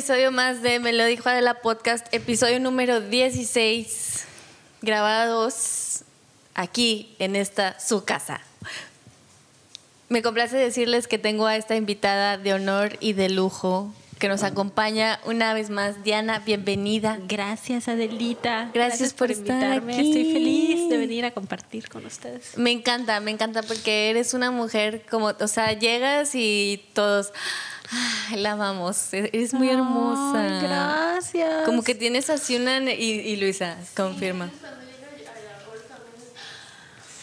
Episodio 0.00 0.32
más 0.32 0.62
de 0.62 0.78
Me 0.78 0.94
lo 0.94 1.04
dijo 1.04 1.28
Adela 1.28 1.60
Podcast, 1.60 2.06
episodio 2.10 2.58
número 2.58 3.02
16, 3.02 4.24
grabados 4.80 6.04
aquí 6.54 7.14
en 7.18 7.36
esta 7.36 7.78
su 7.78 8.02
casa. 8.06 8.40
Me 10.08 10.22
complace 10.22 10.56
decirles 10.56 11.06
que 11.06 11.18
tengo 11.18 11.46
a 11.46 11.54
esta 11.54 11.76
invitada 11.76 12.38
de 12.38 12.54
honor 12.54 12.96
y 13.00 13.12
de 13.12 13.28
lujo 13.28 13.92
que 14.18 14.28
nos 14.28 14.42
acompaña 14.42 15.20
una 15.26 15.52
vez 15.52 15.68
más. 15.68 16.02
Diana, 16.02 16.38
bienvenida. 16.38 17.18
Gracias, 17.28 17.86
Adelita. 17.86 18.70
Gracias, 18.72 19.12
por, 19.12 19.30
invitarme. 19.30 19.92
Aquí. 19.92 20.08
Estoy 20.08 20.32
feliz 20.32 20.88
de 20.88 20.96
venir 20.96 21.26
a 21.26 21.32
compartir 21.32 21.90
con 21.90 22.06
ustedes. 22.06 22.56
Me 22.56 22.70
encanta, 22.70 23.20
me 23.20 23.32
encanta 23.32 23.62
porque 23.62 24.08
eres 24.08 24.32
una 24.32 24.50
mujer 24.50 25.04
como, 25.10 25.26
o 25.26 25.48
sea, 25.48 25.74
llegas 25.74 26.34
y 26.34 26.86
todos 26.94 27.34
la 28.36 28.52
amamos, 28.52 29.12
eres 29.12 29.52
muy 29.54 29.68
hermosa. 29.70 30.60
gracias. 30.62 31.64
Como 31.66 31.82
que 31.82 31.94
tienes 31.94 32.30
así 32.30 32.56
una... 32.56 32.80
Y, 32.92 33.36
Luisa, 33.36 33.76
confirma. 33.96 34.50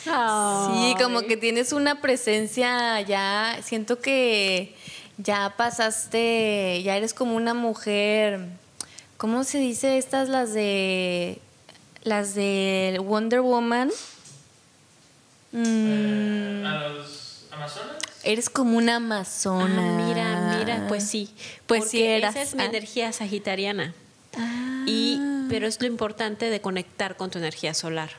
Sí, 0.04 0.96
como 1.02 1.22
que 1.24 1.36
tienes 1.36 1.74
una 1.74 2.00
presencia 2.00 3.02
ya, 3.02 3.60
siento 3.62 4.00
que 4.00 4.74
ya 5.18 5.56
pasaste, 5.58 6.82
ya 6.84 6.96
eres 6.96 7.14
como 7.14 7.36
una 7.36 7.54
mujer, 7.54 8.48
¿cómo 9.18 9.44
se 9.44 9.58
dice 9.58 9.98
estas 9.98 10.30
las 10.30 10.54
de 10.54 11.40
las 12.04 12.36
de 12.36 13.02
Wonder 13.04 13.42
Woman? 13.42 13.90
Mm. 15.52 16.66
¿A 16.66 16.88
los 16.88 17.17
Amazonas? 17.58 17.96
Eres 18.24 18.50
como 18.50 18.78
una 18.78 18.96
amazona. 18.98 19.94
Ah, 19.94 20.06
mira, 20.06 20.58
mira, 20.58 20.86
pues 20.88 21.04
sí. 21.04 21.34
Pues 21.66 21.90
sí 21.90 22.04
eras. 22.04 22.36
Esa 22.36 22.44
es 22.44 22.56
mi 22.56 22.64
ah. 22.64 22.66
energía 22.66 23.12
sagitariana. 23.12 23.94
Y, 24.86 25.20
pero 25.50 25.68
es 25.68 25.82
lo 25.82 25.88
importante 25.88 26.50
de 26.50 26.62
conectar 26.62 27.18
con 27.18 27.30
tu 27.30 27.40
energía 27.40 27.74
solar. 27.74 28.12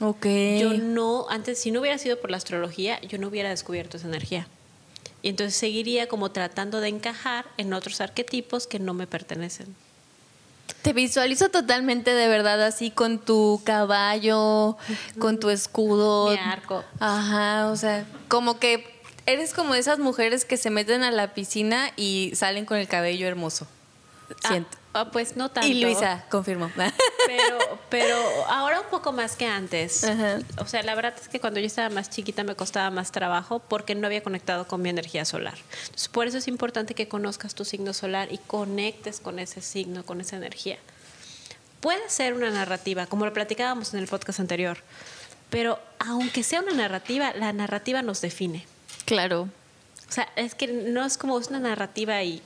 Ok. 0.00 0.26
Yo 0.58 0.74
no, 0.74 1.26
antes, 1.28 1.60
si 1.60 1.70
no 1.70 1.80
hubiera 1.80 1.98
sido 1.98 2.20
por 2.20 2.30
la 2.30 2.38
astrología, 2.38 3.00
yo 3.02 3.18
no 3.18 3.28
hubiera 3.28 3.50
descubierto 3.50 3.96
esa 3.96 4.08
energía. 4.08 4.48
Y 5.22 5.28
entonces 5.28 5.54
seguiría 5.54 6.08
como 6.08 6.30
tratando 6.30 6.80
de 6.80 6.88
encajar 6.88 7.44
en 7.58 7.72
otros 7.74 8.00
arquetipos 8.00 8.66
que 8.66 8.78
no 8.78 8.94
me 8.94 9.06
pertenecen. 9.06 9.74
Te 10.82 10.94
visualizo 10.94 11.50
totalmente 11.50 12.14
de 12.14 12.28
verdad 12.28 12.62
así 12.62 12.90
con 12.90 13.18
tu 13.18 13.60
caballo, 13.64 14.78
con 15.18 15.38
tu 15.38 15.50
escudo. 15.50 16.30
Mi 16.30 16.38
arco. 16.38 16.82
Ajá, 16.98 17.70
o 17.70 17.76
sea, 17.76 18.06
como 18.30 18.58
que 18.58 18.88
eres 19.26 19.52
como 19.52 19.74
esas 19.74 19.98
mujeres 19.98 20.46
que 20.46 20.56
se 20.56 20.70
meten 20.70 21.02
a 21.02 21.10
la 21.10 21.34
piscina 21.34 21.90
y 21.96 22.32
salen 22.34 22.64
con 22.64 22.78
el 22.78 22.88
cabello 22.88 23.26
hermoso. 23.26 23.66
Ah, 24.44 24.48
Siento. 24.48 24.78
Ah, 24.92 25.10
pues 25.10 25.36
no 25.36 25.50
tanto. 25.50 25.68
Y 25.68 25.82
Luisa, 25.82 26.24
confirmo. 26.30 26.70
Pero, 27.26 27.58
pero 27.90 28.16
ahora 28.48 28.80
un 28.80 28.88
poco 28.88 29.12
más 29.12 29.36
que 29.36 29.46
antes. 29.46 30.04
O 30.58 30.66
sea, 30.66 30.82
la 30.82 30.96
verdad 30.96 31.14
es 31.20 31.28
que 31.28 31.38
cuando 31.38 31.60
yo 31.60 31.66
estaba 31.66 31.88
más 31.90 32.10
chiquita 32.10 32.42
me 32.42 32.56
costaba 32.56 32.90
más 32.90 33.12
trabajo 33.12 33.60
porque 33.60 33.94
no 33.94 34.08
había 34.08 34.22
conectado 34.22 34.66
con 34.66 34.82
mi 34.82 34.88
energía 34.88 35.24
solar. 35.24 35.54
Entonces, 35.82 36.08
por 36.08 36.26
eso 36.26 36.38
es 36.38 36.48
importante 36.48 36.94
que 36.94 37.06
conozcas 37.06 37.54
tu 37.54 37.64
signo 37.64 37.92
solar 37.94 38.32
y 38.32 38.38
conectes 38.38 39.20
con 39.20 39.38
ese 39.38 39.60
signo, 39.60 40.04
con 40.04 40.20
esa 40.20 40.36
energía. 40.36 40.78
Puede 41.80 42.08
ser 42.10 42.34
una 42.34 42.50
narrativa, 42.50 43.06
como 43.06 43.26
lo 43.26 43.32
platicábamos 43.32 43.94
en 43.94 44.00
el 44.00 44.08
podcast 44.08 44.40
anterior, 44.40 44.78
pero 45.50 45.78
aunque 45.98 46.42
sea 46.42 46.60
una 46.60 46.72
narrativa, 46.72 47.32
la 47.34 47.52
narrativa 47.52 48.02
nos 48.02 48.20
define. 48.20 48.64
Claro. 49.04 49.48
O 50.08 50.12
sea, 50.12 50.28
es 50.36 50.54
que 50.54 50.66
no 50.66 51.04
es 51.04 51.18
como 51.18 51.36
una 51.36 51.60
narrativa 51.60 52.22
y 52.22 52.42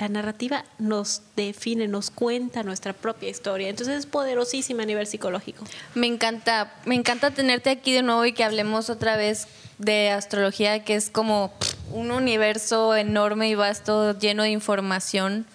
la 0.00 0.08
narrativa 0.08 0.64
nos 0.78 1.22
define, 1.36 1.86
nos 1.86 2.10
cuenta 2.10 2.62
nuestra 2.62 2.92
propia 2.92 3.28
historia. 3.28 3.68
Entonces 3.68 3.98
es 3.98 4.06
poderosísima 4.06 4.82
a 4.82 4.86
nivel 4.86 5.06
psicológico. 5.06 5.64
Me 5.94 6.06
encanta, 6.06 6.74
me 6.84 6.94
encanta 6.94 7.30
tenerte 7.30 7.70
aquí 7.70 7.92
de 7.92 8.02
nuevo 8.02 8.24
y 8.24 8.32
que 8.32 8.42
hablemos 8.42 8.90
otra 8.90 9.16
vez 9.16 9.46
de 9.78 10.10
astrología, 10.10 10.84
que 10.84 10.94
es 10.94 11.10
como 11.10 11.52
un 11.92 12.10
universo 12.10 12.96
enorme 12.96 13.48
y 13.48 13.54
vasto, 13.54 14.18
lleno 14.18 14.44
de 14.44 14.50
información 14.50 15.46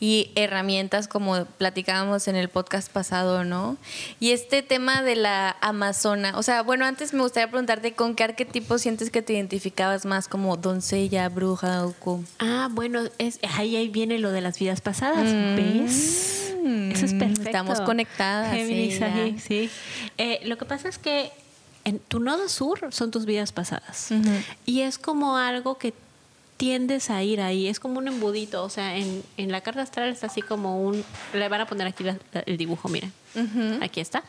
y 0.00 0.30
herramientas 0.34 1.08
como 1.08 1.44
platicábamos 1.44 2.28
en 2.28 2.36
el 2.36 2.48
podcast 2.48 2.90
pasado, 2.90 3.44
¿no? 3.44 3.76
Y 4.20 4.30
este 4.30 4.62
tema 4.62 5.02
de 5.02 5.16
la 5.16 5.56
amazona, 5.60 6.36
o 6.36 6.42
sea, 6.42 6.62
bueno, 6.62 6.84
antes 6.84 7.12
me 7.12 7.22
gustaría 7.22 7.48
preguntarte 7.48 7.92
con 7.92 8.14
qué 8.14 8.24
arquetipo 8.24 8.78
sientes 8.78 9.10
que 9.10 9.22
te 9.22 9.32
identificabas 9.32 10.04
más 10.04 10.28
como 10.28 10.56
doncella, 10.56 11.28
bruja 11.28 11.86
o 11.86 11.92
como... 11.94 12.24
Ah, 12.38 12.68
bueno, 12.70 13.02
es, 13.18 13.40
ahí, 13.56 13.76
ahí 13.76 13.88
viene 13.88 14.18
lo 14.18 14.30
de 14.30 14.40
las 14.40 14.58
vidas 14.58 14.80
pasadas, 14.80 15.26
mm. 15.26 15.56
¿ves? 15.56 16.54
Eso 16.92 17.06
es 17.06 17.14
perfecto. 17.14 17.42
Estamos 17.42 17.80
conectadas. 17.80 18.54
sí, 18.54 18.98
sí. 19.38 19.70
Eh, 20.18 20.40
lo 20.44 20.58
que 20.58 20.64
pasa 20.64 20.88
es 20.88 20.98
que 20.98 21.32
en 21.84 21.98
tu 21.98 22.20
nodo 22.20 22.48
sur 22.48 22.88
son 22.90 23.10
tus 23.10 23.24
vidas 23.24 23.52
pasadas. 23.52 24.10
Y 24.66 24.82
es 24.82 24.98
como 24.98 25.36
algo 25.36 25.78
que 25.78 25.94
tiendes 26.58 27.08
a 27.08 27.22
ir 27.22 27.40
ahí. 27.40 27.68
Es 27.68 27.80
como 27.80 27.98
un 27.98 28.08
embudito. 28.08 28.62
O 28.62 28.68
sea, 28.68 28.98
en, 28.98 29.22
en 29.38 29.50
la 29.50 29.62
carta 29.62 29.80
astral 29.80 30.10
está 30.10 30.26
así 30.26 30.42
como 30.42 30.82
un. 30.82 31.02
Le 31.32 31.48
van 31.48 31.62
a 31.62 31.66
poner 31.66 31.86
aquí 31.86 32.04
el 32.44 32.56
dibujo, 32.58 32.90
miren. 32.90 33.12
Aquí 33.80 34.00
está. 34.00 34.24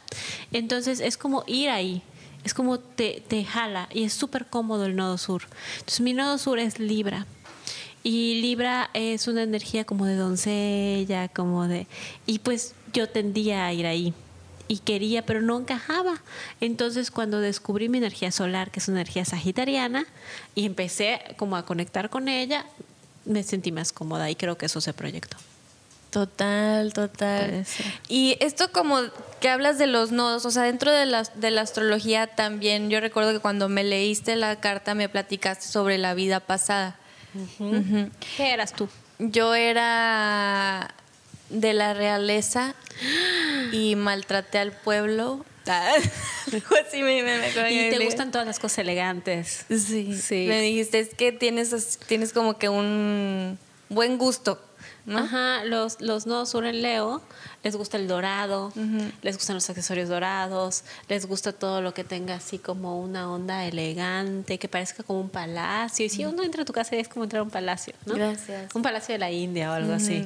Entonces 0.53 1.01
es 1.01 1.17
como 1.17 1.44
ir 1.47 1.69
ahí. 1.69 2.01
Es 2.45 2.53
como 2.53 2.79
te, 2.79 3.22
te 3.28 3.44
jala 3.44 3.90
y 3.91 4.03
es 4.03 4.13
súper 4.13 4.45
cómodo 4.45 4.85
el 4.85 4.95
nodo 4.95 5.17
sur. 5.17 5.44
Entonces 5.79 6.00
mi 6.00 6.13
nodo 6.13 6.38
sur 6.38 6.57
es 6.57 6.79
Libra. 6.79 7.25
Y 8.01 8.40
Libra 8.41 8.90
es 8.94 9.28
una 9.28 9.44
energía 9.44 9.84
como 9.84 10.06
de 10.06 10.16
doncella, 10.16 11.28
como 11.28 11.67
de... 11.67 11.85
Y 12.25 12.40
pues 12.40 12.73
yo 12.94 13.09
tendía 13.09 13.66
a 13.66 13.73
ir 13.73 13.85
ahí 13.85 14.13
y 14.69 14.78
quería, 14.78 15.25
pero 15.25 15.41
no 15.41 15.59
encajaba. 15.59 16.22
Entonces 16.62 17.12
cuando 17.12 17.41
descubrí 17.41 17.90
mi 17.90 17.97
energía 17.97 18.31
solar, 18.31 18.72
que 18.72 18.80
es 18.80 18.88
una 18.88 19.02
energía 19.02 19.25
sagitariana, 19.25 20.06
y 20.56 20.66
empecé 20.66 21.19
como 21.38 21.57
a 21.57 21.66
conectar 21.66 22.09
con 22.09 22.30
ella, 22.30 22.66
me 23.25 23.44
sentí 23.44 23.74
más 23.74 23.91
cómoda 23.91 24.29
y 24.29 24.35
creo 24.35 24.58
que 24.58 24.68
eso 24.68 24.79
se 24.79 24.94
proyectó. 24.94 25.35
Total, 26.12 26.94
total. 26.94 27.66
Y 28.08 28.38
esto 28.40 28.72
como 28.72 29.00
que 29.40 29.50
hablas 29.50 29.78
de 29.78 29.88
los 29.88 30.12
nodos, 30.12 30.46
o 30.46 30.52
sea, 30.52 30.63
dentro 30.63 30.91
de 30.91 31.06
la, 31.06 31.24
de 31.24 31.52
la 31.52 31.62
astrología 31.62 32.28
también, 32.28 32.90
yo 32.90 33.00
recuerdo 33.00 33.31
que 33.34 33.40
cuando 33.40 33.69
me 33.69 33.84
leíste 33.84 34.35
la 34.35 34.59
carta 34.59 34.94
me 34.96 35.09
platicaste 35.09 35.68
sobre 35.68 35.97
la 35.97 36.13
vida 36.13 36.40
pasada. 36.40 36.96
¿Qué 38.38 38.53
eras 38.53 38.74
tú? 38.74 38.88
Yo 39.19 39.53
era 39.53 40.94
de 41.49 41.73
la 41.73 41.93
realeza 41.93 42.75
y 43.71 43.95
maltraté 43.95 44.59
al 44.59 44.71
pueblo. 44.71 45.45
y 47.69 47.89
te 47.89 48.03
gustan 48.03 48.31
todas 48.31 48.47
las 48.47 48.59
cosas 48.59 48.79
elegantes. 48.79 49.65
Sí, 49.69 50.19
sí. 50.19 50.45
Me 50.47 50.61
dijiste, 50.61 50.99
es 50.99 51.13
que 51.13 51.31
tienes, 51.31 51.99
tienes 52.07 52.33
como 52.33 52.57
que 52.57 52.69
un 52.69 53.59
buen 53.89 54.17
gusto. 54.17 54.59
¿No? 55.09 55.20
Ajá, 55.20 55.66
los, 55.66 56.00
los 56.00 56.25
nodos 56.28 56.50
sur 56.50 56.66
en 56.66 56.81
Leo 56.81 57.22
les 57.64 57.75
gusta 57.75 57.97
el 57.97 58.08
dorado, 58.08 58.72
les 59.22 59.36
gustan 59.36 59.56
los 59.56 59.70
accesorios 59.70 60.08
dorados, 60.08 60.84
les 61.09 61.25
gusta 61.25 61.52
todo 61.52 61.82
lo 61.82 61.94
que 61.94 62.03
tenga 62.03 62.35
así 62.35 62.58
como 62.58 63.02
una 63.02 63.29
onda 63.29 63.66
elegante, 63.66 64.58
que 64.58 64.70
parezca 64.70 65.03
como 65.03 65.20
un 65.20 65.29
palacio. 65.29 66.06
Y 66.06 66.09
si 66.09 66.26
uno 66.26 66.44
entra 66.44 66.61
a 66.61 66.66
tu 66.66 66.73
casa 66.73 66.96
es 66.96 67.09
como 67.09 67.26
entrar 67.26 67.41
a 67.41 67.44
un 67.44 67.50
palacio, 67.50 67.94
¿no? 68.06 68.16
Gracias. 68.16 68.73
Un 68.73 68.82
palacio 68.82 69.14
de 69.14 69.20
la 69.20 69.32
India 69.32 69.72
o 69.72 69.73
algo 69.73 69.94
así. 69.94 70.26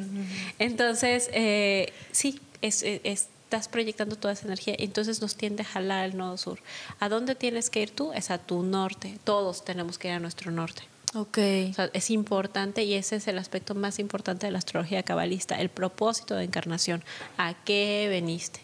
Entonces, 0.60 1.30
eh, 1.34 1.92
sí, 2.12 2.40
es, 2.62 2.84
estás 2.84 3.68
proyectando 3.68 4.16
toda 4.16 4.34
esa 4.34 4.46
energía, 4.46 4.76
entonces 4.80 5.22
nos 5.22 5.36
tiende 5.36 5.64
a 5.64 5.66
jalar 5.66 6.06
el 6.06 6.18
nodo 6.18 6.38
sur. 6.38 6.60
¿A 7.00 7.10
dónde 7.10 7.36
tienes 7.36 7.70
que 7.70 7.82
ir 7.82 7.92
tú? 7.92 8.12
Es 8.14 8.32
a 8.32 8.38
tu 8.38 8.64
norte. 8.64 9.18
Todos 9.24 9.64
tenemos 9.64 9.98
que 9.98 10.10
ir 10.10 10.16
a 10.16 10.20
nuestro 10.20 10.52
norte. 10.52 10.84
Ok. 11.16 11.38
es 11.38 12.10
importante 12.10 12.84
y 12.84 12.94
ese 12.96 13.18
es 13.18 13.28
el 13.28 13.38
aspecto 13.38 13.76
más 13.76 14.00
importante 14.00 14.48
de 14.48 14.52
la 14.52 14.58
astrología 14.58 15.04
cabalista, 15.04 15.60
el 15.60 15.70
propósito 15.70 16.36
de 16.36 16.44
encarnación. 16.44 17.04
¿A 17.38 17.54
qué 17.54 18.08
veniste? 18.10 18.62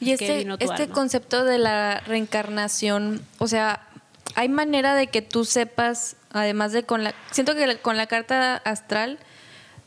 Y 0.00 0.12
este, 0.12 0.46
este 0.60 0.88
concepto 0.88 1.44
de 1.44 1.58
la 1.58 2.00
reencarnación, 2.00 3.24
o 3.38 3.46
sea, 3.46 3.86
¿hay 4.34 4.48
manera 4.48 4.94
de 4.94 5.06
que 5.06 5.22
tú 5.22 5.44
sepas, 5.44 6.16
además 6.32 6.72
de 6.72 6.84
con 6.84 7.04
la... 7.04 7.14
Siento 7.30 7.54
que 7.54 7.78
con 7.78 7.96
la 7.96 8.06
carta 8.06 8.56
astral 8.56 9.18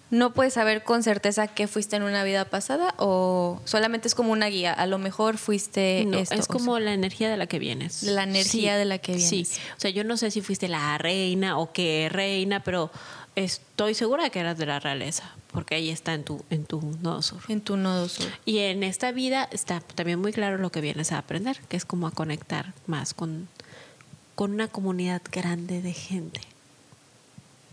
no 0.10 0.34
puedes 0.34 0.54
saber 0.54 0.84
con 0.84 1.04
certeza 1.04 1.48
que 1.48 1.68
fuiste 1.68 1.98
en 1.98 2.04
una 2.04 2.24
vida 2.24 2.46
pasada 2.46 2.94
o 2.98 3.62
solamente 3.66 4.08
es 4.08 4.16
como 4.16 4.32
una 4.32 4.48
guía. 4.48 4.74
A 4.74 4.86
lo 4.86 4.98
mejor 4.98 5.38
fuiste 5.38 6.06
no, 6.06 6.20
Es 6.20 6.48
como 6.48 6.80
la 6.80 6.94
energía 6.94 7.30
de 7.30 7.38
la 7.38 7.48
que 7.48 7.60
vienes. 7.60 8.04
La 8.04 8.24
energía 8.24 8.78
de 8.78 8.86
la 8.86 9.00
que 9.00 9.14
vienes. 9.14 9.50
Sí. 9.50 9.62
O 9.76 9.80
sea, 9.80 9.92
yo 9.92 10.04
no 10.04 10.16
sé 10.16 10.32
si 10.32 10.42
fuiste 10.42 10.70
la 10.70 10.98
reina 10.98 11.58
o 11.58 11.74
qué 11.74 12.08
reina, 12.10 12.64
pero 12.64 12.90
estoy 13.36 13.94
segura 13.94 14.24
de 14.24 14.32
que 14.32 14.40
eras 14.40 14.58
de 14.58 14.66
la 14.66 14.80
realeza, 14.80 15.36
porque 15.52 15.76
ahí 15.76 15.90
está 15.90 16.14
en 16.14 16.24
tu, 16.24 16.44
en 16.50 16.66
tu 16.66 16.82
nodo 17.02 17.22
sur. 17.22 17.42
En 17.50 17.62
tu 17.62 17.76
nodo 17.76 18.08
sur. 18.08 18.28
Y 18.46 18.60
en 18.60 18.84
esta 18.84 19.12
vida 19.12 19.50
está 19.52 19.82
también 19.82 20.20
muy 20.20 20.32
claro 20.32 20.58
lo 20.58 20.72
que 20.72 20.80
vienes 20.80 21.12
a 21.12 21.18
aprender, 21.18 21.60
que 21.68 21.76
es 21.76 21.86
como 21.86 22.08
a 22.08 22.12
conectar 22.12 22.74
más 22.86 23.14
con, 23.14 23.50
con 24.36 24.54
una 24.54 24.70
comunidad 24.70 25.22
grande 25.32 25.82
de 25.82 25.94
gente 25.94 26.40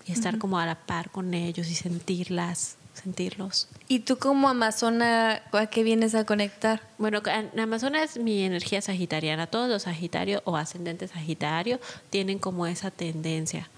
y 0.07 0.13
estar 0.13 0.39
como 0.39 0.59
a 0.59 0.67
la 0.67 0.75
par 0.75 1.11
con 1.11 1.35
ellos 1.35 1.69
y 1.71 1.75
sentirlas, 1.75 2.77
sentirlos. 2.93 3.69
¿Y 3.89 4.01
tú 4.01 4.19
como 4.19 4.49
amazona, 4.49 5.43
a 5.53 5.67
qué 5.67 5.83
vienes 5.83 6.15
a 6.15 6.25
conectar? 6.25 6.83
Bueno, 6.99 7.23
en 7.27 7.59
Amazona 7.59 8.03
es 8.03 8.19
mi 8.19 8.45
energía 8.45 8.81
sagitariana. 8.81 9.47
Todos 9.47 9.69
los 9.69 9.83
sagitarios 9.83 10.43
o 10.45 10.57
ascendentes 10.57 11.11
sagitario 11.11 11.81
tienen 12.11 12.39
como 12.39 12.67
esa 12.67 12.91
tendencia 12.91 13.69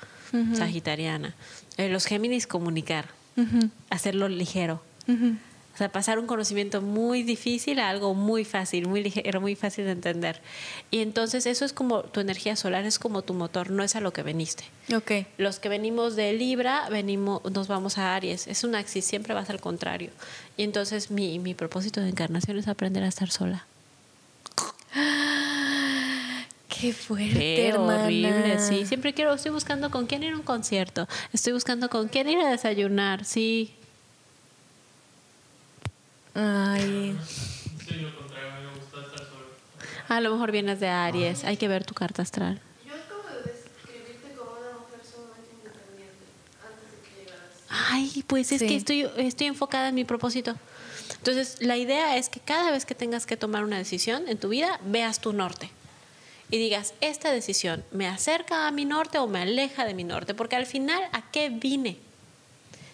sagitariana. 0.55 1.35
Eh, 1.77 1.89
los 1.89 2.05
Géminis 2.05 2.47
comunicar, 2.47 3.09
hacerlo 3.91 4.29
ligero. 4.29 4.83
O 5.77 5.79
sea, 5.79 5.91
pasar 5.91 6.19
un 6.19 6.27
conocimiento 6.27 6.81
muy 6.81 7.23
difícil 7.23 7.79
a 7.81 7.91
algo 7.91 8.15
muy 8.15 8.47
fácil, 8.47 8.89
muy 8.89 9.03
ligero, 9.03 9.43
muy 9.43 9.55
fácil 9.57 9.85
de 9.85 9.91
entender. 9.91 10.41
Y 10.91 11.01
entonces 11.01 11.45
eso 11.45 11.67
es 11.67 11.75
como 11.75 12.01
tu 12.03 12.21
energía 12.21 12.57
solar, 12.57 12.87
es 12.87 12.99
como 12.99 13.21
tu 13.21 13.35
motor, 13.35 13.69
no 13.71 13.83
es 13.83 13.95
a 13.95 14.01
lo 14.01 14.11
que 14.15 14.23
veniste. 14.23 14.65
Ok. 14.97 15.27
Los 15.37 15.59
que 15.59 15.69
venimos 15.69 16.17
de 16.17 16.33
Libra, 16.33 16.89
venimos, 16.89 17.45
nos 17.53 17.69
vamos 17.69 17.99
a 17.99 18.15
Aries. 18.17 18.47
Es 18.47 18.65
un 18.65 18.75
axis, 18.75 19.05
siempre 19.05 19.35
vas 19.35 19.51
al 19.51 19.61
contrario. 19.61 20.13
Y 20.57 20.63
entonces 20.63 21.11
mi, 21.11 21.39
mi 21.41 21.53
propósito 21.53 22.01
de 22.01 22.09
encarnación 22.09 22.57
es 22.57 22.69
aprender 22.69 23.03
a 23.05 23.09
estar 23.09 23.31
sola. 23.31 23.67
Qué 26.69 26.95
fuerte, 26.95 27.35
Qué 27.39 27.69
hermana. 27.69 28.05
horrible, 28.05 28.59
sí. 28.61 28.87
Siempre 28.87 29.13
quiero, 29.13 29.35
estoy 29.35 29.51
buscando 29.53 29.91
con 29.91 30.07
quién 30.07 30.23
ir 30.23 30.33
a 30.33 30.37
un 30.37 30.43
concierto. 30.43 31.07
Estoy 31.35 31.53
buscando 31.53 31.91
con 31.91 32.09
quién 32.09 32.31
ir 32.31 32.39
a 32.39 32.49
desayunar, 32.51 33.27
sí. 33.27 33.75
Ay, 36.39 37.17
Sí, 37.89 37.95
lo 37.95 38.15
contrario, 38.15 38.51
me 38.71 38.79
gusta 38.79 39.01
estar 39.01 39.19
solo. 39.21 39.47
A 40.09 40.21
lo 40.21 40.31
mejor 40.33 40.53
vienes 40.53 40.81
de 40.81 40.89
Aries. 40.89 41.45
Hay 41.45 41.57
que 41.57 41.67
ver 41.67 41.85
tu 41.85 41.95
carta 41.95 42.21
astral. 42.23 42.61
Yo 42.87 42.93
acabo 42.93 43.23
de 43.43 43.53
describirte 43.53 44.37
como 44.37 44.51
una 44.53 44.79
mujer 44.81 45.01
sumamente 45.03 45.51
independiente 45.57 46.25
antes 46.63 46.93
de 46.93 47.09
que 47.09 47.25
llegaras. 47.25 47.51
Ay, 47.91 48.25
pues 48.27 48.53
es 48.53 48.61
Sí. 48.61 48.67
que 48.67 48.77
estoy, 48.77 49.09
estoy 49.17 49.47
enfocada 49.47 49.89
en 49.89 49.95
mi 49.95 50.05
propósito. 50.05 50.55
Entonces, 51.19 51.57
la 51.61 51.77
idea 51.79 52.17
es 52.17 52.29
que 52.29 52.41
cada 52.41 52.71
vez 52.71 52.85
que 52.85 52.95
tengas 52.95 53.25
que 53.27 53.37
tomar 53.37 53.65
una 53.65 53.79
decisión 53.79 54.29
en 54.29 54.39
tu 54.39 54.49
vida, 54.51 54.79
veas 54.85 55.21
tu 55.21 55.33
norte. 55.33 55.71
Y 56.51 56.59
digas, 56.59 56.93
esta 57.01 57.33
decisión 57.33 57.83
me 57.93 58.07
acerca 58.07 58.69
a 58.69 58.71
mi 58.73 58.85
norte 58.85 59.19
o 59.19 59.27
me 59.27 59.41
aleja 59.41 59.85
de 59.87 59.95
mi 59.95 60.05
norte, 60.05 60.35
porque 60.35 60.55
al 60.57 60.67
final, 60.67 61.03
¿a 61.13 61.31
qué 61.31 61.49
vine? 61.49 61.97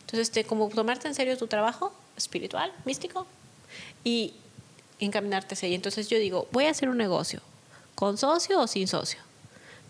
Entonces, 0.00 0.28
este, 0.28 0.44
como 0.44 0.68
tomarte 0.68 1.08
en 1.08 1.14
serio 1.14 1.36
tu 1.36 1.48
trabajo 1.48 1.92
espiritual, 2.16 2.72
místico, 2.84 3.26
y 4.04 4.34
encaminarte 5.00 5.54
hacia 5.54 5.68
ahí. 5.68 5.74
Entonces 5.74 6.08
yo 6.08 6.18
digo, 6.18 6.48
voy 6.52 6.66
a 6.66 6.70
hacer 6.70 6.88
un 6.88 6.98
negocio, 6.98 7.40
¿con 7.94 8.18
socio 8.18 8.60
o 8.60 8.66
sin 8.66 8.88
socio? 8.88 9.20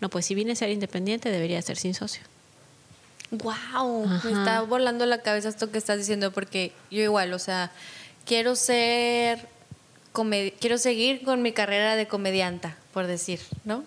No, 0.01 0.09
pues 0.09 0.25
si 0.25 0.35
vine 0.35 0.53
a 0.53 0.55
ser 0.55 0.69
independiente, 0.69 1.29
debería 1.29 1.61
ser 1.61 1.77
sin 1.77 1.93
socio. 1.93 2.23
wow, 3.31 4.05
me 4.23 4.31
está 4.31 4.61
volando 4.61 5.05
la 5.05 5.19
cabeza 5.19 5.49
esto 5.49 5.71
que 5.71 5.77
estás 5.77 5.97
diciendo 5.97 6.31
porque 6.31 6.73
yo 6.91 7.01
igual, 7.01 7.33
o 7.33 7.39
sea, 7.39 7.71
quiero 8.25 8.55
ser 8.55 9.47
quiero 10.59 10.77
seguir 10.77 11.23
con 11.23 11.41
mi 11.41 11.53
carrera 11.53 11.95
de 11.95 12.07
comedianta, 12.07 12.75
por 12.93 13.07
decir, 13.07 13.39
¿no? 13.65 13.83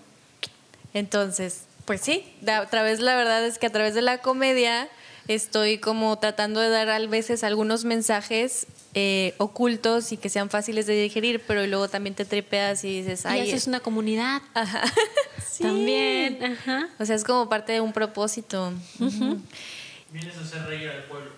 Entonces, 0.92 1.62
pues 1.84 2.00
sí, 2.00 2.24
a 2.46 2.66
través 2.66 3.00
la 3.00 3.14
verdad 3.14 3.44
es 3.46 3.58
que 3.58 3.66
a 3.66 3.70
través 3.70 3.94
de 3.94 4.02
la 4.02 4.18
comedia 4.18 4.88
estoy 5.28 5.78
como 5.78 6.18
tratando 6.18 6.60
de 6.60 6.68
dar 6.68 6.88
a 6.88 6.98
veces 7.06 7.44
algunos 7.44 7.84
mensajes 7.84 8.66
eh, 8.94 9.34
ocultos 9.38 10.12
y 10.12 10.16
que 10.16 10.28
sean 10.28 10.48
fáciles 10.50 10.86
de 10.86 10.94
digerir, 11.00 11.42
pero 11.46 11.66
luego 11.66 11.88
también 11.88 12.14
te 12.14 12.24
tripeas 12.24 12.84
y 12.84 13.02
dices, 13.02 13.24
Y 13.24 13.28
ay, 13.28 13.40
haces 13.50 13.66
una 13.66 13.80
comunidad 13.80 14.42
ajá. 14.54 14.82
Sí. 15.50 15.62
también. 15.62 16.44
Ajá. 16.44 16.88
O 16.98 17.04
sea, 17.06 17.16
es 17.16 17.24
como 17.24 17.48
parte 17.48 17.72
de 17.72 17.80
un 17.80 17.92
propósito. 17.94 18.72
Vienes 18.98 20.36
a 20.36 20.40
hacer 20.42 20.64
reír 20.66 20.90
al 20.90 21.04
pueblo. 21.04 21.30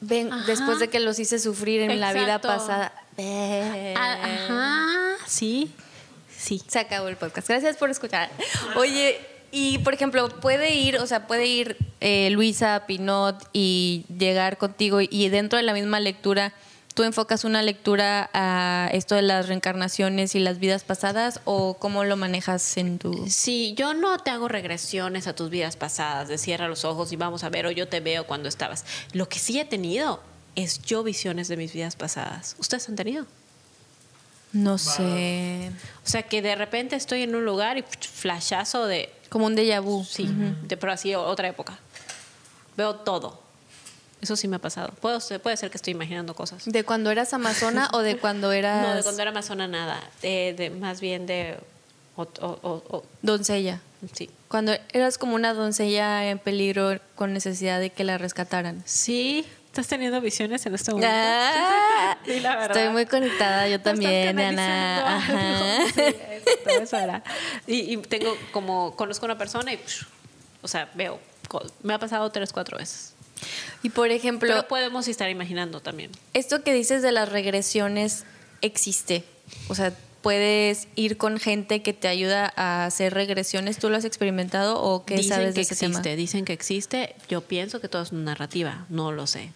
Ven, 0.00 0.30
Ajá. 0.32 0.44
después 0.46 0.78
de 0.78 0.88
que 0.88 1.00
los 1.00 1.18
hice 1.18 1.38
sufrir 1.38 1.80
en 1.80 1.98
la 2.00 2.12
vida 2.12 2.40
pasada. 2.40 2.92
Ajá, 3.96 5.16
sí, 5.26 5.70
sí. 6.36 6.62
Se 6.68 6.78
acabó 6.78 7.08
el 7.08 7.16
podcast. 7.16 7.48
Gracias 7.48 7.76
por 7.76 7.88
escuchar. 7.90 8.30
Oye, 8.76 9.18
y 9.58 9.78
por 9.78 9.94
ejemplo, 9.94 10.28
puede 10.28 10.74
ir, 10.74 10.98
o 10.98 11.06
sea, 11.06 11.26
puede 11.26 11.46
ir 11.46 11.78
eh, 12.00 12.28
Luisa 12.28 12.84
Pinot 12.86 13.48
y 13.54 14.04
llegar 14.18 14.58
contigo 14.58 15.00
y 15.00 15.28
dentro 15.30 15.56
de 15.56 15.62
la 15.62 15.72
misma 15.72 15.98
lectura, 15.98 16.52
tú 16.92 17.04
enfocas 17.04 17.42
una 17.42 17.62
lectura 17.62 18.28
a 18.34 18.90
esto 18.92 19.14
de 19.14 19.22
las 19.22 19.48
reencarnaciones 19.48 20.34
y 20.34 20.40
las 20.40 20.58
vidas 20.58 20.84
pasadas 20.84 21.40
o 21.46 21.78
cómo 21.78 22.04
lo 22.04 22.18
manejas 22.18 22.76
en 22.76 22.98
tu... 22.98 23.24
Sí, 23.30 23.72
yo 23.78 23.94
no 23.94 24.18
te 24.18 24.28
hago 24.28 24.46
regresiones 24.48 25.26
a 25.26 25.34
tus 25.34 25.48
vidas 25.48 25.76
pasadas, 25.76 26.28
de 26.28 26.36
cierra 26.36 26.68
los 26.68 26.84
ojos 26.84 27.10
y 27.12 27.16
vamos 27.16 27.42
a 27.42 27.48
ver, 27.48 27.64
o 27.64 27.70
yo 27.70 27.88
te 27.88 28.00
veo 28.00 28.26
cuando 28.26 28.50
estabas. 28.50 28.84
Lo 29.14 29.26
que 29.26 29.38
sí 29.38 29.58
he 29.58 29.64
tenido 29.64 30.20
es 30.54 30.82
yo 30.82 31.02
visiones 31.02 31.48
de 31.48 31.56
mis 31.56 31.72
vidas 31.72 31.96
pasadas. 31.96 32.56
¿Ustedes 32.58 32.90
han 32.90 32.96
tenido? 32.96 33.24
No 34.52 34.78
sé, 34.78 35.70
O 36.04 36.08
sea, 36.08 36.22
que 36.22 36.40
de 36.40 36.54
repente 36.54 36.96
estoy 36.96 37.22
en 37.22 37.34
un 37.34 37.44
lugar 37.44 37.76
y 37.76 37.82
flashazo 37.82 38.86
de, 38.86 39.10
como 39.28 39.46
un 39.46 39.54
déjà 39.56 39.80
vu. 39.80 40.04
sí, 40.04 40.28
de, 40.62 40.76
pero 40.76 40.92
así 40.92 41.14
otra 41.14 41.48
época. 41.48 41.78
Veo 42.76 42.94
todo. 42.96 43.40
Eso 44.20 44.34
sí 44.36 44.48
me 44.48 44.56
ha 44.56 44.58
pasado. 44.58 44.92
Puedo, 45.00 45.18
puede 45.42 45.56
ser 45.56 45.70
que 45.70 45.76
estoy 45.76 45.92
imaginando 45.92 46.34
cosas. 46.34 46.64
¿De 46.64 46.84
cuando 46.84 47.10
eras 47.10 47.32
amazona 47.34 47.90
o 47.92 47.98
de 48.00 48.16
cuando 48.16 48.50
eras 48.52 48.86
No, 48.88 48.94
de 48.94 49.02
cuando 49.02 49.22
era 49.22 49.30
amazona 49.30 49.68
nada. 49.68 50.02
De, 50.22 50.54
de- 50.56 50.70
más 50.70 51.00
bien 51.00 51.26
de... 51.26 51.56
o- 52.16 52.22
o- 52.22 52.58
o- 52.62 52.82
o- 52.96 53.04
doncella? 53.22 53.80
sí. 54.14 54.30
Cuando 54.48 54.72
eras 54.92 55.18
como 55.18 55.34
una 55.34 55.52
doncella 55.54 56.28
en 56.30 56.38
peligro 56.38 56.98
con 57.14 57.32
necesidad 57.32 57.78
de 57.80 57.90
que 57.90 58.04
la 58.04 58.16
rescataran. 58.18 58.82
Sí. 58.86 59.44
¿Estás 59.76 59.88
teniendo 59.88 60.22
visiones 60.22 60.64
en 60.64 60.74
este 60.74 60.90
momento? 60.90 61.14
Ah, 61.14 62.16
Di 62.26 62.40
la 62.40 62.56
verdad. 62.56 62.78
estoy 62.78 62.92
muy 62.94 63.04
conectada, 63.04 63.68
yo 63.68 63.78
también, 63.78 64.38
Ana. 64.40 65.02
canalizando 65.02 65.06
Ajá. 65.06 65.76
algo. 65.76 65.86
Sí, 65.94 66.00
exacto, 66.00 66.70
eso 66.82 66.96
era. 66.96 67.22
Y, 67.66 67.92
y 67.92 67.96
tengo 67.98 68.34
como, 68.52 68.96
conozco 68.96 69.26
a 69.26 69.28
una 69.28 69.36
persona 69.36 69.74
y, 69.74 69.76
psh, 69.76 70.06
o 70.62 70.68
sea, 70.68 70.90
veo, 70.94 71.20
me 71.82 71.92
ha 71.92 71.98
pasado 71.98 72.30
tres, 72.30 72.54
cuatro 72.54 72.78
veces. 72.78 73.12
Y 73.82 73.90
por 73.90 74.10
ejemplo, 74.10 74.48
Pero 74.48 74.66
podemos 74.66 75.08
estar 75.08 75.28
imaginando 75.28 75.80
también. 75.82 76.10
esto 76.32 76.62
que 76.64 76.72
dices 76.72 77.02
de 77.02 77.12
las 77.12 77.28
regresiones 77.28 78.24
existe. 78.62 79.24
O 79.68 79.74
sea, 79.74 79.92
puedes 80.22 80.88
ir 80.94 81.18
con 81.18 81.38
gente 81.38 81.82
que 81.82 81.92
te 81.92 82.08
ayuda 82.08 82.50
a 82.56 82.86
hacer 82.86 83.12
regresiones. 83.12 83.76
¿Tú 83.78 83.90
lo 83.90 83.98
has 83.98 84.06
experimentado 84.06 84.80
o 84.82 85.04
qué 85.04 85.16
dicen 85.16 85.28
sabes 85.28 85.48
que 85.48 85.54
de 85.56 85.60
ese 85.60 85.74
existe, 85.74 86.02
tema? 86.02 86.16
dicen 86.16 86.44
que 86.46 86.54
existe. 86.54 87.14
Yo 87.28 87.42
pienso 87.42 87.78
que 87.82 87.88
todo 87.88 88.00
es 88.00 88.10
una 88.10 88.22
narrativa, 88.32 88.86
no 88.88 89.12
lo 89.12 89.26
sé. 89.26 89.52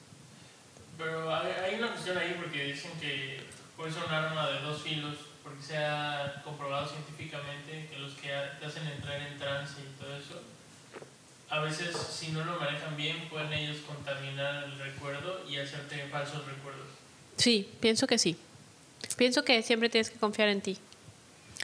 Pero 1.00 1.35
hay, 1.35 1.52
hay 1.64 1.75
una 1.76 1.92
cuestión 1.92 2.19
ahí 2.19 2.37
porque 2.38 2.64
dicen 2.64 2.92
que 3.00 3.40
puede 3.75 3.90
ser 3.90 4.04
un 4.04 4.12
arma 4.12 4.50
de 4.50 4.61
dos 4.61 4.83
filos, 4.83 5.16
porque 5.42 5.62
se 5.62 5.76
ha 5.78 6.42
comprobado 6.45 6.87
científicamente 6.87 7.88
que 7.90 7.99
los 7.99 8.12
que 8.12 8.28
te 8.28 8.66
hacen 8.66 8.87
entrar 8.87 9.23
en 9.23 9.38
trance 9.38 9.80
y 9.80 9.99
todo 9.99 10.14
eso, 10.14 10.42
a 11.49 11.61
veces 11.61 11.97
si 11.97 12.33
no 12.33 12.45
lo 12.45 12.61
manejan 12.61 12.97
bien 12.97 13.28
pueden 13.30 13.52
ellos 13.54 13.78
contaminar 13.87 14.64
el 14.64 14.78
recuerdo 14.78 15.49
y 15.49 15.57
hacerte 15.57 16.07
falsos 16.11 16.45
recuerdos. 16.45 16.87
Sí, 17.37 17.66
pienso 17.80 18.07
que 18.07 18.19
sí. 18.19 18.37
Pienso 19.16 19.42
que 19.42 19.62
siempre 19.62 19.88
tienes 19.88 20.11
que 20.11 20.19
confiar 20.19 20.50
en 20.50 20.61
ti. 20.61 20.76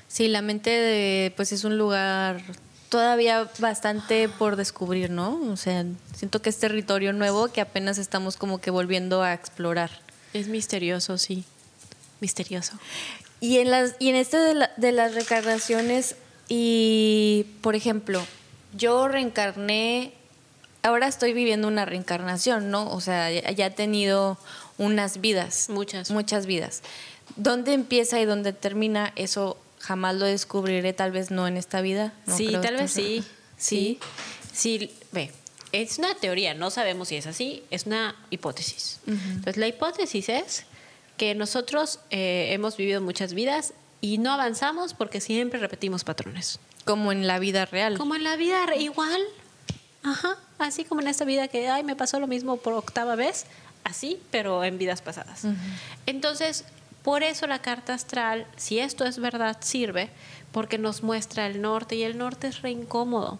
Sí, 0.08 0.28
la 0.28 0.40
mente 0.40 0.70
de, 0.70 1.32
pues 1.36 1.52
es 1.52 1.64
un 1.64 1.76
lugar 1.76 2.40
todavía 2.88 3.50
bastante 3.58 4.28
por 4.28 4.56
descubrir, 4.56 5.10
¿no? 5.10 5.40
O 5.52 5.56
sea, 5.56 5.84
siento 6.14 6.40
que 6.42 6.50
es 6.50 6.58
territorio 6.58 7.12
nuevo 7.12 7.48
que 7.48 7.60
apenas 7.60 7.98
estamos 7.98 8.36
como 8.36 8.58
que 8.58 8.70
volviendo 8.70 9.22
a 9.22 9.32
explorar. 9.34 9.90
Es 10.32 10.48
misterioso, 10.48 11.18
sí. 11.18 11.44
Misterioso. 12.20 12.78
Y 13.40 13.58
en 13.58 13.70
las 13.70 13.94
y 13.98 14.08
en 14.08 14.16
este 14.16 14.38
de, 14.38 14.54
la- 14.54 14.70
de 14.76 14.92
las 14.92 15.14
reencarnaciones 15.14 16.16
y 16.48 17.46
por 17.60 17.74
ejemplo, 17.74 18.24
yo 18.76 19.08
reencarné 19.08 20.12
ahora 20.82 21.08
estoy 21.08 21.32
viviendo 21.32 21.68
una 21.68 21.84
reencarnación, 21.84 22.70
¿no? 22.70 22.90
O 22.92 23.00
sea, 23.00 23.30
ya, 23.30 23.50
ya 23.50 23.66
he 23.66 23.70
tenido 23.70 24.38
unas 24.78 25.20
vidas, 25.20 25.68
Muchas. 25.68 26.10
muchas 26.10 26.46
vidas. 26.46 26.82
¿Dónde 27.36 27.72
empieza 27.74 28.20
y 28.20 28.24
dónde 28.24 28.52
termina? 28.52 29.12
Eso 29.16 29.58
jamás 29.86 30.16
lo 30.16 30.26
descubriré, 30.26 30.92
tal 30.92 31.12
vez 31.12 31.30
no 31.30 31.46
en 31.46 31.56
esta 31.56 31.80
vida. 31.80 32.12
No 32.26 32.36
sí, 32.36 32.52
tal 32.60 32.76
vez 32.76 32.90
sí. 32.90 33.22
Sí. 33.56 33.98
Sí, 34.52 34.90
ve. 35.12 35.30
Es 35.72 35.98
una 35.98 36.14
teoría, 36.14 36.54
no 36.54 36.70
sabemos 36.70 37.08
si 37.08 37.16
es 37.16 37.26
así, 37.26 37.62
es 37.70 37.86
una 37.86 38.16
hipótesis. 38.30 39.00
Entonces, 39.06 39.56
la 39.58 39.66
hipótesis 39.68 40.28
es 40.28 40.64
que 41.16 41.34
nosotros 41.34 42.00
eh, 42.10 42.48
hemos 42.52 42.76
vivido 42.76 43.00
muchas 43.00 43.34
vidas 43.34 43.74
y 44.00 44.18
no 44.18 44.32
avanzamos 44.32 44.94
porque 44.94 45.20
siempre 45.20 45.58
repetimos 45.58 46.04
patrones. 46.04 46.58
Como 46.84 47.12
en 47.12 47.26
la 47.26 47.38
vida 47.38 47.64
real. 47.66 47.98
Como 47.98 48.14
en 48.14 48.24
la 48.24 48.36
vida 48.36 48.64
re- 48.66 48.78
igual. 48.78 49.20
Ajá. 50.02 50.36
Así 50.58 50.84
como 50.84 51.00
en 51.00 51.08
esta 51.08 51.24
vida 51.24 51.48
que, 51.48 51.68
ay, 51.68 51.82
me 51.84 51.96
pasó 51.96 52.20
lo 52.20 52.26
mismo 52.26 52.56
por 52.58 52.72
octava 52.74 53.16
vez. 53.16 53.44
Así, 53.84 54.18
pero 54.30 54.64
en 54.64 54.78
vidas 54.78 55.02
pasadas. 55.02 55.42
Entonces, 56.06 56.64
por 57.06 57.22
eso 57.22 57.46
la 57.46 57.60
carta 57.60 57.94
astral, 57.94 58.46
si 58.56 58.80
esto 58.80 59.04
es 59.04 59.18
verdad, 59.20 59.56
sirve 59.60 60.10
porque 60.50 60.76
nos 60.76 61.02
muestra 61.04 61.46
el 61.46 61.62
norte 61.62 61.94
y 61.94 62.02
el 62.02 62.18
norte 62.18 62.48
es 62.48 62.62
re 62.62 62.70
incómodo. 62.72 63.38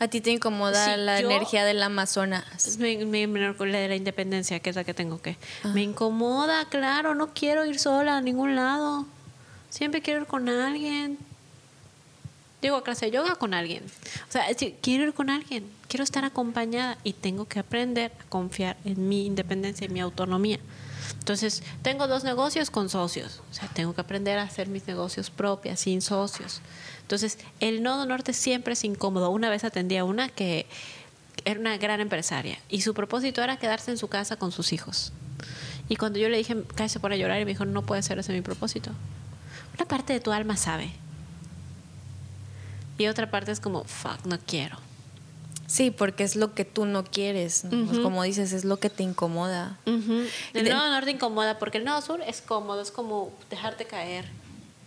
A 0.00 0.08
ti 0.08 0.20
te 0.22 0.30
incomoda 0.30 0.96
la 0.96 1.20
yo- 1.20 1.30
energía 1.30 1.64
del 1.66 1.82
Amazonas. 1.82 2.76
Me, 2.78 3.04
me, 3.04 3.26
me- 3.26 3.52
la 3.66 3.78
de 3.78 3.88
la 3.88 3.96
independencia, 3.96 4.60
que 4.60 4.70
es 4.70 4.76
la 4.76 4.84
que 4.84 4.94
tengo 4.94 5.20
que. 5.20 5.36
Me 5.74 5.82
incomoda, 5.82 6.64
claro, 6.70 7.14
no 7.14 7.34
quiero 7.34 7.64
ir 7.66 7.78
sola 7.78 8.16
a 8.16 8.20
ningún 8.22 8.56
lado. 8.56 9.04
Siempre 9.70 10.00
quiero 10.02 10.20
ir 10.22 10.26
con 10.26 10.48
alguien. 10.48 11.18
Digo, 12.62 12.76
a 12.76 12.82
clase 12.84 13.06
de 13.06 13.12
yoga 13.12 13.34
con 13.36 13.52
alguien. 13.54 13.82
O 14.28 14.32
sea, 14.32 14.44
quiero 14.82 15.04
ir 15.04 15.12
con 15.14 15.28
alguien. 15.30 15.64
Quiero 15.88 16.04
estar 16.04 16.24
acompañada 16.24 16.96
y 17.04 17.12
tengo 17.12 17.44
que 17.46 17.58
aprender 17.58 18.10
a 18.20 18.24
confiar 18.30 18.76
en 18.86 19.08
mi 19.08 19.26
independencia 19.26 19.84
y 19.86 19.88
mi 19.90 20.00
autonomía. 20.00 20.58
Entonces, 21.26 21.64
tengo 21.82 22.06
dos 22.06 22.22
negocios 22.22 22.70
con 22.70 22.88
socios. 22.88 23.42
O 23.50 23.52
sea, 23.52 23.68
tengo 23.74 23.92
que 23.96 24.00
aprender 24.00 24.38
a 24.38 24.44
hacer 24.44 24.68
mis 24.68 24.86
negocios 24.86 25.28
propias, 25.28 25.80
sin 25.80 26.00
socios. 26.00 26.60
Entonces, 27.02 27.38
el 27.58 27.82
nodo 27.82 28.06
norte 28.06 28.32
siempre 28.32 28.74
es 28.74 28.84
incómodo. 28.84 29.30
Una 29.30 29.50
vez 29.50 29.64
atendí 29.64 29.96
a 29.96 30.04
una 30.04 30.28
que 30.28 30.66
era 31.44 31.58
una 31.58 31.78
gran 31.78 32.00
empresaria 32.00 32.60
y 32.68 32.82
su 32.82 32.94
propósito 32.94 33.42
era 33.42 33.56
quedarse 33.56 33.90
en 33.90 33.98
su 33.98 34.06
casa 34.06 34.36
con 34.36 34.52
sus 34.52 34.72
hijos. 34.72 35.12
Y 35.88 35.96
cuando 35.96 36.20
yo 36.20 36.28
le 36.28 36.36
dije, 36.36 36.62
casi 36.76 36.92
se 36.92 37.00
pone 37.00 37.16
a 37.16 37.18
llorar 37.18 37.40
y 37.40 37.44
me 37.44 37.50
dijo, 37.50 37.64
no 37.64 37.82
puede 37.82 38.04
ser 38.04 38.20
ese 38.20 38.32
mi 38.32 38.40
propósito. 38.40 38.92
Una 39.76 39.88
parte 39.88 40.12
de 40.12 40.20
tu 40.20 40.30
alma 40.30 40.56
sabe. 40.56 40.92
Y 42.98 43.08
otra 43.08 43.32
parte 43.32 43.50
es 43.50 43.58
como, 43.58 43.82
fuck, 43.82 44.24
no 44.26 44.38
quiero. 44.38 44.78
Sí, 45.66 45.90
porque 45.90 46.22
es 46.24 46.36
lo 46.36 46.54
que 46.54 46.64
tú 46.64 46.86
no 46.86 47.04
quieres. 47.04 47.64
¿no? 47.64 47.86
Pues. 47.86 47.98
Como 48.00 48.22
dices, 48.22 48.52
es 48.52 48.64
lo 48.64 48.78
que 48.78 48.88
te 48.90 49.02
incomoda. 49.02 49.78
Y 49.84 49.90
El 50.54 50.64
de- 50.64 50.70
nodo 50.70 50.88
norte 50.90 51.10
incomoda 51.10 51.58
porque 51.58 51.78
el 51.78 51.84
nodo 51.84 52.00
sur 52.02 52.20
es 52.26 52.40
cómodo, 52.40 52.80
es 52.80 52.90
como 52.90 53.32
dejarte 53.50 53.84
caer. 53.86 54.26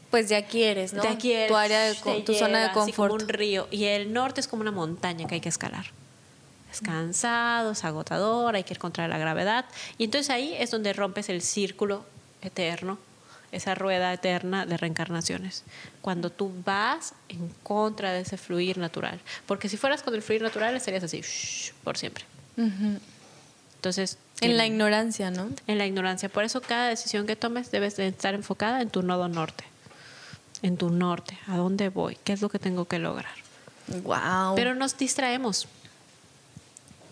Pues 0.10 0.28
ya 0.30 0.46
quieres, 0.46 0.94
¿no? 0.94 1.02
Te 1.04 1.18
quieres, 1.18 1.50
tu 1.50 1.56
área, 1.56 1.82
de, 1.84 1.94
tu 2.24 2.34
zona 2.34 2.60
de 2.60 2.66
así 2.66 2.74
como 2.74 2.86
confort. 2.88 3.14
un 3.22 3.30
río. 3.30 3.68
Y 3.70 3.84
el 3.86 4.12
norte 4.12 4.42
es 4.42 4.48
como 4.48 4.62
una 4.62 4.72
montaña 4.72 5.28
que 5.28 5.36
hay 5.36 5.42
que 5.42 5.50
escalar. 5.50 5.86
Es 6.72 6.82
cansado, 6.82 7.72
es 7.72 7.84
agotador, 7.84 8.56
hay 8.56 8.64
que 8.64 8.74
ir 8.74 8.80
contra 8.80 9.08
la 9.08 9.18
gravedad. 9.18 9.66
Y 9.98 10.06
entonces 10.06 10.30
ahí 10.30 10.56
es 10.58 10.72
donde 10.72 10.94
rompes 10.94 11.30
el 11.30 11.42
círculo 11.42 12.06
eterno, 12.42 12.98
esa 13.52 13.76
rueda 13.76 14.14
eterna 14.14 14.66
de 14.66 14.78
reencarnaciones. 14.78 15.64
Cuando 16.02 16.30
tú 16.30 16.52
vas 16.66 17.14
en 17.30 17.50
contra 17.64 18.12
de 18.14 18.22
ese 18.22 18.38
fluir 18.38 18.78
natural. 18.78 19.20
Porque 19.46 19.70
si 19.70 19.78
fueras 19.78 20.04
con 20.04 20.14
el 20.16 20.22
fluir 20.22 20.42
natural, 20.42 20.76
estarías 20.76 21.04
así, 21.04 21.22
shh, 21.22 21.74
por 21.84 21.98
siempre. 21.98 22.26
Entonces. 23.76 24.18
En 24.42 24.58
la 24.58 24.66
ignorancia, 24.66 25.32
¿no? 25.32 25.50
en 25.68 25.78
la 25.78 25.86
ignorancia. 25.86 26.30
Por 26.30 26.44
eso 26.44 26.62
cada 26.62 26.88
decisión 26.88 27.28
que 27.28 27.36
tomes 27.36 27.72
debes 27.72 27.98
de 27.98 28.08
estar 28.08 28.34
enfocada 28.34 28.82
en 28.82 28.90
tu 28.90 29.02
nodo 29.04 29.28
norte. 29.28 29.66
En 30.62 30.78
tu 30.78 30.90
norte. 30.90 31.38
¿A 31.48 31.58
dónde 31.58 31.90
voy? 31.90 32.18
¿Qué 32.24 32.34
es 32.34 32.42
lo 32.42 32.50
que 32.50 32.60
tengo 32.60 32.86
que 32.86 33.00
lograr? 33.00 33.34
Wow. 34.04 34.56
Pero 34.56 34.76
nos 34.76 34.98
distraemos 34.98 35.68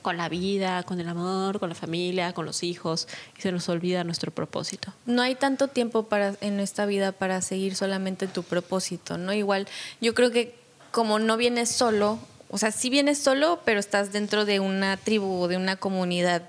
con 0.01 0.17
la 0.17 0.29
vida, 0.29 0.83
con 0.83 0.99
el 0.99 1.07
amor, 1.07 1.59
con 1.59 1.69
la 1.69 1.75
familia, 1.75 2.33
con 2.33 2.45
los 2.45 2.63
hijos 2.63 3.07
y 3.37 3.41
se 3.41 3.51
nos 3.51 3.67
olvida 3.69 4.03
nuestro 4.03 4.31
propósito. 4.31 4.93
no 5.05 5.21
hay 5.21 5.35
tanto 5.35 5.67
tiempo 5.67 6.03
para 6.03 6.35
en 6.41 6.59
esta 6.59 6.85
vida 6.85 7.11
para 7.11 7.41
seguir 7.41 7.75
solamente 7.75 8.27
tu 8.27 8.43
propósito, 8.43 9.17
¿no? 9.17 9.33
Igual, 9.33 9.67
yo 10.01 10.13
creo 10.13 10.31
que 10.31 10.55
como 10.91 11.19
no 11.19 11.37
vienes 11.37 11.69
solo, 11.69 12.19
o 12.49 12.57
sea, 12.57 12.71
sí 12.71 12.89
vienes 12.89 13.17
solo, 13.17 13.59
pero 13.65 13.79
estás 13.79 14.11
dentro 14.13 14.45
de 14.45 14.59
una 14.59 14.97
tribu 14.97 15.41
o 15.41 15.47
de 15.47 15.57
una 15.57 15.75
comunidad. 15.75 16.43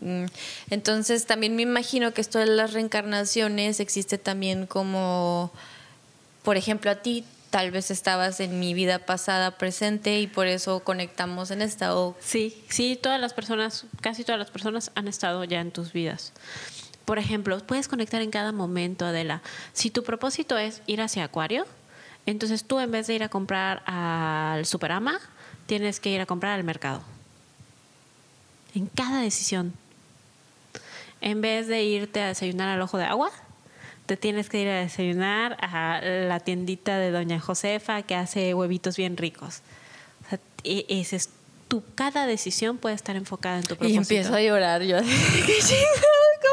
Mm, 0.00 0.24
Entonces, 0.70 1.26
también 1.26 1.54
me 1.56 1.62
imagino 1.62 2.12
que 2.12 2.20
esto 2.20 2.38
de 2.38 2.46
las 2.46 2.72
reencarnaciones 2.72 3.78
existe 3.78 4.18
también 4.18 4.66
como, 4.66 5.52
por 6.42 6.56
ejemplo, 6.56 6.90
a 6.90 6.96
ti 6.96 7.24
tal 7.52 7.70
vez 7.70 7.90
estabas 7.90 8.40
en 8.40 8.58
mi 8.58 8.72
vida 8.72 8.98
pasada 8.98 9.50
presente 9.58 10.18
y 10.18 10.26
por 10.26 10.46
eso 10.46 10.80
conectamos 10.80 11.50
en 11.50 11.60
esta 11.60 11.94
o 11.94 12.16
Sí, 12.18 12.64
sí, 12.70 12.98
todas 13.00 13.20
las 13.20 13.34
personas, 13.34 13.84
casi 14.00 14.24
todas 14.24 14.38
las 14.38 14.50
personas 14.50 14.90
han 14.94 15.06
estado 15.06 15.44
ya 15.44 15.60
en 15.60 15.70
tus 15.70 15.92
vidas. 15.92 16.32
Por 17.04 17.18
ejemplo, 17.18 17.58
puedes 17.58 17.88
conectar 17.88 18.22
en 18.22 18.30
cada 18.30 18.52
momento, 18.52 19.04
Adela. 19.04 19.42
Si 19.74 19.90
tu 19.90 20.02
propósito 20.02 20.56
es 20.56 20.80
ir 20.86 21.02
hacia 21.02 21.24
Acuario, 21.24 21.66
entonces 22.24 22.64
tú 22.64 22.80
en 22.80 22.90
vez 22.90 23.06
de 23.06 23.14
ir 23.16 23.22
a 23.22 23.28
comprar 23.28 23.82
al 23.84 24.64
Superama, 24.64 25.20
tienes 25.66 26.00
que 26.00 26.08
ir 26.08 26.22
a 26.22 26.26
comprar 26.26 26.52
al 26.52 26.64
mercado. 26.64 27.02
En 28.74 28.86
cada 28.86 29.20
decisión. 29.20 29.74
En 31.20 31.42
vez 31.42 31.68
de 31.68 31.82
irte 31.82 32.22
a 32.22 32.28
desayunar 32.28 32.70
al 32.70 32.80
ojo 32.80 32.96
de 32.96 33.04
agua, 33.04 33.30
te 34.12 34.18
tienes 34.18 34.50
que 34.50 34.60
ir 34.60 34.68
a 34.68 34.80
desayunar 34.80 35.56
a 35.62 36.02
la 36.02 36.38
tiendita 36.38 36.98
de 36.98 37.10
Doña 37.10 37.40
Josefa 37.40 38.02
que 38.02 38.14
hace 38.14 38.52
huevitos 38.52 38.98
bien 38.98 39.16
ricos. 39.16 39.62
O 40.26 40.28
sea, 40.28 40.38
e- 40.64 40.84
ese 40.90 41.16
es 41.16 41.30
tu, 41.68 41.82
cada 41.94 42.26
decisión 42.26 42.76
puede 42.76 42.94
estar 42.94 43.16
enfocada 43.16 43.56
en 43.56 43.62
tu 43.62 43.68
propósito. 43.76 43.94
y 43.94 43.96
empiezo 43.96 44.34
a 44.34 44.42
llorar 44.42 44.82
yo 44.82 44.98
así, 44.98 45.08
qué 45.46 45.56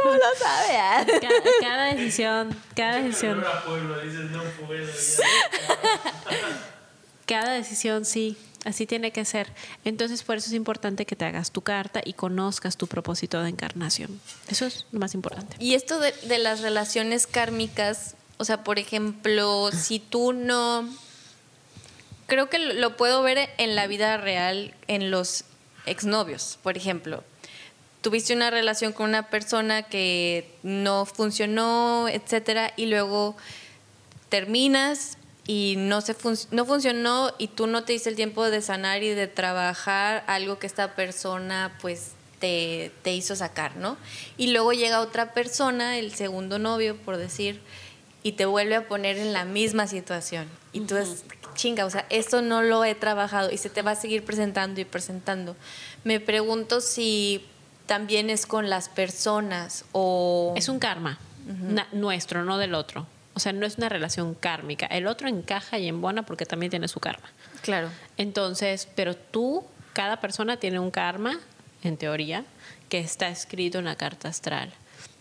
¿cómo 0.01 0.16
lo 0.16 0.22
sabe? 0.38 1.20
Cada, 1.20 1.42
cada 1.60 1.94
decisión, 1.94 2.56
cada 2.78 3.01
decisión, 3.01 3.39
Olor 3.39 3.48
a 3.54 3.63
pueblo, 3.66 4.00
dices, 4.00 4.32
no 4.32 4.42
puedo. 4.66 4.88
ya. 4.88 5.75
cada 7.25 7.51
decisión, 7.56 8.06
sí, 8.06 8.38
así 8.66 8.86
tiene 8.86 9.12
que 9.12 9.25
ser. 9.25 9.48
Entonces, 9.86 10.24
por 10.24 10.38
eso 10.38 10.48
es 10.48 10.54
importante 10.54 11.06
que 11.06 11.16
te 11.16 11.25
hagas 11.25 11.51
tu 11.51 11.62
carta 11.62 12.01
y 12.04 12.13
conozcas 12.13 12.78
tu 12.78 12.88
propósito 12.88 13.42
de 13.42 13.50
encarnación. 13.50 14.20
Eso 14.50 14.66
es 14.66 14.86
lo 14.92 15.00
más 15.00 15.13
importante. 15.13 15.56
Y 15.60 15.74
esto 15.74 16.00
de, 16.00 16.12
de 16.12 16.38
las 16.39 16.62
relaciones 16.62 17.28
kármicas, 17.28 18.16
o 18.38 18.46
sea, 18.46 18.63
por 18.63 18.80
ejemplo, 18.80 19.70
si 19.72 20.00
tú 20.00 20.34
no... 20.34 20.89
Creo 22.28 22.50
que 22.50 22.60
lo 22.60 22.96
puedo 22.96 23.24
ver 23.24 23.50
en 23.58 23.75
la 23.75 23.88
vida 23.88 24.18
real, 24.18 24.75
en 24.88 25.10
los 25.10 25.46
exnovios, 25.88 26.60
por 26.62 26.78
ejemplo. 26.78 27.24
Tuviste 28.01 28.34
una 28.34 28.51
relación 28.51 28.94
con 28.94 29.10
una 29.10 29.30
persona 29.30 29.84
que 29.84 30.50
no 30.62 31.06
funcionó, 31.06 32.08
etcétera, 32.08 32.72
y 32.78 32.86
luego 32.86 33.36
terminas 34.30 35.18
y 35.50 35.74
no 35.79 36.01
se 36.01 36.13
fun- 36.13 36.38
no 36.51 36.63
funcionó 36.63 37.32
y 37.39 37.48
tú 37.48 37.65
no 37.65 37.84
te 37.84 37.94
diste 37.94 38.08
el 38.10 38.15
tiempo 38.15 38.48
de 38.51 38.62
sanar 38.62 39.01
y 39.01 39.10
de 39.10 39.25
trabajar 39.25 40.24
algo 40.27 40.60
que 40.60 40.68
esta 40.68 40.94
persona 40.94 41.75
pues 41.82 42.12
te, 42.39 42.91
te 43.01 43.13
hizo 43.15 43.36
sacar, 43.36 43.75
¿no? 43.75 43.98
Y 44.38 44.51
luego 44.51 44.74
llega 44.74 45.01
otra 45.01 45.34
persona, 45.34 45.98
el 45.98 46.13
segundo 46.13 46.60
novio, 46.60 46.96
por 46.98 47.18
decir, 47.18 47.62
y 48.22 48.34
te 48.34 48.46
vuelve 48.46 48.75
a 48.75 48.88
poner 48.88 49.18
en 49.18 49.34
la 49.34 49.44
misma 49.44 49.88
situación. 49.88 50.48
Y 50.72 50.82
tú 50.82 50.96
es, 50.98 51.24
chinga, 51.56 51.86
o 51.86 51.89
sea, 51.89 52.06
esto 52.12 52.44
no 52.44 52.62
lo 52.62 52.86
he 52.86 52.94
trabajado 52.94 53.50
y 53.50 53.58
se 53.58 53.72
te 53.72 53.82
va 53.82 53.91
a 53.91 53.96
seguir 53.96 54.24
presentando 54.24 54.79
y 54.79 54.86
presentando. 54.86 55.56
Me 56.03 56.20
pregunto 56.20 56.79
si 56.79 57.44
también 57.88 58.29
es 58.29 58.46
con 58.46 58.70
las 58.70 58.88
personas 58.88 59.84
o... 59.94 60.53
Es 60.56 60.70
un 60.70 60.77
karma 60.77 61.18
nuestro, 61.91 62.46
no 62.46 62.60
del 62.60 62.75
otro. 62.75 63.08
O 63.39 63.41
sea, 63.41 63.53
no 63.53 63.65
es 63.65 63.77
una 63.77 63.88
relación 63.88 64.36
kármica. 64.36 64.86
El 64.88 65.08
otro 65.08 65.29
encaja 65.29 65.79
y 65.79 65.88
embona 65.88 66.24
porque 66.24 66.46
también 66.46 66.72
tiene 66.72 66.89
su 66.89 67.00
karma. 67.00 67.31
Claro. 67.62 67.88
Entonces, 68.17 68.89
pero 68.96 69.15
tú, 69.15 69.63
cada 69.93 70.19
persona 70.19 70.58
tiene 70.58 70.77
un 70.77 70.91
karma, 70.91 71.39
en 71.81 71.96
teoría, 71.96 72.43
que 72.89 73.00
está 73.00 73.29
escrito 73.29 73.79
en 73.79 73.86
la 73.86 73.96
carta 73.96 74.27
astral. 74.27 74.74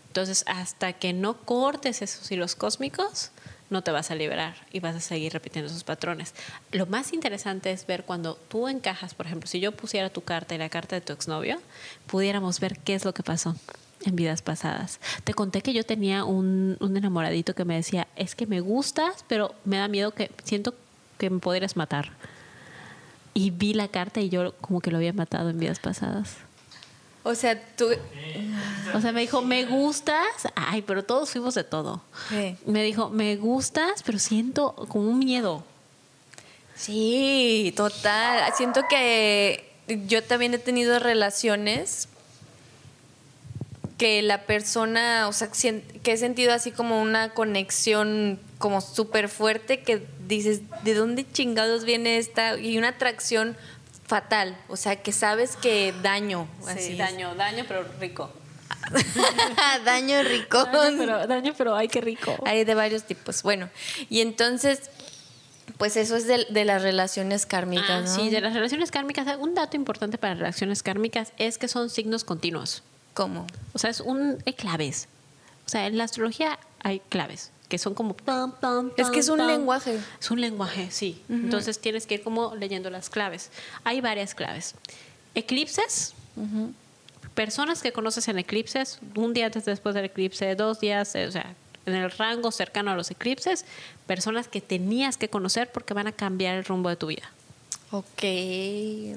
Entonces, 0.07 0.43
hasta 0.47 0.91
que 0.91 1.13
no 1.13 1.37
cortes 1.37 2.01
esos 2.01 2.29
hilos 2.29 2.55
cósmicos, 2.55 3.31
no 3.69 3.83
te 3.83 3.91
vas 3.91 4.11
a 4.11 4.15
liberar 4.15 4.55
y 4.73 4.81
vas 4.81 4.97
a 4.97 4.99
seguir 4.99 5.31
repitiendo 5.31 5.71
esos 5.71 5.85
patrones. 5.85 6.33
Lo 6.73 6.87
más 6.87 7.13
interesante 7.13 7.71
es 7.71 7.87
ver 7.87 8.03
cuando 8.03 8.35
tú 8.35 8.67
encajas, 8.67 9.13
por 9.13 9.27
ejemplo, 9.27 9.47
si 9.47 9.61
yo 9.61 9.71
pusiera 9.71 10.09
tu 10.09 10.25
carta 10.25 10.55
y 10.55 10.57
la 10.57 10.67
carta 10.67 10.97
de 10.97 11.01
tu 11.01 11.13
exnovio, 11.13 11.61
pudiéramos 12.05 12.59
ver 12.59 12.79
qué 12.79 12.95
es 12.95 13.05
lo 13.05 13.13
que 13.13 13.23
pasó 13.23 13.55
en 14.05 14.15
vidas 14.15 14.41
pasadas. 14.41 14.99
Te 15.23 15.33
conté 15.33 15.61
que 15.61 15.73
yo 15.73 15.83
tenía 15.83 16.23
un, 16.23 16.77
un 16.79 16.97
enamoradito 16.97 17.53
que 17.53 17.65
me 17.65 17.75
decía, 17.75 18.07
es 18.15 18.35
que 18.35 18.47
me 18.47 18.61
gustas, 18.61 19.25
pero 19.27 19.53
me 19.65 19.77
da 19.77 19.87
miedo 19.87 20.11
que 20.11 20.31
siento 20.43 20.73
que 21.17 21.29
me 21.29 21.39
podrías 21.39 21.75
matar. 21.75 22.11
Y 23.33 23.51
vi 23.51 23.73
la 23.73 23.87
carta 23.87 24.21
y 24.21 24.29
yo 24.29 24.53
como 24.59 24.81
que 24.81 24.91
lo 24.91 24.97
había 24.97 25.13
matado 25.13 25.49
en 25.49 25.59
vidas 25.59 25.79
pasadas. 25.79 26.37
O 27.23 27.35
sea, 27.35 27.61
tú... 27.75 27.89
O 28.93 29.01
sea, 29.01 29.11
me 29.11 29.21
dijo, 29.21 29.41
me 29.41 29.65
gustas. 29.65 30.25
Ay, 30.55 30.81
pero 30.81 31.03
todos 31.03 31.29
fuimos 31.29 31.53
de 31.53 31.63
todo. 31.63 32.01
Sí. 32.29 32.57
Me 32.65 32.81
dijo, 32.83 33.09
me 33.09 33.35
gustas, 33.35 34.03
pero 34.03 34.17
siento 34.19 34.73
como 34.87 35.09
un 35.09 35.19
miedo. 35.19 35.63
Sí, 36.75 37.73
total. 37.75 38.51
Siento 38.55 38.81
que 38.89 39.69
yo 40.07 40.23
también 40.23 40.53
he 40.53 40.59
tenido 40.59 40.97
relaciones 40.97 42.07
que 43.99 44.21
la 44.23 44.45
persona, 44.45 45.27
o 45.27 45.33
sea, 45.33 45.49
que 45.51 46.11
he 46.11 46.17
sentido 46.17 46.53
así 46.53 46.71
como 46.71 47.01
una 47.01 47.33
conexión 47.33 48.39
como 48.57 48.79
súper 48.81 49.27
fuerte 49.29 49.81
que 49.83 50.07
dices, 50.25 50.61
¿de 50.83 50.93
dónde 50.95 51.29
chingados 51.31 51.83
viene 51.83 52.17
esta? 52.17 52.57
Y 52.57 52.77
una 52.77 52.87
atracción 52.89 53.57
fatal, 54.07 54.57
o 54.69 54.77
sea, 54.77 54.95
que 54.95 55.11
sabes 55.11 55.57
que 55.57 55.93
daño. 56.01 56.47
así 56.65 56.93
es. 56.93 56.97
daño, 56.97 57.35
daño, 57.35 57.65
pero 57.67 57.85
rico. 57.99 58.31
daño 59.85 60.23
rico. 60.23 60.65
daño, 61.27 61.53
pero 61.57 61.75
ay, 61.75 61.89
qué 61.89 61.99
rico. 61.99 62.35
Hay 62.45 62.63
de 62.63 62.75
varios 62.75 63.03
tipos. 63.03 63.43
Bueno, 63.43 63.69
y 64.09 64.21
entonces 64.21 64.89
Pues 65.77 65.97
eso 65.97 66.15
es 66.15 66.25
de, 66.25 66.47
de 66.49 66.65
las 66.65 66.81
relaciones 66.81 67.45
kármicas, 67.45 67.89
Ah, 67.89 68.01
¿no? 68.01 68.15
Sí, 68.15 68.29
de 68.29 68.41
las 68.41 68.53
relaciones 68.53 68.91
kármicas. 68.91 69.27
Un 69.39 69.53
dato 69.53 69.75
importante 69.77 70.17
para 70.17 70.33
las 70.33 70.39
relaciones 70.39 70.83
kármicas 70.83 71.31
es 71.37 71.57
que 71.57 71.67
son 71.67 71.89
signos 71.89 72.23
continuos. 72.23 72.81
¿Cómo? 73.19 73.45
O 73.73 73.79
sea, 73.79 73.89
es 73.89 73.99
un, 73.99 74.41
hay 74.45 74.53
claves. 74.53 75.09
O 75.65 75.69
sea, 75.69 75.87
en 75.87 75.97
la 75.97 76.05
astrología 76.05 76.57
hay 76.79 77.01
claves 77.09 77.51
que 77.67 77.77
son 77.77 77.93
como 77.93 78.15
pam, 78.15 78.53
pam, 78.53 78.91
Es 78.95 79.09
que 79.09 79.19
es 79.19 79.27
un 79.27 79.39
pam. 79.39 79.47
lenguaje. 79.47 79.99
Es 80.21 80.31
un 80.31 80.39
lenguaje, 80.39 80.89
sí. 80.89 81.21
Entonces 81.27 81.81
tienes 81.81 82.07
que 82.07 82.15
ir 82.15 82.23
como 82.23 82.55
leyendo 82.55 82.89
las 82.89 83.09
claves. 83.09 83.51
Hay 83.83 83.99
varias 83.99 84.33
claves. 84.35 84.73
Eclipses. 85.35 86.13
Personas 87.35 87.81
que 87.81 87.91
conoces 87.91 88.25
en 88.29 88.39
eclipses, 88.39 88.99
un 89.17 89.33
día 89.33 89.47
antes 89.47 89.65
después 89.65 89.95
del 89.95 90.05
eclipse, 90.05 90.55
dos 90.55 90.79
días, 90.79 91.13
eh, 91.15 91.27
o 91.27 91.31
sea, 91.31 91.55
en 91.85 91.95
el 91.95 92.11
rango 92.11 92.51
cercano 92.51 92.91
a 92.91 92.95
los 92.95 93.11
eclipses, 93.11 93.65
personas 94.07 94.47
que 94.47 94.61
tenías 94.61 95.17
que 95.17 95.29
conocer 95.29 95.69
porque 95.73 95.93
van 95.93 96.07
a 96.07 96.13
cambiar 96.13 96.55
el 96.55 96.63
rumbo 96.63 96.87
de 96.87 96.95
tu 96.95 97.07
vida. 97.07 97.29
Ok, 97.91 98.23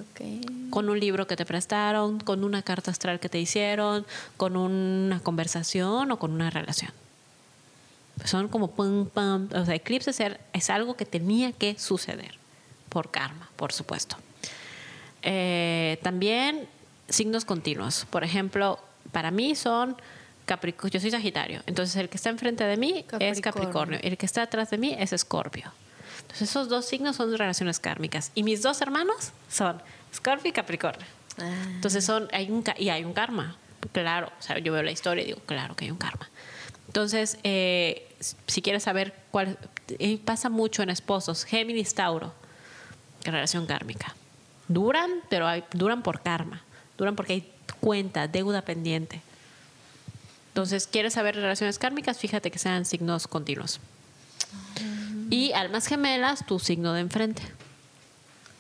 ok. 0.01 0.71
Con 0.71 0.89
un 0.89 0.99
libro 0.99 1.27
que 1.27 1.37
te 1.37 1.45
prestaron, 1.45 2.19
con 2.21 2.43
una 2.45 2.63
carta 2.63 2.91
astral 2.91 3.21
que 3.21 3.29
te 3.29 3.39
hicieron, 3.39 4.07
con 4.37 4.57
una 4.57 5.21
conversación 5.21 6.11
o 6.11 6.19
con 6.19 6.33
una 6.33 6.49
relación. 6.51 6.91
Son 8.25 8.49
como 8.49 8.71
pum, 8.71 9.07
pam. 9.09 9.49
O 9.55 9.65
sea, 9.67 9.75
eclipses 9.75 10.19
er- 10.21 10.39
es 10.53 10.71
algo 10.71 10.97
que 10.97 11.05
tenía 11.05 11.53
que 11.53 11.79
suceder 11.79 12.37
por 12.89 13.11
karma, 13.11 13.51
por 13.57 13.73
supuesto. 13.73 14.17
Eh, 15.23 15.99
también 16.03 16.67
signos 17.09 17.45
continuos. 17.45 18.07
Por 18.11 18.25
ejemplo, 18.25 18.79
para 19.13 19.31
mí 19.31 19.55
son 19.55 19.97
Capricornio. 20.47 20.93
Yo 20.93 21.01
soy 21.01 21.11
Sagitario. 21.11 21.63
Entonces, 21.67 21.97
el 21.97 22.09
que 22.09 22.17
está 22.17 22.31
enfrente 22.31 22.65
de 22.65 22.77
mí 22.77 22.99
es 22.99 23.05
Capricornio. 23.07 23.43
Capricornio. 23.43 23.99
El 24.03 24.17
que 24.17 24.27
está 24.27 24.43
atrás 24.43 24.71
de 24.71 24.79
mí 24.79 24.95
es 24.99 25.13
Escorpio. 25.13 25.73
Entonces, 26.21 26.51
esos 26.51 26.69
dos 26.69 26.87
signos 26.87 27.17
son 27.17 27.37
relaciones 27.37 27.79
kármicas. 27.81 28.31
Y 28.35 28.43
mis 28.43 28.63
dos 28.63 28.81
hermanos 28.81 29.33
son 29.51 29.81
Escorpio 30.13 30.51
y 30.51 30.53
Capricornio. 30.53 31.07
Ah. 31.39 31.51
Entonces 31.69 32.05
son, 32.05 32.29
hay 32.33 32.51
un, 32.51 32.63
y 32.79 32.91
hay 32.91 33.05
un 33.05 33.13
karma. 33.13 33.57
Claro, 33.93 34.31
o 34.39 34.43
sea, 34.43 34.59
yo 34.59 34.73
veo 34.73 34.83
la 34.83 34.93
historia 34.93 35.23
y 35.25 35.29
digo, 35.29 35.41
claro 35.47 35.75
que 35.75 35.87
hay 35.87 35.91
un 35.91 35.99
karma. 35.99 36.29
Entonces, 36.87 37.39
eh, 37.43 38.07
si 38.47 38.61
quieres 38.63 38.83
saber 38.83 39.15
cuál, 39.31 39.59
eh, 39.89 40.19
pasa 40.25 40.49
mucho 40.51 40.83
en 40.83 40.91
esposos, 40.91 41.45
Géminis, 41.45 41.95
Tauro, 41.95 42.33
relación 43.25 43.67
kármica. 43.67 44.15
Duran, 44.69 45.11
pero 45.29 45.49
hay- 45.49 45.65
duran 45.73 46.03
por 46.03 46.21
karma. 46.23 46.63
Duran 46.99 47.17
porque 47.17 47.33
hay 47.33 47.53
cuenta, 47.81 48.29
deuda 48.29 48.63
pendiente. 48.63 49.21
Entonces, 50.49 50.87
¿quieres 50.87 51.15
saber 51.15 51.35
relaciones 51.35 51.79
kármicas? 51.79 52.19
Fíjate 52.19 52.51
que 52.51 52.59
sean 52.59 52.85
signos 52.85 53.27
continuos. 53.27 53.81
Y 55.33 55.53
almas 55.55 55.87
gemelas, 55.87 56.45
tu 56.47 56.59
signo 56.59 56.93
de 56.93 57.01
enfrente. 57.01 57.43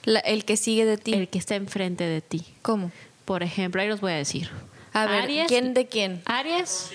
La- 0.04 0.20
el 0.20 0.44
que 0.44 0.56
sigue 0.56 0.84
de 0.84 0.96
ti. 0.96 1.12
El 1.12 1.28
que 1.28 1.38
está 1.38 1.54
enfrente 1.54 2.04
de 2.04 2.20
ti. 2.22 2.44
¿Cómo? 2.62 2.90
Por 3.24 3.42
ejemplo, 3.42 3.80
ahí 3.82 3.88
los 3.88 4.00
voy 4.00 4.12
a 4.12 4.16
decir. 4.16 4.48
A 4.92 5.06
ver, 5.06 5.24
Aries- 5.24 5.46
¿quién 5.48 5.74
de 5.74 5.86
quién? 5.86 6.22
Aries 6.24 6.90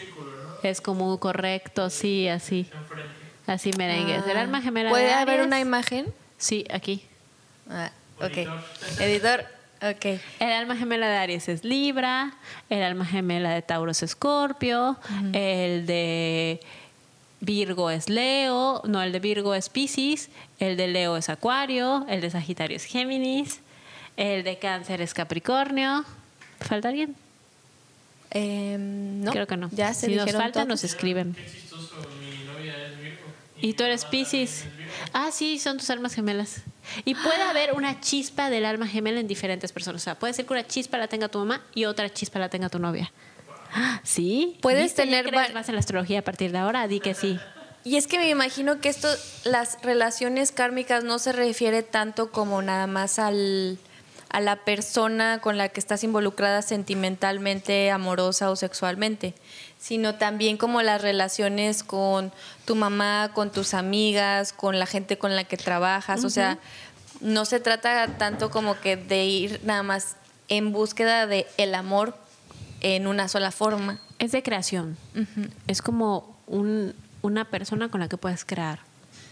es 0.63 0.81
como 0.81 1.17
correcto, 1.19 1.89
sí, 1.89 2.27
así. 2.27 2.67
Así 3.45 3.71
merengues. 3.77 4.25
El 4.27 4.35
Ah. 4.37 4.41
alma 4.41 4.61
gemela 4.61 4.89
¿Puede 4.89 5.05
de 5.05 5.13
haber 5.13 5.41
una 5.41 5.59
imagen? 5.59 6.07
Sí, 6.37 6.65
aquí. 6.71 7.03
Ah, 7.69 7.91
ok. 8.19 8.37
Editor. 8.37 8.63
Editor, 8.99 9.45
ok. 9.81 10.19
El 10.39 10.51
alma 10.51 10.75
gemela 10.75 11.07
de 11.07 11.17
Aries 11.17 11.47
es 11.49 11.63
Libra, 11.63 12.33
el 12.69 12.83
alma 12.83 13.05
gemela 13.05 13.51
de 13.51 13.61
Tauro 13.61 13.91
es 13.91 14.03
Escorpio, 14.03 14.97
el 15.33 15.85
de 15.85 16.59
Virgo 17.39 17.91
es 17.91 18.09
Leo, 18.09 18.81
no, 18.85 19.01
el 19.01 19.11
de 19.11 19.19
Virgo 19.19 19.53
es 19.53 19.69
Piscis, 19.69 20.29
el 20.59 20.75
de 20.75 20.87
Leo 20.87 21.17
es 21.17 21.29
Acuario, 21.29 22.05
el 22.09 22.21
de 22.21 22.31
Sagitario 22.31 22.77
es 22.77 22.85
Géminis, 22.85 23.59
el 24.17 24.43
de 24.43 24.57
Cáncer 24.57 25.01
es 25.01 25.13
Capricornio. 25.13 26.03
¿Falta 26.59 26.89
alguien? 26.89 27.15
Em, 28.31 29.21
no. 29.21 29.31
Creo 29.31 29.47
que 29.47 29.55
no. 29.55 29.69
Ya 29.71 29.93
se 29.93 30.07
si 30.07 30.15
nos 30.15 30.31
falta, 30.31 30.51
todos. 30.53 30.67
nos 30.67 30.83
escriben. 30.83 31.33
Qué 31.33 31.45
chistoso, 31.45 31.95
mi 32.19 32.43
novia 32.45 32.87
es 32.87 32.99
Virgo. 32.99 33.25
Y 33.61 33.73
tú 33.73 33.83
eres 33.83 34.01
mi 34.01 34.05
mamá 34.05 34.11
Piscis. 34.11 34.63
también 34.63 34.89
es 34.89 34.95
Virgo. 34.95 35.11
Ah, 35.13 35.29
sí, 35.31 35.59
son 35.59 35.77
tus 35.77 35.89
almas 35.91 36.15
gemelas. 36.15 36.63
Y 37.05 37.13
puede 37.15 37.41
haber 37.43 37.73
una 37.73 37.99
chispa 38.01 38.49
del 38.49 38.65
alma 38.65 38.87
gemela 38.87 39.19
en 39.19 39.27
diferentes 39.27 39.71
personas. 39.71 40.01
O 40.01 40.03
sea, 40.03 40.15
puede 40.15 40.33
ser 40.33 40.45
que 40.45 40.53
una 40.53 40.65
chispa 40.65 40.97
la 40.97 41.07
tenga 41.07 41.27
tu 41.27 41.37
mamá 41.37 41.61
y 41.75 41.85
otra 41.85 42.11
chispa 42.11 42.39
la 42.39 42.49
tenga 42.49 42.69
tu 42.69 42.79
novia. 42.79 43.11
Ah, 43.79 44.01
¿Sí? 44.03 44.57
Puedes 44.61 44.83
¿Viste? 44.83 45.05
¿Ya 45.05 45.21
tener 45.21 45.25
crees 45.27 45.53
más 45.53 45.69
en 45.69 45.75
la 45.75 45.79
astrología 45.79 46.19
a 46.19 46.21
partir 46.23 46.51
de 46.51 46.57
ahora? 46.57 46.87
Di 46.87 46.99
que 46.99 47.13
sí. 47.13 47.39
Y 47.83 47.95
es 47.95 48.07
que 48.07 48.17
me 48.17 48.27
imagino 48.27 48.81
que 48.81 48.89
esto, 48.89 49.07
las 49.45 49.77
relaciones 49.83 50.51
kármicas 50.51 51.03
no 51.03 51.19
se 51.19 51.31
refiere 51.31 51.83
tanto 51.83 52.31
como 52.31 52.61
nada 52.63 52.87
más 52.87 53.19
al, 53.19 53.77
a 54.29 54.41
la 54.41 54.57
persona 54.65 55.39
con 55.41 55.57
la 55.57 55.69
que 55.69 55.79
estás 55.79 56.03
involucrada 56.03 56.63
sentimentalmente, 56.63 57.91
amorosa 57.91 58.49
o 58.49 58.55
sexualmente, 58.55 59.35
sino 59.77 60.15
también 60.15 60.57
como 60.57 60.81
las 60.81 61.01
relaciones 61.01 61.83
con 61.83 62.33
tu 62.65 62.75
mamá, 62.75 63.29
con 63.33 63.51
tus 63.51 63.75
amigas, 63.75 64.53
con 64.53 64.79
la 64.79 64.87
gente 64.87 65.19
con 65.19 65.35
la 65.35 65.43
que 65.43 65.55
trabajas. 65.55 66.25
O 66.25 66.31
sea, 66.31 66.57
no 67.21 67.45
se 67.45 67.59
trata 67.59 68.07
tanto 68.17 68.49
como 68.49 68.79
que 68.79 68.97
de 68.97 69.25
ir 69.25 69.61
nada 69.63 69.83
más 69.83 70.17
en 70.49 70.71
búsqueda 70.71 71.27
de 71.27 71.45
el 71.57 71.75
amor 71.75 72.17
en 72.81 73.07
una 73.07 73.27
sola 73.27 73.51
forma. 73.51 73.99
Es 74.19 74.31
de 74.31 74.43
creación. 74.43 74.97
Es 75.67 75.81
como 75.81 76.37
un- 76.47 76.93
una 77.21 77.45
persona 77.45 77.89
con 77.89 77.99
la 77.99 78.07
que 78.09 78.17
puedes 78.17 78.45
crear 78.45 78.79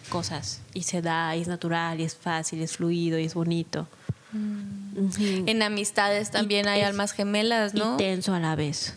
cosas. 0.10 0.62
Y 0.73 0.84
se 0.84 1.01
da, 1.01 1.36
y 1.36 1.41
es 1.41 1.47
natural, 1.47 1.99
y 1.99 2.03
es 2.03 2.15
fácil, 2.15 2.60
y 2.60 2.63
es 2.63 2.77
fluido, 2.77 3.17
y 3.19 3.25
es 3.25 3.34
bonito. 3.34 3.88
Ujú. 4.95 5.43
En 5.47 5.63
amistades 5.63 6.31
también 6.31 6.67
hay 6.67 6.81
es- 6.81 6.88
almas 6.88 7.12
gemelas, 7.13 7.73
¿no? 7.73 7.95
Y 7.95 7.97
tenso 7.97 8.34
a 8.34 8.39
la 8.39 8.55
vez. 8.55 8.95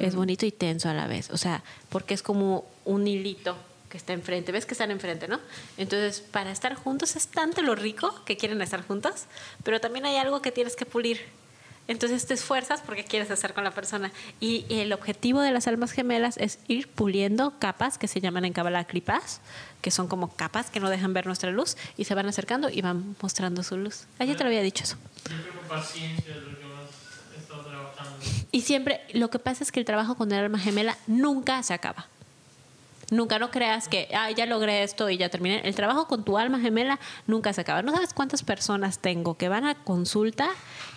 Es 0.00 0.14
bonito 0.14 0.46
y 0.46 0.52
tenso 0.52 0.88
a 0.88 0.94
la 0.94 1.08
vez. 1.08 1.30
O 1.30 1.36
sea, 1.38 1.64
porque 1.88 2.14
es 2.14 2.22
como 2.22 2.64
un 2.84 3.08
hilito 3.08 3.56
que 3.88 3.96
está 3.96 4.12
enfrente. 4.12 4.52
¿Ves 4.52 4.64
que 4.64 4.74
están 4.74 4.92
enfrente, 4.92 5.26
no? 5.26 5.40
Entonces, 5.76 6.20
para 6.20 6.52
estar 6.52 6.74
juntos 6.76 7.16
es 7.16 7.26
tanto 7.26 7.62
lo 7.62 7.74
rico 7.74 8.14
que 8.24 8.36
quieren 8.36 8.62
estar 8.62 8.86
juntos, 8.86 9.24
pero 9.64 9.80
también 9.80 10.04
hay 10.06 10.16
algo 10.18 10.40
que 10.40 10.52
tienes 10.52 10.76
que 10.76 10.86
pulir. 10.86 11.20
Entonces 11.88 12.26
te 12.26 12.34
esfuerzas 12.34 12.80
porque 12.80 13.04
quieres 13.04 13.30
estar 13.30 13.54
con 13.54 13.64
la 13.64 13.72
persona. 13.72 14.12
Y 14.40 14.66
el 14.68 14.92
objetivo 14.92 15.40
de 15.40 15.50
las 15.50 15.66
almas 15.66 15.92
gemelas 15.92 16.36
es 16.36 16.58
ir 16.68 16.88
puliendo 16.88 17.58
capas 17.58 17.98
que 17.98 18.08
se 18.08 18.20
llaman 18.20 18.44
en 18.44 18.52
Kabbalah 18.52 18.84
klipas, 18.84 19.40
que 19.80 19.90
son 19.90 20.06
como 20.06 20.28
capas 20.34 20.70
que 20.70 20.80
no 20.80 20.88
dejan 20.90 21.12
ver 21.12 21.26
nuestra 21.26 21.50
luz 21.50 21.76
y 21.96 22.04
se 22.04 22.14
van 22.14 22.26
acercando 22.26 22.68
y 22.70 22.80
van 22.82 23.16
mostrando 23.20 23.62
su 23.62 23.76
luz. 23.76 24.06
Ayer 24.18 24.36
te 24.36 24.44
lo 24.44 24.48
había 24.48 24.62
dicho 24.62 24.84
eso. 24.84 24.96
Paciencia 25.68 26.34
es 26.34 26.42
lo 26.42 26.58
que 26.58 26.64
más 26.64 26.90
he 27.34 27.40
estado 27.40 27.64
trabajando. 27.64 28.16
Y 28.52 28.60
siempre, 28.60 29.00
lo 29.12 29.30
que 29.30 29.38
pasa 29.38 29.64
es 29.64 29.72
que 29.72 29.80
el 29.80 29.86
trabajo 29.86 30.14
con 30.14 30.30
el 30.30 30.44
alma 30.44 30.58
gemela 30.58 30.96
nunca 31.06 31.62
se 31.62 31.74
acaba. 31.74 32.06
Nunca, 33.10 33.38
no 33.38 33.50
creas 33.50 33.88
que, 33.88 34.08
ah, 34.14 34.30
ya 34.30 34.46
logré 34.46 34.82
esto 34.82 35.10
y 35.10 35.16
ya 35.18 35.28
terminé. 35.28 35.60
El 35.64 35.74
trabajo 35.74 36.06
con 36.08 36.24
tu 36.24 36.38
alma 36.38 36.60
gemela 36.60 36.98
nunca 37.26 37.52
se 37.52 37.60
acaba. 37.60 37.82
No 37.82 37.92
sabes 37.92 38.14
cuántas 38.14 38.42
personas 38.42 38.98
tengo 39.00 39.36
que 39.36 39.48
van 39.48 39.66
a 39.66 39.74
consulta 39.74 40.48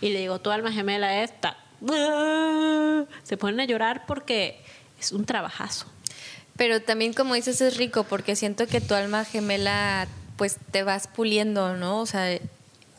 y 0.01 0.09
le 0.09 0.19
digo, 0.19 0.39
tu 0.39 0.51
alma 0.51 0.71
gemela 0.71 1.21
es 1.23 1.39
ta- 1.41 1.57
Se 3.23 3.37
ponen 3.37 3.59
a 3.59 3.65
llorar 3.65 4.05
porque 4.05 4.61
es 4.99 5.11
un 5.11 5.25
trabajazo. 5.25 5.87
Pero 6.55 6.81
también, 6.81 7.13
como 7.13 7.33
dices, 7.35 7.59
es 7.59 7.75
rico 7.77 8.03
porque 8.05 8.35
siento 8.35 8.65
que 8.67 8.79
tu 8.79 8.93
alma 8.93 9.25
gemela, 9.25 10.07
pues 10.37 10.57
te 10.71 10.83
vas 10.83 11.07
puliendo, 11.07 11.75
¿no? 11.75 11.99
O 11.99 12.05
sea, 12.05 12.39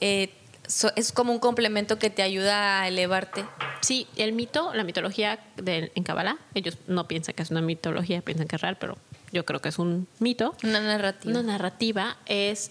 eh, 0.01 0.31
so- 0.69 0.93
es 0.97 1.13
como 1.13 1.33
un 1.33 1.39
complemento 1.39 1.99
que 1.99 2.11
te 2.11 2.23
ayuda 2.23 2.83
a 2.83 2.89
elevarte. 2.89 3.45
Sí, 3.81 4.07
el 4.17 4.33
mito, 4.33 4.73
la 4.75 4.85
mitología 4.85 5.39
de, 5.57 5.93
en 5.95 6.03
Kabbalah, 6.03 6.37
ellos 6.55 6.77
no 6.87 7.07
piensan 7.09 7.35
que 7.35 7.43
es 7.43 7.51
una 7.51 7.61
mitología, 7.61 8.21
piensan 8.23 8.47
que 8.49 8.57
es 8.57 8.63
real, 8.63 8.77
pero 8.79 8.97
yo 9.33 9.45
creo 9.45 9.61
que 9.61 9.69
es 9.69 9.79
un 9.79 10.07
mito. 10.19 10.55
Una 10.63 10.81
narrativa. 10.81 11.31
Una 11.39 11.43
narrativa 11.53 12.17
es 12.27 12.71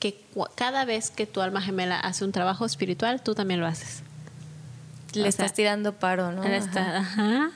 que 0.00 0.20
cada 0.54 0.84
vez 0.84 1.10
que 1.10 1.26
tu 1.26 1.40
alma 1.40 1.60
gemela 1.62 1.98
hace 2.00 2.24
un 2.24 2.32
trabajo 2.32 2.64
espiritual, 2.66 3.22
tú 3.22 3.34
también 3.34 3.60
lo 3.60 3.66
haces. 3.66 4.02
Le 5.14 5.22
o 5.22 5.26
estás 5.26 5.48
sea, 5.50 5.54
tirando 5.56 5.92
paro, 5.94 6.32
¿no? 6.32 6.42
Ajá. 6.42 6.56
está, 6.56 6.96
ajá. 6.98 7.50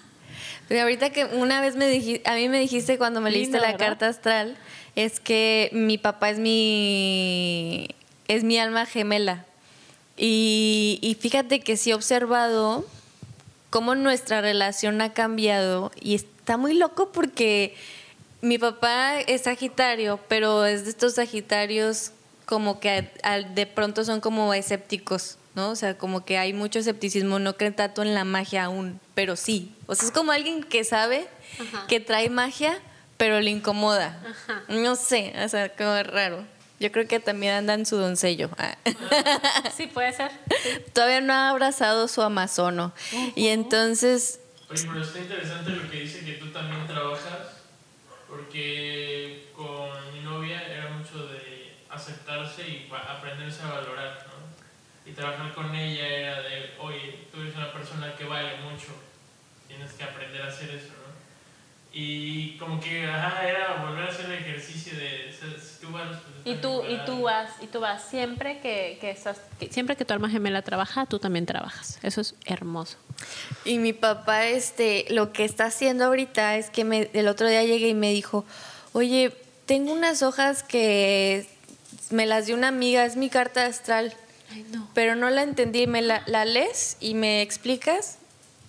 Pero 0.69 0.83
ahorita 0.83 1.11
que 1.11 1.25
una 1.25 1.61
vez 1.61 1.77
me 1.77 1.89
dijiste, 1.89 2.29
a 2.29 2.35
mí 2.35 2.49
me 2.49 2.61
dijiste 2.61 2.99
cuando 2.99 3.21
me 3.21 3.31
leíste 3.31 3.59
la 3.59 3.73
¿verdad? 3.73 3.79
carta 3.79 4.07
astral, 4.09 4.57
es 4.97 5.19
que 5.19 5.71
mi 5.73 5.99
papá 5.99 6.31
es 6.31 6.39
mi, 6.39 7.89
es 8.29 8.45
mi 8.45 8.59
alma 8.59 8.87
gemela. 8.87 9.45
Y, 10.19 10.99
y 11.01 11.15
fíjate 11.15 11.61
que 11.61 11.77
sí 11.77 11.91
he 11.91 11.95
observado 11.95 12.85
cómo 13.71 13.95
nuestra 13.95 14.41
relación 14.41 15.01
ha 15.01 15.13
cambiado 15.13 15.93
y 16.01 16.15
está 16.15 16.57
muy 16.57 16.75
loco 16.75 17.13
porque 17.13 17.77
mi 18.41 18.59
papá 18.59 19.21
es 19.21 19.43
Sagitario, 19.43 20.21
pero 20.29 20.65
es 20.65 20.85
de 20.85 20.91
estos 20.91 21.15
Sagitarios 21.15 22.13
como 22.47 22.81
que 22.81 23.11
de 23.55 23.67
pronto 23.67 24.05
son 24.05 24.21
como 24.21 24.55
escépticos, 24.55 25.37
¿no? 25.55 25.71
O 25.71 25.77
sea, 25.77 25.99
como 25.99 26.25
que 26.25 26.39
hay 26.39 26.55
mucho 26.55 26.79
escepticismo, 26.79 27.39
no 27.39 27.57
creen 27.57 27.75
tanto 27.75 28.03
en 28.03 28.15
la 28.15 28.25
magia 28.25 28.65
aún, 28.65 29.01
pero 29.15 29.37
sí. 29.37 29.75
O 29.87 29.95
sea, 29.95 30.07
es 30.09 30.15
como 30.15 30.33
alguien 30.33 30.63
que 30.63 30.83
sabe 30.85 31.29
que 31.89 32.01
trae 32.01 32.31
magia, 32.31 32.79
pero 33.19 33.41
le 33.41 33.51
incomoda. 33.51 34.19
No 34.69 34.97
sé, 34.97 35.35
o 35.45 35.49
sea, 35.49 35.69
como 35.77 36.03
raro. 36.05 36.45
Yo 36.81 36.93
creo 36.93 37.09
que 37.09 37.19
también 37.21 37.55
anda 37.55 37.75
en 37.75 37.87
su 37.87 37.97
doncello. 37.97 38.51
Ah. 38.59 38.77
Sí, 39.77 39.87
puede 39.87 40.13
ser. 40.13 40.31
Todavía 40.93 41.21
no 41.21 41.33
ha 41.33 41.51
abrazado 41.51 42.09
su 42.09 42.23
amazono. 42.23 42.93
Y 43.37 43.49
entonces, 43.49 44.41
Oye, 44.71 44.85
pero 44.91 45.03
está 45.03 45.19
interesante 45.19 45.73
lo 45.73 45.89
que 45.89 46.01
dice 46.01 46.25
que 46.25 46.33
tú 46.35 46.47
también 46.53 46.87
trabajas, 46.87 47.49
porque 48.27 49.51
con 49.55 50.13
mi 50.13 50.21
novia 50.21 50.65
era 50.69 50.89
mucho 50.89 51.27
de 51.29 51.79
aceptarse 51.91 52.63
y 52.69 52.89
aprenderse 52.93 53.63
a 53.63 53.69
valorar, 53.69 54.27
¿no? 54.29 55.11
Y 55.11 55.15
trabajar 55.15 55.55
con 55.55 55.75
ella 55.75 56.07
era 56.07 56.43
de, 56.43 56.75
oye, 56.81 57.29
tú 57.33 57.41
eres 57.41 57.55
una 57.57 57.73
persona 57.73 58.15
que 58.17 58.25
vale 58.25 58.57
mucho, 58.57 58.93
tienes 59.69 59.93
que 59.93 60.05
aprender 60.05 60.43
a 60.43 60.49
hacer 60.49 60.71
eso, 60.71 60.93
¿no? 61.03 61.08
Y 61.93 62.57
como 62.59 62.81
que, 62.81 63.09
ajá, 63.09 63.49
era 63.49 63.83
volver 63.85 64.05
a 64.05 64.09
hacer 64.13 64.27
el 64.27 64.33
ejercicio 64.35 64.97
de, 64.97 65.35
si 65.41 65.47
si 65.75 65.81
tú 65.87 65.91
vales, 65.93 66.17
pues 66.23 66.37
Y 66.57 66.61
tú, 66.61 66.83
y 66.87 66.99
tú 67.05 67.23
vas, 67.23 67.51
y 67.63 67.67
tú 67.67 67.81
vas. 67.81 68.03
Siempre 68.11 68.61
que, 68.61 68.99
que 69.01 69.11
estás, 69.11 69.41
que- 69.59 69.73
siempre 69.73 69.97
que 69.97 70.05
tu 70.05 70.13
alma 70.13 70.29
gemela 70.29 70.61
trabaja, 70.63 71.07
tú 71.07 71.19
también 71.19 71.47
trabajas. 71.47 71.99
Eso 72.03 72.21
es 72.21 72.35
hermoso. 72.45 72.99
Y 73.65 73.79
mi 73.79 73.93
papá, 73.95 74.47
este, 74.47 75.07
lo 75.11 75.33
que 75.33 75.45
está 75.45 75.65
haciendo 75.67 76.05
ahorita 76.05 76.57
es 76.57 76.69
que 76.71 76.85
me, 76.85 77.11
el 77.15 77.27
otro 77.29 77.49
día 77.49 77.65
llegué 77.65 77.89
y 77.89 77.95
me 77.95 78.13
dijo, 78.13 78.45
oye, 78.93 79.33
tengo 79.67 79.93
unas 79.93 80.23
hojas 80.23 80.63
que 80.63 81.47
me 82.11 82.27
las 82.27 82.47
dio 82.47 82.55
una 82.55 82.69
amiga, 82.69 83.05
es 83.05 83.17
mi 83.17 83.29
carta 83.31 83.65
astral, 83.67 84.15
Ay, 84.53 84.65
no. 84.73 84.89
pero 84.95 85.15
no 85.17 85.31
la 85.31 85.43
entendí, 85.43 85.87
me 85.87 86.03
la, 86.03 86.23
la 86.27 86.45
lees 86.45 86.97
y 87.01 87.15
me 87.15 87.43
explicas. 87.43 88.18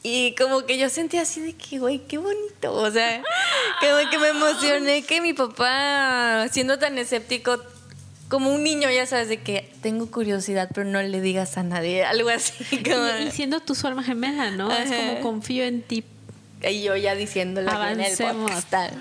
Y 0.02 0.34
como 0.36 0.66
que 0.66 0.78
yo 0.78 0.90
sentí 0.90 1.18
así 1.18 1.42
de 1.42 1.54
que, 1.54 1.78
güey, 1.80 2.00
qué 2.00 2.18
bonito. 2.18 2.74
O 2.74 2.90
sea, 2.90 3.22
como 3.82 4.10
que 4.10 4.18
me 4.18 4.30
emocioné 4.30 5.02
que 5.04 5.20
mi 5.20 5.34
papá, 5.34 6.48
siendo 6.52 6.80
tan 6.80 6.98
escéptico, 6.98 7.62
como 8.30 8.54
un 8.54 8.64
niño, 8.64 8.90
ya 8.90 9.06
sabes, 9.06 9.28
de 9.28 9.42
que 9.42 9.70
tengo 9.82 10.10
curiosidad, 10.10 10.70
pero 10.74 10.88
no 10.88 11.02
le 11.02 11.20
digas 11.20 11.58
a 11.58 11.64
nadie, 11.64 12.06
algo 12.06 12.30
así. 12.30 12.54
Como, 12.84 13.08
Y, 13.20 13.28
y 13.28 13.32
siendo 13.32 13.60
tú 13.60 13.76
su 13.76 13.88
alma 13.88 14.04
gemela, 14.04 14.52
¿no? 14.52 14.72
Es 14.72 14.90
Ajá. 14.92 14.98
como 15.00 15.20
confío 15.22 15.66
en 15.66 15.82
ti. 15.82 16.04
Y 16.62 16.84
yo 16.84 16.96
ya 16.96 17.16
diciéndolo 17.16 17.72
aquí 17.72 17.94
en 17.94 18.02
el 18.02 18.18
podcast. 18.18 18.70
tal. 18.70 18.92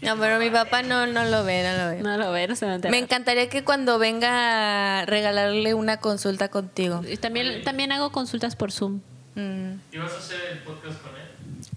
No, 0.00 0.16
pero 0.16 0.38
mi 0.38 0.50
papá 0.50 0.82
no, 0.82 1.06
no 1.06 1.24
lo 1.24 1.42
ve, 1.44 1.64
no 1.64 1.84
lo 1.84 1.90
ve. 1.90 2.02
No 2.02 2.16
lo 2.16 2.30
ve, 2.30 2.46
no 2.46 2.54
se 2.54 2.66
enterar. 2.66 2.92
Me 2.92 2.98
encantaría 2.98 3.48
que 3.48 3.64
cuando 3.64 3.98
venga 3.98 5.00
a 5.00 5.06
regalarle 5.06 5.74
una 5.74 5.96
consulta 5.96 6.48
contigo. 6.48 7.02
Y 7.08 7.16
también, 7.16 7.64
también 7.64 7.90
hago 7.90 8.12
consultas 8.12 8.54
por 8.54 8.70
Zoom. 8.70 9.00
Mm, 9.38 9.78
¿Y 9.92 9.98
vas 9.98 10.12
a 10.12 10.18
hacer 10.18 10.40
el 10.52 10.58
podcast 10.58 11.00
con 11.00 11.12
él? 11.14 11.28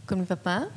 ¿Con 0.07 0.19
mi 0.21 0.25
papá? 0.25 0.67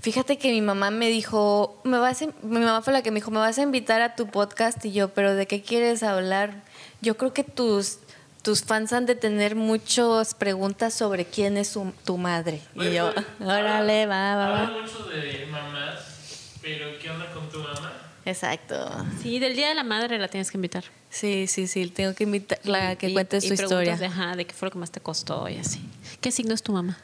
Fíjate 0.00 0.38
que 0.38 0.50
mi 0.52 0.60
mamá 0.60 0.90
me 0.90 1.08
dijo, 1.08 1.80
me 1.82 1.98
vas 1.98 2.22
a- 2.22 2.26
mi 2.42 2.60
mamá 2.60 2.80
fue 2.82 2.92
la 2.92 3.02
que 3.02 3.10
me 3.10 3.16
dijo, 3.16 3.30
me 3.32 3.38
vas 3.38 3.58
a 3.58 3.62
invitar 3.62 4.00
a 4.02 4.14
tu 4.14 4.28
podcast 4.30 4.84
y 4.84 4.92
yo, 4.92 5.08
pero 5.08 5.34
¿de 5.34 5.46
qué 5.46 5.62
quieres 5.62 6.02
hablar? 6.02 6.62
Yo 7.00 7.16
creo 7.16 7.32
que 7.32 7.42
tus, 7.42 7.98
tus 8.42 8.62
fans 8.62 8.92
han 8.92 9.06
de 9.06 9.14
tener 9.16 9.56
muchas 9.56 10.34
preguntas 10.34 10.94
sobre 10.94 11.24
quién 11.24 11.56
es 11.56 11.68
su- 11.68 11.92
tu 12.04 12.18
madre. 12.18 12.60
Y 12.76 12.92
yo, 12.92 13.12
órale, 13.40 14.06
va, 14.06 14.36
va, 14.36 14.48
va. 14.50 14.62
Hablan 14.66 14.82
mucho 14.82 15.04
de 15.08 15.46
mamás, 15.50 16.54
pero 16.62 16.98
¿qué 17.00 17.10
onda 17.10 17.30
con 17.32 17.48
tu 17.48 17.58
mamá? 17.60 17.92
Exacto. 18.26 18.90
Sí, 19.22 19.38
del 19.38 19.54
Día 19.54 19.68
de 19.68 19.74
la 19.74 19.84
Madre 19.84 20.18
la 20.18 20.28
tienes 20.28 20.50
que 20.50 20.56
invitar. 20.56 20.84
Sí, 21.10 21.46
sí, 21.46 21.66
sí, 21.66 21.86
tengo 21.88 22.14
que 22.14 22.24
invitarla 22.24 22.90
a 22.90 22.96
que 22.96 23.08
Y- 23.10 23.12
cuente 23.12 23.36
y 23.36 23.40
su 23.42 23.54
historia. 23.54 23.96
De, 23.96 24.06
ajá, 24.06 24.34
de 24.36 24.46
qué 24.46 24.54
fue 24.54 24.66
lo 24.68 24.72
que 24.72 24.78
más 24.78 24.90
te 24.90 25.00
costó 25.00 25.48
y 25.48 25.56
así. 25.58 25.80
¿Qué 26.20 26.30
signo 26.32 26.54
es 26.54 26.62
tu 26.62 26.72
mamá? 26.72 26.98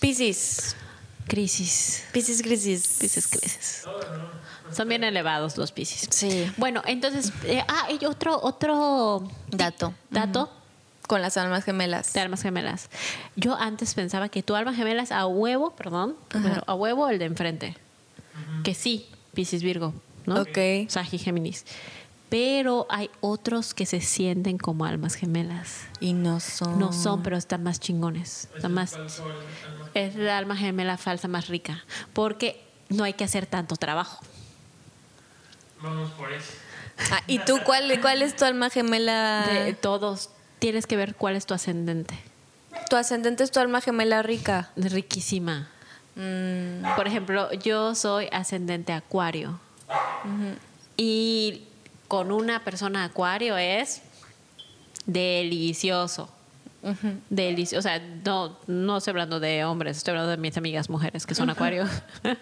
Piscis. 0.00 0.76
Crisis. 1.26 2.04
Piscis, 2.12 2.42
crisis. 2.42 2.96
Piscis, 3.00 3.26
crisis. 3.28 3.84
Son 4.74 4.88
bien 4.88 5.04
elevados 5.04 5.56
los 5.56 5.70
Piscis. 5.72 6.08
Sí. 6.10 6.50
Bueno, 6.56 6.82
entonces, 6.86 7.32
eh, 7.44 7.62
ah, 7.68 7.88
y 8.00 8.04
otro, 8.06 8.38
otro 8.42 9.28
Dato. 9.48 9.94
dato 10.10 10.50
Con 11.06 11.22
las 11.22 11.36
almas 11.36 11.64
gemelas. 11.64 12.12
de 12.12 12.20
almas 12.20 12.42
gemelas. 12.42 12.88
Yo 13.36 13.54
antes 13.54 13.94
pensaba 13.94 14.28
que 14.28 14.42
tu 14.42 14.54
alma 14.56 14.74
gemela 14.74 15.02
es 15.02 15.12
a 15.12 15.26
huevo, 15.26 15.74
perdón, 15.76 16.16
pero 16.28 16.64
a 16.66 16.74
huevo 16.74 17.08
el 17.08 17.18
de 17.18 17.26
enfrente. 17.26 17.76
Que 18.64 18.74
sí, 18.74 19.06
Piscis 19.34 19.62
Virgo, 19.62 19.94
¿no? 20.26 20.40
Ok. 20.42 20.88
Sagi 20.88 21.18
Géminis. 21.18 21.64
Pero 22.28 22.86
hay 22.88 23.10
otros 23.20 23.74
que 23.74 23.84
se 23.84 24.00
sienten 24.00 24.56
como 24.56 24.86
almas 24.86 25.14
gemelas. 25.16 25.80
Y 26.00 26.14
no 26.14 26.40
son. 26.40 26.78
No 26.78 26.92
son, 26.94 27.22
pero 27.22 27.36
están 27.36 27.62
más 27.62 27.78
chingones. 27.78 28.44
Es 28.50 28.56
Están 28.56 28.72
más, 28.72 28.92
falso 28.92 29.24
alma. 29.24 29.90
es 29.94 30.14
la 30.16 30.38
alma 30.38 30.56
gemela 30.56 30.96
falsa 30.96 31.28
más 31.28 31.48
rica. 31.48 31.84
Porque 32.14 32.64
no 32.88 33.04
hay 33.04 33.12
que 33.12 33.24
hacer 33.24 33.44
tanto 33.46 33.76
trabajo. 33.76 34.24
Vamos 35.82 36.10
por 36.12 36.32
eso. 36.32 36.52
Ah, 37.10 37.20
¿Y 37.26 37.38
tú 37.40 37.58
cuál, 37.64 38.00
cuál 38.00 38.22
es 38.22 38.36
tu 38.36 38.44
alma 38.44 38.70
gemela? 38.70 39.46
De 39.46 39.72
todos, 39.74 40.30
tienes 40.58 40.86
que 40.86 40.96
ver 40.96 41.14
cuál 41.16 41.36
es 41.36 41.44
tu 41.46 41.52
ascendente. 41.54 42.14
Tu 42.88 42.96
ascendente 42.96 43.42
es 43.44 43.50
tu 43.50 43.60
alma 43.60 43.80
gemela 43.80 44.22
rica. 44.22 44.70
Riquísima. 44.76 45.68
Mm, 46.14 46.94
Por 46.96 47.06
ejemplo, 47.06 47.52
yo 47.54 47.94
soy 47.94 48.28
ascendente 48.32 48.92
acuario. 48.92 49.58
Y 50.96 51.64
con 52.08 52.30
una 52.30 52.62
persona 52.64 53.04
acuario 53.04 53.56
es 53.56 54.02
delicioso. 55.06 56.28
ujú. 56.82 57.14
Delicioso. 57.30 57.78
O 57.78 57.82
sea, 57.82 58.00
no, 58.24 58.56
no 58.66 58.98
estoy 58.98 59.12
hablando 59.12 59.40
de 59.40 59.64
hombres, 59.64 59.96
estoy 59.96 60.12
hablando 60.12 60.30
de 60.32 60.36
mis 60.36 60.56
amigas 60.56 60.90
mujeres 60.90 61.26
que 61.26 61.34
son 61.34 61.50
acuario. 61.50 61.86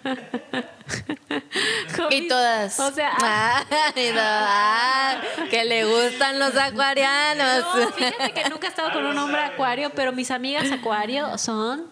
Y 2.10 2.28
todas. 2.28 2.78
O 2.80 2.90
sea, 2.90 3.12
ah, 3.22 5.20
que 5.50 5.64
le 5.64 5.84
gustan 5.84 6.38
los 6.38 6.56
acuarianos. 6.56 7.64
No, 7.76 7.92
fíjate 7.92 8.32
que 8.32 8.48
nunca 8.48 8.66
he 8.66 8.70
estado 8.70 8.92
con 8.92 9.04
un 9.06 9.16
hombre 9.18 9.40
acuario, 9.42 9.90
pero 9.90 10.12
mis 10.12 10.30
amigas 10.30 10.70
acuario 10.72 11.38
son 11.38 11.86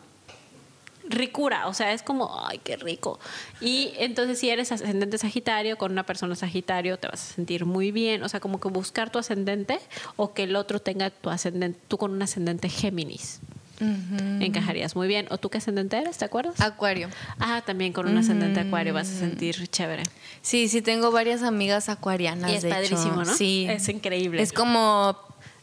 ricura, 1.08 1.66
o 1.68 1.74
sea, 1.74 1.92
es 1.92 2.02
como, 2.02 2.44
ay, 2.46 2.60
qué 2.62 2.76
rico. 2.76 3.18
Y 3.60 3.92
entonces 3.98 4.38
si 4.38 4.50
eres 4.50 4.72
ascendente 4.72 5.18
sagitario 5.18 5.76
con 5.78 5.92
una 5.92 6.04
persona 6.04 6.36
sagitario, 6.36 6.98
te 6.98 7.08
vas 7.08 7.30
a 7.30 7.34
sentir 7.34 7.64
muy 7.64 7.92
bien, 7.92 8.22
o 8.22 8.28
sea, 8.28 8.40
como 8.40 8.60
que 8.60 8.68
buscar 8.68 9.10
tu 9.10 9.18
ascendente 9.18 9.80
o 10.16 10.32
que 10.34 10.44
el 10.44 10.56
otro 10.56 10.80
tenga 10.80 11.10
tu 11.10 11.30
ascendente, 11.30 11.78
tú 11.88 11.98
con 11.98 12.12
un 12.12 12.22
ascendente 12.22 12.68
Géminis. 12.68 13.40
Encajarías 13.80 14.96
muy 14.96 15.06
bien. 15.06 15.26
¿O 15.30 15.38
tú 15.38 15.50
qué 15.50 15.58
ascendente 15.58 15.96
eres? 15.96 16.18
¿Te 16.18 16.24
acuerdas? 16.24 16.60
Acuario. 16.60 17.08
Ah, 17.38 17.62
también 17.64 17.92
con 17.92 18.08
un 18.08 18.16
ascendente 18.18 18.60
acuario 18.60 18.92
vas 18.92 19.08
a 19.08 19.14
sentir 19.14 19.68
chévere. 19.68 20.02
Sí, 20.42 20.68
sí, 20.68 20.82
tengo 20.82 21.10
varias 21.10 21.42
amigas 21.42 21.88
acuarianas. 21.88 22.50
Y 22.50 22.54
es 22.56 22.62
de 22.62 22.70
padrísimo, 22.70 23.22
hecho. 23.22 23.30
¿no? 23.30 23.34
Sí. 23.34 23.66
Es 23.68 23.88
increíble. 23.88 24.42
Es 24.42 24.52
como. 24.52 25.16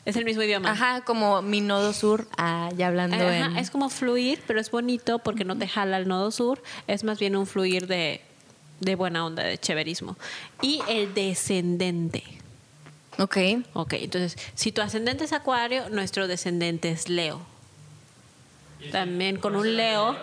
Es 0.05 0.15
el 0.15 0.23
mismo 0.25 0.43
idioma. 0.43 0.71
Ajá, 0.71 1.01
como 1.01 1.41
mi 1.41 1.61
nodo 1.61 1.91
sur. 1.91 2.27
Ah, 2.37 2.69
ya 2.77 2.87
hablando 2.87 3.15
Ajá, 3.15 3.35
en. 3.47 3.57
Es 3.57 3.71
como 3.71 3.89
fluir, 3.89 4.41
pero 4.45 4.59
es 4.59 4.69
bonito 4.69 5.17
porque 5.19 5.45
no 5.45 5.57
te 5.57 5.67
jala 5.67 5.97
el 5.97 6.07
nodo 6.07 6.29
sur. 6.31 6.61
Es 6.87 7.03
más 7.03 7.17
bien 7.19 7.35
un 7.35 7.47
fluir 7.47 7.87
de, 7.87 8.21
de 8.81 8.95
buena 8.95 9.25
onda, 9.25 9.43
de 9.43 9.57
chéverismo. 9.57 10.15
Y 10.61 10.81
el 10.87 11.13
descendente. 11.15 12.23
Ok. 13.17 13.37
Ok, 13.73 13.93
entonces, 13.93 14.37
si 14.53 14.71
tu 14.71 14.81
ascendente 14.81 15.23
es 15.23 15.33
Acuario, 15.33 15.89
nuestro 15.89 16.27
descendente 16.27 16.91
es 16.91 17.09
Leo. 17.09 17.41
También 18.91 19.37
con 19.37 19.55
un 19.55 19.75
Leo, 19.75 20.15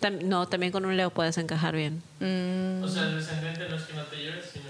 tam- 0.00 0.22
no, 0.22 0.48
también 0.48 0.72
con 0.72 0.84
un 0.84 0.96
Leo 0.96 1.10
puedes 1.10 1.38
encajar 1.38 1.76
bien. 1.76 2.02
Mm, 2.20 2.82
O 2.84 2.88
sea, 2.88 3.02
el 3.04 3.16
descendente 3.16 3.68
no 3.68 3.76
es 3.76 3.82
que 3.82 3.92
no 3.94 4.02
te 4.04 4.24
llores, 4.24 4.44
sino. 4.52 4.64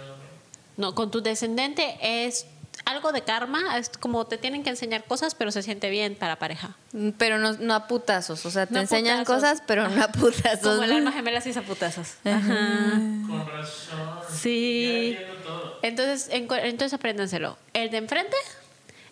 No, 0.77 0.95
con 0.95 1.11
tu 1.11 1.23
descendente 1.23 1.97
es 2.03 2.47
algo 2.89 3.13
de 3.13 3.23
karma, 3.23 3.77
es 3.79 3.91
como 3.91 4.27
te 4.27 4.39
tienen 4.39 4.63
que 4.65 4.71
enseñar 4.71 5.05
cosas, 5.05 5.35
pero 5.35 5.51
se 5.53 5.63
siente 5.63 5.91
bien 5.91 6.15
para 6.17 6.39
pareja. 6.39 6.77
pero 7.19 7.39
no, 7.39 7.53
no 7.55 7.75
a 7.75 7.87
putazos. 7.87 8.45
O 8.47 8.51
sea, 8.51 8.67
te 8.67 8.73
No 8.75 8.79
a 8.81 8.83
enseñan 8.83 9.21
putazos. 9.21 9.43
cosas, 9.43 9.63
pero 9.67 9.89
no 9.89 10.03
a 10.03 10.09
putazos. 10.09 10.61
Como 10.61 10.83
el 10.85 10.93
alma 10.93 11.13
gemela 11.13 11.43
y 11.45 11.53
zaputazos. 11.53 12.15
Ajá. 12.25 12.95
Con 13.29 13.47
razón. 13.47 14.19
Sí. 14.35 15.17
Todo. 15.45 15.79
Entonces, 15.83 16.29
en 16.31 16.49
entonces 16.51 16.93
apréndanselo. 16.95 17.57
El 17.73 17.91
de 17.91 17.99
enfrente, 17.99 18.37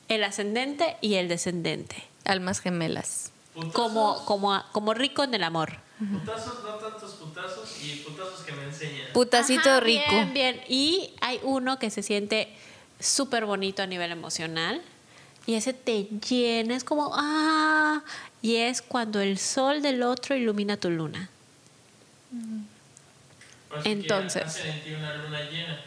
el 0.09 0.25
ascendente 0.25 0.97
y 1.01 1.15
el 1.15 1.29
descendente. 1.29 2.03
Almas 2.25 2.61
gemelas. 2.61 3.31
Putazos, 3.55 3.73
Como, 3.75 4.25
como, 4.27 4.63
como 4.73 4.95
rico 4.95 5.23
en 5.25 5.35
el 5.35 5.45
amor. 5.45 5.79
Putazos, 5.99 6.63
no 6.63 6.75
tantos 6.75 7.13
putazos 7.15 7.83
y 7.83 7.97
putazos 8.01 8.41
que 8.45 8.53
me 8.53 8.65
enseñan. 8.65 9.07
Putacito 9.15 9.71
Ajá, 9.71 9.81
rico. 9.81 10.03
Bien, 10.11 10.35
bien. 10.35 10.61
Y 10.69 11.15
hay 11.23 11.41
uno 11.43 11.79
que 11.79 11.89
se 11.91 12.03
siente 12.03 12.55
súper 13.01 13.47
bonito 13.47 13.83
a 13.83 13.87
nivel 13.87 14.11
emocional. 14.13 14.83
Y 15.47 15.55
ese 15.55 15.73
te 15.73 16.09
llena, 16.29 16.75
es 16.75 16.83
como, 16.83 17.13
ah, 17.15 18.03
y 18.43 18.57
es 18.57 18.83
cuando 18.83 19.21
el 19.21 19.39
sol 19.39 19.81
del 19.81 20.03
otro 20.03 20.35
ilumina 20.35 20.77
tu 20.77 20.91
luna. 20.91 21.31
Entonces. 23.85 24.45
Hacen 24.45 24.71
en 24.71 24.85
ti 24.85 24.93
una 24.95 25.15
luna 25.17 25.41
llena. 25.51 25.81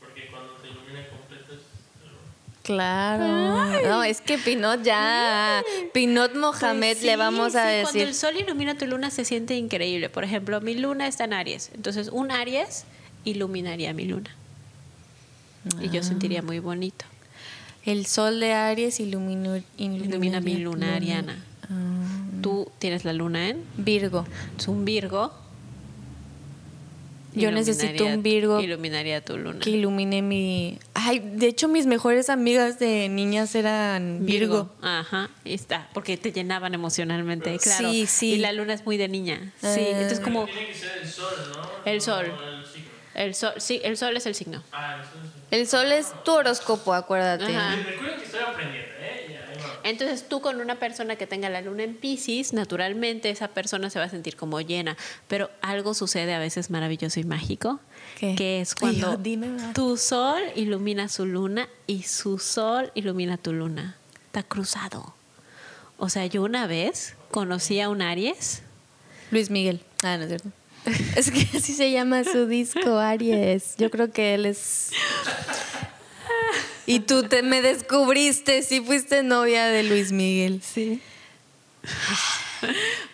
Porque 0.00 0.26
cuando 0.26 0.52
te 0.54 0.68
ilumina 0.68 1.08
completo 1.08 1.54
es. 1.54 1.60
Claro. 2.62 3.88
No, 3.88 4.02
es 4.02 4.20
que 4.20 4.38
Pinot 4.38 4.82
ya. 4.82 5.62
Pinot 5.92 6.34
Mohamed 6.34 6.94
Pues 6.96 7.04
le 7.04 7.12
sí, 7.12 7.16
vamos 7.16 7.54
a 7.54 7.62
sí, 7.62 7.68
decir. 7.68 7.82
Cuando 7.84 8.02
el 8.02 8.14
sol 8.14 8.36
ilumina 8.36 8.76
tu 8.76 8.86
luna 8.86 9.10
se 9.10 9.24
siente 9.24 9.54
increíble. 9.54 10.08
Por 10.08 10.24
ejemplo, 10.24 10.60
mi 10.60 10.74
luna 10.74 11.06
está 11.06 11.24
en 11.24 11.34
Aries. 11.34 11.70
Entonces, 11.74 12.08
un 12.08 12.30
Aries 12.30 12.84
iluminaría 13.24 13.92
mi 13.92 14.06
luna. 14.06 14.34
Y 15.80 15.88
yo 15.90 16.02
sentiría 16.02 16.42
muy 16.42 16.58
bonito. 16.58 17.04
El 17.84 18.06
sol 18.06 18.40
de 18.40 18.52
Aries 18.54 18.98
ilumino- 19.00 19.62
Ilumina 19.78 20.40
mi 20.40 20.56
luna 20.56 20.94
ariana. 20.96 21.44
Ah, 21.70 22.00
Tú 22.42 22.70
tienes 22.78 23.04
la 23.04 23.12
luna 23.12 23.48
en 23.50 23.62
Virgo. 23.76 24.26
es 24.58 24.68
un 24.68 24.84
Virgo. 24.84 25.32
Yo 27.36 27.50
necesito 27.50 28.06
un 28.06 28.22
Virgo 28.22 28.60
Iluminaría 28.60 29.20
tu 29.24 29.36
luna. 29.36 29.58
que 29.58 29.70
ilumine 29.70 30.22
mi... 30.22 30.78
Ay, 30.94 31.18
de 31.18 31.48
hecho 31.48 31.66
mis 31.66 31.84
mejores 31.84 32.30
amigas 32.30 32.78
de 32.78 33.08
niñas 33.08 33.56
eran 33.56 34.24
Virgo. 34.24 34.70
Ajá, 34.82 35.28
ahí 35.44 35.52
está, 35.54 35.88
porque 35.94 36.16
te 36.16 36.30
llenaban 36.30 36.74
emocionalmente, 36.74 37.58
claro. 37.58 37.90
Sí, 37.90 38.06
sí. 38.06 38.34
Y 38.34 38.36
la 38.38 38.52
luna 38.52 38.72
es 38.74 38.86
muy 38.86 38.98
de 38.98 39.08
niña. 39.08 39.52
Sí, 39.60 39.66
Eh. 39.80 39.90
entonces 39.94 40.20
como 40.20 40.44
Tiene 40.44 40.66
que 40.68 40.74
ser 40.74 40.98
el 41.02 41.08
sol, 41.08 41.26
¿no? 41.56 41.90
El 41.90 41.96
No 41.98 42.04
sol. 42.04 42.24
el 42.26 42.32
ciclo. 42.66 42.73
El 43.14 43.34
sol, 43.34 43.52
sí, 43.58 43.80
el 43.84 43.96
sol 43.96 44.16
es 44.16 44.26
el 44.26 44.34
signo. 44.34 44.62
Ah, 44.72 44.96
el 44.98 45.04
sol 45.04 45.20
sí. 45.22 45.40
El 45.50 45.66
sol 45.68 45.92
es 45.92 46.12
tu 46.24 46.32
horóscopo, 46.32 46.94
acuérdate. 46.94 47.44
Ajá. 47.44 47.76
Recuerden 47.76 48.18
que 48.18 48.24
estoy 48.24 48.40
aprendiendo, 48.40 48.90
¿eh? 49.00 49.26
Ya. 49.30 49.44
Entonces 49.84 50.28
tú 50.28 50.40
con 50.40 50.60
una 50.60 50.76
persona 50.76 51.16
que 51.16 51.26
tenga 51.26 51.48
la 51.50 51.60
luna 51.60 51.82
en 51.82 51.94
Pisces, 51.94 52.52
naturalmente 52.52 53.30
esa 53.30 53.48
persona 53.48 53.90
se 53.90 53.98
va 53.98 54.06
a 54.06 54.08
sentir 54.08 54.34
como 54.34 54.60
llena, 54.60 54.96
pero 55.28 55.50
algo 55.60 55.94
sucede 55.94 56.34
a 56.34 56.38
veces 56.38 56.70
maravilloso 56.70 57.20
y 57.20 57.24
mágico, 57.24 57.80
¿Qué? 58.18 58.34
que 58.34 58.60
es 58.60 58.74
cuando 58.74 59.16
dime 59.16 59.48
tu 59.74 59.96
sol 59.96 60.42
ilumina 60.56 61.08
su 61.08 61.26
luna 61.26 61.68
y 61.86 62.04
su 62.04 62.38
sol 62.38 62.90
ilumina 62.94 63.36
tu 63.36 63.52
luna. 63.52 63.96
Está 64.26 64.42
cruzado. 64.42 65.14
O 65.98 66.08
sea, 66.08 66.26
yo 66.26 66.42
una 66.42 66.66
vez 66.66 67.14
conocí 67.30 67.80
a 67.80 67.88
un 67.88 68.02
Aries. 68.02 68.62
Luis 69.30 69.50
Miguel. 69.50 69.80
Ah, 70.02 70.16
no 70.16 70.24
es 70.24 70.28
cierto. 70.28 70.50
Es 71.16 71.30
que 71.30 71.56
así 71.56 71.74
se 71.74 71.90
llama 71.90 72.24
su 72.24 72.46
disco, 72.46 72.98
Aries. 72.98 73.74
Yo 73.78 73.90
creo 73.90 74.12
que 74.12 74.34
él 74.34 74.46
es... 74.46 74.90
Y 76.86 77.00
tú 77.00 77.22
te 77.22 77.42
me 77.42 77.62
descubriste, 77.62 78.62
sí 78.62 78.82
fuiste 78.82 79.22
novia 79.22 79.66
de 79.66 79.84
Luis 79.84 80.12
Miguel. 80.12 80.60
Sí. 80.62 81.00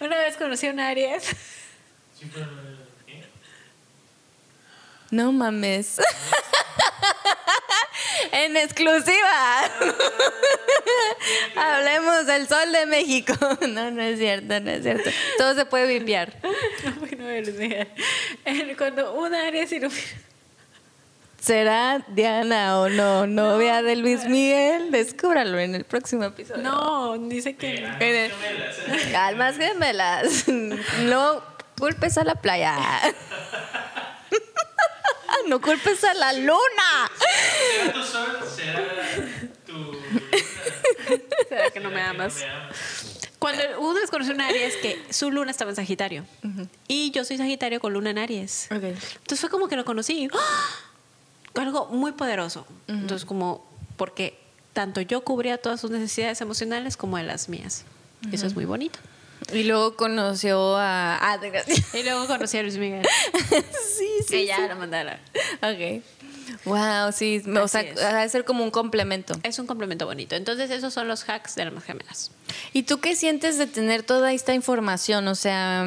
una 0.01 0.19
vez 0.19 0.37
conocí 0.37 0.67
a 0.67 0.73
un 0.73 0.81
Aries. 0.81 1.23
No 5.13 5.31
mames. 5.31 6.01
en 8.33 8.57
exclusiva. 8.57 9.71
Hablemos 11.57 12.27
del 12.27 12.49
sol 12.49 12.73
de 12.73 12.87
México. 12.87 13.35
No, 13.69 13.91
no 13.91 14.03
es 14.03 14.19
cierto, 14.19 14.61
no 14.61 14.71
es 14.71 14.83
cierto. 14.83 15.11
Todo 15.39 15.55
se 15.55 15.65
puede 15.65 15.99
vipiar. 15.99 16.33
Miguel. 17.21 17.89
El- 18.45 18.77
Cuando 18.77 19.13
un 19.15 19.35
Aries 19.35 19.71
ilumina. 19.73 20.01
¿Será 21.41 22.05
Diana 22.09 22.81
o 22.81 22.89
no 22.91 23.27
novia 23.27 23.81
de 23.83 23.97
Luis 23.97 24.27
Miguel? 24.27 24.91
Descúbralo 24.91 25.59
en 25.59 25.75
el 25.75 25.85
próximo 25.85 26.25
episodio. 26.25 26.63
No, 26.63 27.17
dice 27.17 27.57
que. 27.57 27.87
Ah, 27.87 27.97
Mire. 27.99 28.31
gemelas, 28.31 28.77
¿eh? 29.09 29.17
Almas 29.17 29.57
gemelas. 29.57 30.49
No 30.49 31.43
culpes 31.79 32.19
a 32.19 32.25
la 32.25 32.35
playa. 32.35 32.77
No 35.47 35.61
culpes 35.61 36.05
a 36.05 36.13
la 36.15 36.33
luna. 36.35 37.11
Será 37.81 37.93
tu 37.93 38.05
sol, 38.05 38.39
será 38.55 38.83
tu 39.67 39.73
luna. 39.73 40.21
¿Será 41.49 41.71
que 41.71 41.81
no 41.81 41.89
me 41.91 41.97
Será 41.97 42.11
amas? 42.11 42.45
Cuando 43.40 43.62
uno 43.81 43.98
desconoce 43.98 44.31
un 44.33 44.40
Aries 44.40 44.76
que 44.76 45.03
su 45.11 45.31
luna 45.33 45.50
estaba 45.50 45.70
en 45.70 45.76
Sagitario. 45.76 46.24
Y 46.87 47.11
yo 47.11 47.24
soy 47.24 47.37
Sagitario 47.38 47.81
con 47.81 47.92
luna 47.92 48.11
en 48.11 48.18
Aries. 48.18 48.68
Entonces 48.70 49.40
fue 49.40 49.48
como 49.48 49.66
que 49.66 49.74
lo 49.76 49.85
conocí. 49.85 50.29
¡Ah! 50.33 51.61
Algo 51.61 51.87
muy 51.87 52.12
poderoso. 52.12 52.66
Entonces, 52.87 53.24
como, 53.26 53.66
porque 53.96 54.38
tanto 54.72 55.00
yo 55.00 55.22
cubría 55.24 55.59
todas 55.59 55.81
sus 55.81 55.90
necesidades 55.90 56.40
emocionales 56.40 56.96
como 56.96 57.18
él 57.18 57.26
las 57.26 57.48
mías. 57.48 57.85
Y 58.31 58.35
Eso 58.35 58.46
es 58.46 58.55
muy 58.55 58.66
bonito. 58.66 58.98
Y 59.53 59.64
luego 59.64 59.96
conoció 59.96 60.76
a. 60.76 61.18
Ah, 61.33 61.38
de 61.38 61.50
gracias. 61.50 61.94
Y 61.94 62.03
luego 62.03 62.26
conocí 62.26 62.59
a 62.59 62.62
Luis 62.62 62.76
Miguel. 62.76 63.07
Sí, 63.98 64.07
sí. 64.29 64.37
y 64.42 64.46
ya 64.46 64.57
sí. 64.57 64.62
a 64.62 65.05
la- 65.05 65.20
Ok. 65.62 66.03
Wow, 66.64 67.12
sí. 67.12 67.42
O 67.61 67.68
sea, 67.68 67.81
Así 67.81 67.90
es. 67.90 68.03
ha 68.03 68.18
de 68.20 68.29
ser 68.29 68.44
como 68.44 68.64
un 68.64 68.70
complemento. 68.70 69.35
Es 69.42 69.59
un 69.59 69.66
complemento 69.66 70.07
bonito. 70.07 70.35
Entonces, 70.37 70.70
esos 70.70 70.92
son 70.92 71.09
los 71.09 71.29
hacks 71.29 71.55
de 71.55 71.62
almas 71.62 71.85
gemelas. 71.85 72.33
¿Y 72.72 72.83
tú 72.85 73.00
qué 73.00 73.16
sientes 73.16 73.59
de 73.59 73.66
tener 73.66 74.03
toda 74.03 74.33
esta 74.33 74.55
información? 74.55 75.26
O 75.29 75.35
sea, 75.35 75.85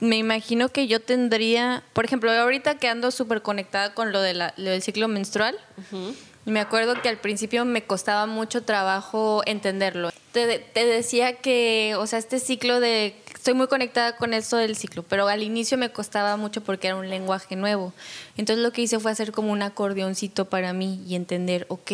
me 0.00 0.16
imagino 0.16 0.68
que 0.70 0.86
yo 0.86 1.00
tendría, 1.00 1.82
por 1.92 2.04
ejemplo, 2.04 2.30
ahorita 2.30 2.76
que 2.78 2.88
ando 2.88 3.10
súper 3.10 3.42
conectada 3.42 3.94
con 3.94 4.12
lo, 4.12 4.20
de 4.20 4.34
la- 4.34 4.54
lo 4.56 4.70
del 4.70 4.82
ciclo 4.82 5.08
menstrual, 5.08 5.56
me 6.44 6.60
acuerdo 6.60 7.00
que 7.02 7.08
al 7.08 7.18
principio 7.18 7.64
me 7.64 7.82
costaba 7.84 8.26
mucho 8.26 8.62
trabajo 8.62 9.42
entenderlo. 9.46 10.10
Te, 10.32 10.58
te 10.58 10.86
decía 10.86 11.34
que, 11.34 11.94
o 11.98 12.06
sea, 12.06 12.18
este 12.18 12.38
ciclo 12.38 12.80
de... 12.80 13.14
Estoy 13.48 13.56
muy 13.56 13.68
conectada 13.68 14.14
con 14.14 14.34
esto 14.34 14.58
del 14.58 14.76
ciclo, 14.76 15.02
pero 15.02 15.26
al 15.26 15.42
inicio 15.42 15.78
me 15.78 15.90
costaba 15.90 16.36
mucho 16.36 16.62
porque 16.62 16.88
era 16.88 16.96
un 16.96 17.08
lenguaje 17.08 17.56
nuevo. 17.56 17.94
Entonces 18.36 18.62
lo 18.62 18.72
que 18.72 18.82
hice 18.82 19.00
fue 19.00 19.10
hacer 19.10 19.32
como 19.32 19.52
un 19.52 19.62
acordeoncito 19.62 20.44
para 20.44 20.74
mí 20.74 21.02
y 21.08 21.14
entender, 21.14 21.64
ok, 21.70 21.92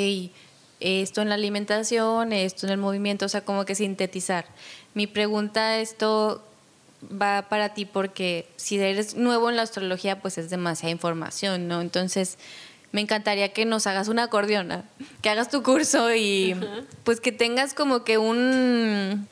esto 0.80 1.22
en 1.22 1.28
la 1.28 1.36
alimentación, 1.36 2.32
esto 2.32 2.66
en 2.66 2.72
el 2.72 2.78
movimiento, 2.78 3.26
o 3.26 3.28
sea, 3.28 3.44
como 3.44 3.64
que 3.64 3.76
sintetizar. 3.76 4.46
Mi 4.94 5.06
pregunta, 5.06 5.78
esto 5.78 6.42
va 7.04 7.46
para 7.48 7.72
ti 7.72 7.84
porque 7.84 8.48
si 8.56 8.80
eres 8.80 9.14
nuevo 9.14 9.48
en 9.48 9.54
la 9.54 9.62
astrología, 9.62 10.20
pues 10.20 10.38
es 10.38 10.50
demasiada 10.50 10.90
información, 10.90 11.68
¿no? 11.68 11.82
Entonces, 11.82 12.36
me 12.90 13.00
encantaría 13.00 13.52
que 13.52 13.64
nos 13.64 13.86
hagas 13.86 14.08
un 14.08 14.18
acordeón, 14.18 14.72
¿ah? 14.72 14.82
que 15.22 15.28
hagas 15.28 15.50
tu 15.50 15.62
curso 15.62 16.12
y 16.12 16.56
pues 17.04 17.20
que 17.20 17.30
tengas 17.30 17.74
como 17.74 18.02
que 18.02 18.18
un... 18.18 19.28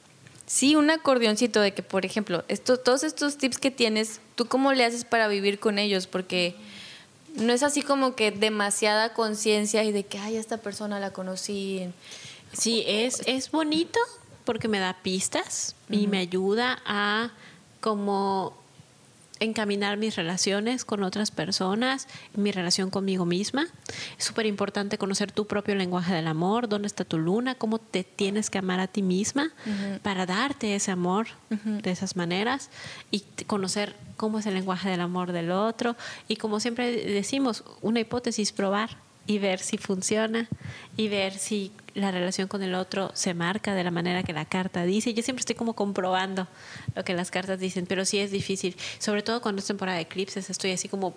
Sí, 0.52 0.76
un 0.76 0.90
acordeoncito 0.90 1.62
de 1.62 1.72
que, 1.72 1.82
por 1.82 2.04
ejemplo, 2.04 2.44
esto, 2.48 2.76
todos 2.76 3.04
estos 3.04 3.38
tips 3.38 3.56
que 3.56 3.70
tienes, 3.70 4.20
¿tú 4.34 4.44
cómo 4.44 4.74
le 4.74 4.84
haces 4.84 5.06
para 5.06 5.26
vivir 5.26 5.58
con 5.58 5.78
ellos? 5.78 6.06
Porque 6.06 6.54
no 7.36 7.54
es 7.54 7.62
así 7.62 7.80
como 7.80 8.14
que 8.14 8.32
demasiada 8.32 9.14
conciencia 9.14 9.82
y 9.82 9.92
de 9.92 10.04
que, 10.04 10.18
ay, 10.18 10.36
esta 10.36 10.58
persona 10.58 11.00
la 11.00 11.10
conocí. 11.10 11.88
Sí, 12.52 12.84
es, 12.86 13.22
es 13.24 13.50
bonito 13.50 13.98
porque 14.44 14.68
me 14.68 14.78
da 14.78 14.98
pistas 15.02 15.74
y 15.88 16.06
me 16.06 16.18
ayuda 16.18 16.82
a 16.84 17.30
como 17.80 18.52
encaminar 19.42 19.96
mis 19.96 20.16
relaciones 20.16 20.84
con 20.84 21.02
otras 21.02 21.30
personas, 21.30 22.08
mi 22.34 22.52
relación 22.52 22.90
conmigo 22.90 23.24
misma. 23.24 23.66
Es 24.18 24.24
súper 24.24 24.46
importante 24.46 24.98
conocer 24.98 25.32
tu 25.32 25.46
propio 25.46 25.74
lenguaje 25.74 26.14
del 26.14 26.26
amor, 26.26 26.68
dónde 26.68 26.86
está 26.86 27.04
tu 27.04 27.18
luna, 27.18 27.54
cómo 27.54 27.78
te 27.78 28.04
tienes 28.04 28.50
que 28.50 28.58
amar 28.58 28.80
a 28.80 28.86
ti 28.86 29.02
misma 29.02 29.52
para 30.02 30.26
darte 30.26 30.74
ese 30.74 30.90
amor 30.90 31.28
de 31.50 31.90
esas 31.90 32.16
maneras 32.16 32.70
y 33.10 33.24
conocer 33.46 33.96
cómo 34.16 34.38
es 34.38 34.46
el 34.46 34.54
lenguaje 34.54 34.88
del 34.88 35.00
amor 35.00 35.32
del 35.32 35.50
otro. 35.50 35.96
Y 36.28 36.36
como 36.36 36.60
siempre 36.60 36.92
decimos, 36.92 37.64
una 37.80 38.00
hipótesis, 38.00 38.52
probar 38.52 38.96
y 39.26 39.38
ver 39.38 39.60
si 39.60 39.78
funciona 39.78 40.48
y 40.96 41.08
ver 41.08 41.38
si 41.38 41.72
la 41.94 42.10
relación 42.10 42.48
con 42.48 42.62
el 42.62 42.74
otro 42.74 43.10
se 43.14 43.34
marca 43.34 43.74
de 43.74 43.84
la 43.84 43.90
manera 43.90 44.22
que 44.22 44.32
la 44.32 44.44
carta 44.44 44.84
dice. 44.84 45.14
Yo 45.14 45.22
siempre 45.22 45.40
estoy 45.40 45.56
como 45.56 45.74
comprobando 45.74 46.48
lo 46.94 47.04
que 47.04 47.14
las 47.14 47.30
cartas 47.30 47.60
dicen, 47.60 47.86
pero 47.86 48.04
sí 48.04 48.18
es 48.18 48.30
difícil, 48.30 48.76
sobre 48.98 49.22
todo 49.22 49.40
cuando 49.40 49.60
es 49.60 49.66
temporada 49.66 49.96
de 49.96 50.02
eclipses, 50.02 50.50
estoy 50.50 50.72
así 50.72 50.88
como 50.88 51.14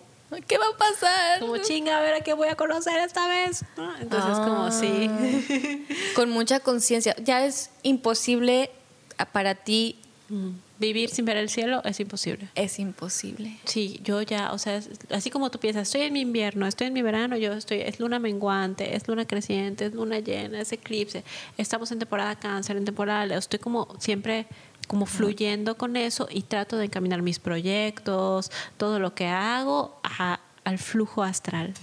¿Qué 0.47 0.57
va 0.57 0.65
a 0.73 0.77
pasar? 0.77 1.39
como 1.39 1.57
chinga, 1.61 1.97
a 1.97 2.01
ver 2.01 2.15
a 2.15 2.21
qué 2.21 2.33
voy 2.33 2.47
a 2.47 2.55
conocer 2.55 2.99
esta 2.99 3.27
vez. 3.27 3.63
¿no? 3.77 3.95
Entonces 3.97 4.37
como 4.39 4.71
sí. 4.71 5.85
Con 6.15 6.31
mucha 6.31 6.59
conciencia. 6.59 7.15
Ya 7.23 7.45
es 7.45 7.69
imposible 7.83 8.71
ah, 9.17 9.25
para 9.25 9.55
ti, 9.55 9.99
Mm. 10.27 10.49
Vivir 10.77 11.09
sin 11.09 11.23
ver 11.23 11.37
el 11.37 11.49
cielo 11.49 11.81
es 11.85 11.99
imposible. 12.01 12.49
es 12.55 12.79
imposible. 12.79 13.57
Sí, 13.63 14.01
yo 14.03 14.21
ya, 14.21 14.51
o 14.51 14.57
sea, 14.57 14.75
es- 14.75 14.89
así 15.09 15.29
como 15.29 15.49
tú 15.49 15.57
piensas, 15.59 15.83
estoy 15.83 16.01
en 16.01 16.11
mi 16.13 16.19
invierno, 16.21 16.67
estoy 16.67 16.87
en 16.87 16.93
mi 16.93 17.01
verano, 17.01 17.37
yo 17.37 17.53
estoy, 17.53 17.79
es 17.81 17.99
luna 18.01 18.19
menguante, 18.19 18.93
es 18.95 19.07
luna 19.07 19.25
creciente, 19.25 19.85
es 19.85 19.93
luna 19.93 20.19
llena, 20.19 20.59
es 20.59 20.73
eclipse, 20.73 21.23
estamos 21.57 21.91
en 21.93 21.99
temporada 21.99 22.35
cáncer, 22.35 22.75
en 22.75 22.83
temporada, 22.83 23.37
estoy 23.37 23.59
como 23.59 23.87
siempre 23.99 24.47
como 24.87 25.05
fluyendo 25.05 25.77
con 25.77 25.95
eso 25.95 26.27
y 26.29 26.41
trato 26.43 26.75
de 26.77 26.85
encaminar 26.85 27.21
mis 27.21 27.39
proyectos, 27.39 28.51
todo 28.77 28.99
lo 28.99 29.15
que 29.15 29.27
hago 29.27 29.97
a- 30.03 30.39
al 30.65 30.77
flujo 30.77 31.23
astral. 31.23 31.73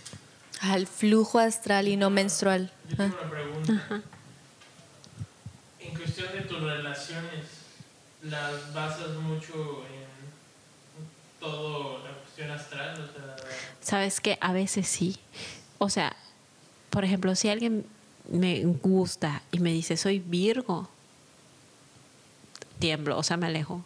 Al 0.61 0.87
flujo 0.87 1.39
astral 1.39 1.89
y 1.89 1.97
no 1.97 2.11
menstrual. 2.11 2.71
Yo 2.91 2.97
tengo 2.97 3.17
una 3.23 3.31
pregunta. 3.31 4.03
En 5.81 5.95
cuestión 5.97 6.29
de 6.33 6.43
tus 6.43 6.61
relaciones, 6.63 7.62
¿las 8.23 8.73
basas 8.73 9.15
mucho 9.17 9.85
en 9.87 11.41
todo 11.41 12.05
la 12.05 12.13
cuestión 12.15 12.51
astral? 12.51 12.95
O 12.95 13.13
sea, 13.13 13.37
Sabes 13.81 14.21
que 14.21 14.39
a 14.41 14.53
veces 14.53 14.87
sí. 14.87 15.19
O 15.79 15.91
sea, 15.91 16.15
por 16.91 17.05
ejemplo, 17.05 17.35
si 17.35 17.49
alguien 17.49 17.85
me 18.31 18.65
gusta 18.65 19.43
y 19.51 19.59
me 19.59 19.73
dice 19.73 19.97
soy 19.97 20.21
Virgo, 20.21 20.89
tiemblo, 22.79 23.19
o 23.19 23.23
sea, 23.23 23.37
me 23.37 23.47
alejo. 23.47 23.85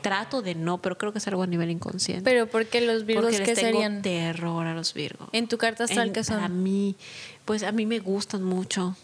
trato 0.00 0.42
de 0.42 0.54
no, 0.54 0.78
pero 0.78 0.96
creo 0.98 1.12
que 1.12 1.18
es 1.18 1.26
algo 1.28 1.42
a 1.42 1.46
nivel 1.46 1.70
inconsciente. 1.70 2.22
Pero 2.22 2.46
porque 2.48 2.80
los 2.80 3.04
Virgos 3.04 3.38
que 3.40 3.54
serían 3.56 4.02
terror 4.02 4.66
a 4.66 4.74
los 4.74 4.94
Virgos. 4.94 5.28
en 5.32 5.48
tu 5.48 5.58
carta 5.58 5.84
astral 5.84 6.12
que 6.12 6.24
son 6.24 6.62
mí, 6.62 6.96
pues 7.44 7.62
a 7.62 7.72
mí 7.72 7.86
me 7.86 7.98
gustan 7.98 8.42
mucho. 8.42 8.96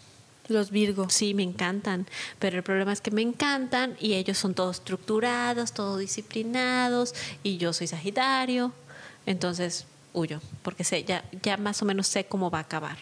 Los 0.47 0.71
Virgos. 0.71 1.13
Sí, 1.13 1.33
me 1.33 1.43
encantan, 1.43 2.07
pero 2.39 2.57
el 2.57 2.63
problema 2.63 2.93
es 2.93 3.01
que 3.01 3.11
me 3.11 3.21
encantan 3.21 3.95
y 3.99 4.13
ellos 4.13 4.37
son 4.37 4.53
todos 4.53 4.77
estructurados, 4.77 5.71
todos 5.73 5.99
disciplinados 5.99 7.13
y 7.43 7.57
yo 7.57 7.73
soy 7.73 7.87
Sagitario, 7.87 8.71
entonces 9.25 9.85
huyo, 10.13 10.39
porque 10.63 10.83
sé, 10.83 11.03
ya, 11.03 11.23
ya 11.41 11.57
más 11.57 11.81
o 11.81 11.85
menos 11.85 12.07
sé 12.07 12.25
cómo 12.25 12.49
va 12.51 12.59
a 12.59 12.61
acabar. 12.61 12.97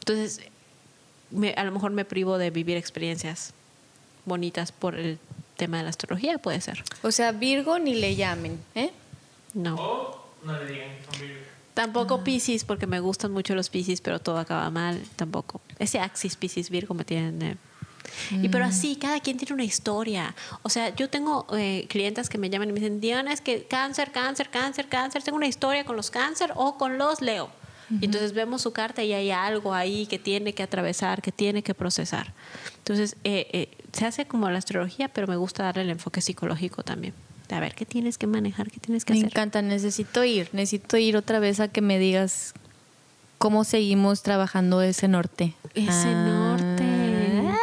Entonces, 0.00 0.40
me- 1.30 1.54
a 1.54 1.64
lo 1.64 1.72
mejor 1.72 1.90
me 1.92 2.04
privo 2.04 2.38
de 2.38 2.50
vivir 2.50 2.76
experiencias 2.76 3.52
bonitas 4.26 4.70
por 4.72 4.94
el 4.96 5.18
tema 5.56 5.78
de 5.78 5.82
la 5.84 5.90
astrología, 5.90 6.38
puede 6.38 6.60
ser. 6.60 6.82
O 7.02 7.10
sea, 7.10 7.32
Virgo 7.32 7.78
ni 7.78 7.94
le 7.94 8.16
llamen, 8.16 8.60
¿eh? 8.74 8.90
No. 9.54 9.74
O 9.76 10.24
no 10.44 10.58
le 10.62 10.72
digan 10.72 10.88
son 11.10 11.20
Virgo. 11.20 11.40
Tampoco 11.80 12.22
Pisces, 12.22 12.64
porque 12.64 12.86
me 12.86 13.00
gustan 13.00 13.32
mucho 13.32 13.54
los 13.54 13.70
Pisces, 13.70 14.02
pero 14.02 14.18
todo 14.18 14.38
acaba 14.38 14.68
mal, 14.70 15.00
tampoco. 15.16 15.62
Ese 15.78 15.98
Axis 15.98 16.36
Pisces 16.36 16.68
Virgo 16.68 16.94
me 16.94 17.04
tienen... 17.04 17.40
eh, 17.40 17.56
Y 18.32 18.50
pero 18.50 18.66
así, 18.66 18.96
cada 18.96 19.18
quien 19.20 19.38
tiene 19.38 19.54
una 19.54 19.64
historia. 19.64 20.34
O 20.62 20.68
sea, 20.68 20.94
yo 20.94 21.08
tengo 21.08 21.46
eh, 21.56 21.86
clientas 21.88 22.28
que 22.28 22.36
me 22.36 22.50
llaman 22.50 22.68
y 22.68 22.72
me 22.72 22.80
dicen, 22.80 23.00
Diana, 23.00 23.32
es 23.32 23.40
que 23.40 23.64
cáncer, 23.64 24.12
cáncer, 24.12 24.50
cáncer, 24.50 24.88
cáncer, 24.88 25.22
tengo 25.22 25.36
una 25.36 25.46
historia 25.46 25.84
con 25.84 25.96
los 25.96 26.10
cáncer 26.10 26.52
o 26.54 26.76
con 26.76 26.98
los 26.98 27.22
Leo. 27.22 27.50
Y 28.00 28.04
entonces 28.04 28.34
vemos 28.34 28.62
su 28.62 28.72
carta 28.72 29.02
y 29.02 29.12
hay 29.12 29.30
algo 29.30 29.74
ahí 29.74 30.06
que 30.06 30.18
tiene 30.18 30.52
que 30.52 30.62
atravesar, 30.62 31.22
que 31.22 31.32
tiene 31.32 31.62
que 31.62 31.74
procesar. 31.74 32.32
Entonces, 32.78 33.16
eh, 33.24 33.48
eh, 33.52 33.68
se 33.92 34.06
hace 34.06 34.26
como 34.26 34.48
la 34.50 34.58
astrología, 34.58 35.08
pero 35.08 35.26
me 35.26 35.36
gusta 35.36 35.64
darle 35.64 35.82
el 35.82 35.90
enfoque 35.90 36.20
psicológico 36.20 36.84
también. 36.84 37.14
A 37.50 37.60
ver, 37.60 37.74
¿qué 37.74 37.84
tienes 37.84 38.16
que 38.18 38.26
manejar? 38.26 38.70
¿Qué 38.70 38.78
tienes 38.80 39.04
que 39.04 39.12
Me 39.12 39.18
hacer? 39.20 39.30
encanta, 39.30 39.62
necesito 39.62 40.22
ir, 40.24 40.48
necesito 40.52 40.96
ir 40.96 41.16
otra 41.16 41.40
vez 41.40 41.60
a 41.60 41.68
que 41.68 41.80
me 41.80 41.98
digas 41.98 42.54
cómo 43.38 43.64
seguimos 43.64 44.22
trabajando 44.22 44.82
ese 44.82 45.08
norte. 45.08 45.54
Ese 45.74 46.12
norte. 46.14 46.84
Ah, 47.48 47.56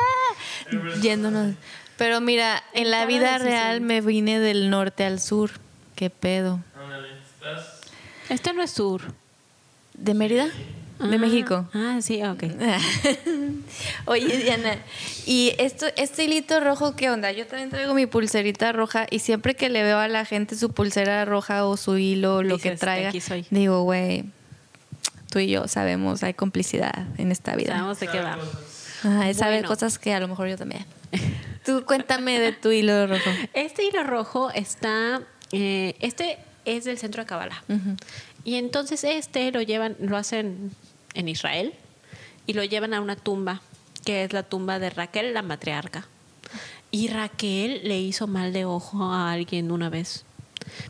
yéndonos. 1.02 1.56
Pero 1.97 2.21
mira, 2.21 2.62
en 2.73 2.91
la 2.91 3.06
vida 3.06 3.34
decisión. 3.34 3.52
real 3.52 3.82
me 3.82 4.02
vine 4.02 4.39
del 4.39 4.69
norte 4.69 5.06
al 5.06 5.19
sur. 5.19 5.52
¿Qué 5.95 6.10
pedo? 6.10 6.60
Este 8.30 8.54
no 8.54 8.62
es 8.62 8.71
sur. 8.71 9.02
¿De 9.93 10.13
Mérida? 10.13 10.47
¿De 10.99 11.15
Ah, 11.15 11.19
México? 11.19 11.69
Ah, 11.73 11.99
sí, 12.01 12.23
ok. 12.23 12.43
Oye, 14.05 14.38
Diana, 14.38 14.77
y 15.25 15.53
esto, 15.60 15.86
este 15.95 16.23
hilito 16.23 16.60
rojo, 16.60 16.95
¿qué 16.95 17.10
onda? 17.10 17.31
Yo 17.31 17.45
también 17.45 17.69
traigo 17.69 17.93
mi 17.93 18.05
pulserita 18.07 18.71
roja 18.71 19.05
y 19.10 19.19
siempre 19.19 19.55
que 19.55 19.69
le 19.69 19.83
veo 19.83 19.99
a 19.99 20.07
la 20.07 20.25
gente 20.25 20.55
su 20.55 20.71
pulsera 20.71 21.23
roja 21.25 21.65
o 21.65 21.77
su 21.77 21.97
hilo, 21.97 22.41
lo 22.43 22.57
que 22.57 22.71
traiga, 22.75 23.03
"De 23.03 23.07
aquí 23.10 23.21
soy". 23.21 23.45
digo, 23.51 23.83
güey, 23.83 24.25
tú 25.29 25.39
y 25.39 25.47
yo 25.49 25.67
sabemos, 25.67 26.23
hay 26.23 26.33
complicidad 26.33 27.05
en 27.17 27.31
esta 27.31 27.55
vida. 27.55 27.73
Sabemos 27.73 27.99
de 27.99 28.07
qué 28.07 28.19
va. 28.21 28.38
Ajá, 29.03 29.33
sabe 29.36 29.57
Bueno. 29.57 29.67
cosas 29.67 29.99
que 29.99 30.13
a 30.13 30.19
lo 30.19 30.27
mejor 30.27 30.47
yo 30.47 30.57
también. 30.57 30.83
Tú 31.65 31.83
cuéntame 31.86 32.39
de 32.39 32.53
tu 32.53 32.71
hilo 32.71 33.05
rojo. 33.07 33.29
Este 33.53 33.83
hilo 33.86 34.03
rojo 34.03 34.49
está. 34.51 35.21
eh, 35.51 35.95
este 35.99 36.38
es 36.65 36.86
del 36.86 36.97
centro 36.97 37.21
de 37.23 37.27
Kabbalah. 37.27 37.62
Y 38.43 38.55
entonces 38.55 39.03
este 39.03 39.51
lo 39.51 39.62
llevan, 39.62 39.95
lo 39.99 40.17
hacen 40.17 40.71
en 41.17 41.27
Israel 41.27 41.73
y 42.45 42.53
lo 42.53 42.63
llevan 42.63 42.93
a 42.93 43.01
una 43.01 43.17
tumba, 43.17 43.62
que 44.06 44.23
es 44.23 44.32
la 44.32 44.43
tumba 44.43 44.80
de 44.80 44.89
Raquel, 44.89 45.34
la 45.34 45.41
matriarca. 45.41 46.08
Y 46.91 47.10
Raquel 47.10 47.82
le 47.84 47.99
hizo 47.99 48.27
mal 48.27 48.53
de 48.53 48.63
ojo 48.63 49.03
a 49.03 49.34
alguien 49.34 49.71
una 49.71 49.89
vez, 49.89 50.23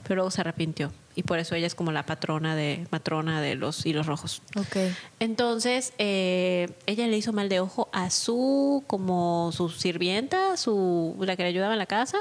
pero 0.04 0.16
luego 0.16 0.30
se 0.30 0.42
arrepintió. 0.42 0.92
Y 1.16 1.24
por 1.24 1.40
eso 1.40 1.56
ella 1.56 1.66
es 1.66 1.74
como 1.74 1.92
la 1.92 2.06
patrona 2.06 2.56
de, 2.56 2.86
matrona 2.92 3.42
de 3.42 3.56
los 3.56 3.84
hilos 3.88 4.06
rojos. 4.06 4.44
Ok. 4.56 4.78
Entonces, 5.20 5.94
eh, 5.98 6.70
ella 6.86 7.08
le 7.08 7.18
hizo 7.18 7.34
mal 7.34 7.50
de 7.50 7.60
ojo 7.60 7.90
a 7.92 8.12
su, 8.12 8.84
como 8.86 9.50
su 9.52 9.70
sirvienta, 9.70 10.56
su, 10.58 11.16
la 11.20 11.36
que 11.36 11.42
le 11.42 11.50
ayudaba 11.50 11.74
en 11.74 11.80
la 11.80 11.88
casa, 11.88 12.20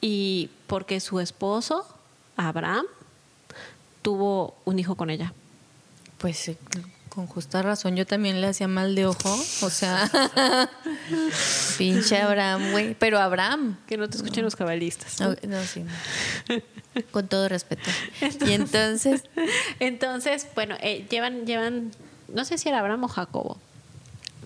y 0.00 0.50
porque 0.66 0.98
su 0.98 1.20
esposo, 1.20 1.86
Abraham, 2.36 2.86
tuvo 4.02 4.56
un 4.64 4.80
hijo 4.80 4.96
con 4.96 5.10
ella. 5.10 5.32
Pues 6.18 6.48
eh, 6.48 6.56
con 7.14 7.26
justa 7.26 7.62
razón 7.62 7.96
yo 7.96 8.06
también 8.06 8.40
le 8.40 8.48
hacía 8.48 8.68
mal 8.68 8.94
de 8.94 9.06
ojo. 9.06 9.32
O 9.62 9.70
sea, 9.70 10.10
pinche 11.78 12.18
Abraham, 12.18 12.72
güey. 12.72 12.94
Pero 12.94 13.18
Abraham. 13.18 13.78
Que 13.86 13.96
no 13.96 14.08
te 14.08 14.16
escuchen 14.16 14.44
los 14.44 14.56
cabalistas. 14.56 15.20
No, 15.20 15.34
no, 15.46 15.62
sí. 15.62 15.84
Con 17.10 17.28
todo 17.28 17.48
respeto. 17.48 17.88
y 18.46 18.52
entonces, 18.52 19.24
Entonces, 19.80 20.46
bueno, 20.54 20.76
eh, 20.80 21.06
llevan, 21.10 21.46
llevan, 21.46 21.92
no 22.28 22.44
sé 22.44 22.58
si 22.58 22.68
era 22.68 22.80
Abraham 22.80 23.04
o 23.04 23.08
Jacobo. 23.08 23.58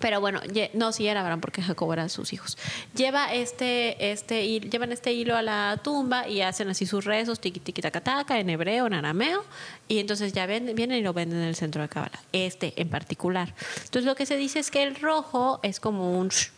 Pero 0.00 0.20
bueno, 0.20 0.40
no, 0.74 0.92
sí 0.92 1.06
era 1.08 1.20
Abraham 1.20 1.40
porque 1.40 1.62
Jacobo 1.62 1.92
eran 1.92 2.08
sus 2.10 2.32
hijos. 2.32 2.56
Lleva 2.94 3.32
este, 3.34 4.10
este, 4.12 4.46
llevan 4.60 4.92
este 4.92 5.12
hilo 5.12 5.36
a 5.36 5.42
la 5.42 5.80
tumba 5.82 6.28
y 6.28 6.40
hacen 6.42 6.68
así 6.68 6.86
sus 6.86 7.04
rezos, 7.04 7.40
tiqui 7.40 7.60
tiqui 7.60 7.82
taca 7.82 8.00
taca, 8.00 8.38
en 8.38 8.50
hebreo, 8.50 8.86
en 8.86 8.94
arameo, 8.94 9.44
y 9.88 9.98
entonces 9.98 10.32
ya 10.32 10.46
ven- 10.46 10.74
vienen 10.74 10.98
y 10.98 11.02
lo 11.02 11.12
venden 11.12 11.40
en 11.40 11.48
el 11.48 11.56
centro 11.56 11.82
de 11.82 11.88
Cábala, 11.88 12.18
este 12.32 12.74
en 12.80 12.88
particular. 12.88 13.54
Entonces 13.76 14.04
lo 14.04 14.14
que 14.14 14.26
se 14.26 14.36
dice 14.36 14.58
es 14.58 14.70
que 14.70 14.82
el 14.82 14.94
rojo 14.96 15.60
es 15.62 15.80
como 15.80 16.18
un 16.18 16.30
sh- 16.30 16.50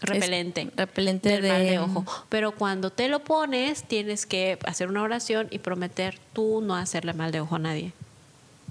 repelente. 0.00 0.70
repelente 0.76 1.28
del 1.28 1.42
mal 1.48 1.60
de- 1.60 1.70
de 1.70 1.78
ojo. 1.78 2.04
Pero 2.28 2.52
cuando 2.52 2.90
te 2.90 3.08
lo 3.08 3.20
pones, 3.20 3.82
tienes 3.84 4.26
que 4.26 4.58
hacer 4.64 4.88
una 4.88 5.02
oración 5.02 5.48
y 5.50 5.58
prometer 5.58 6.18
tú 6.32 6.60
no 6.60 6.76
hacerle 6.76 7.12
mal 7.14 7.32
de 7.32 7.40
ojo 7.40 7.56
a 7.56 7.58
nadie. 7.58 7.92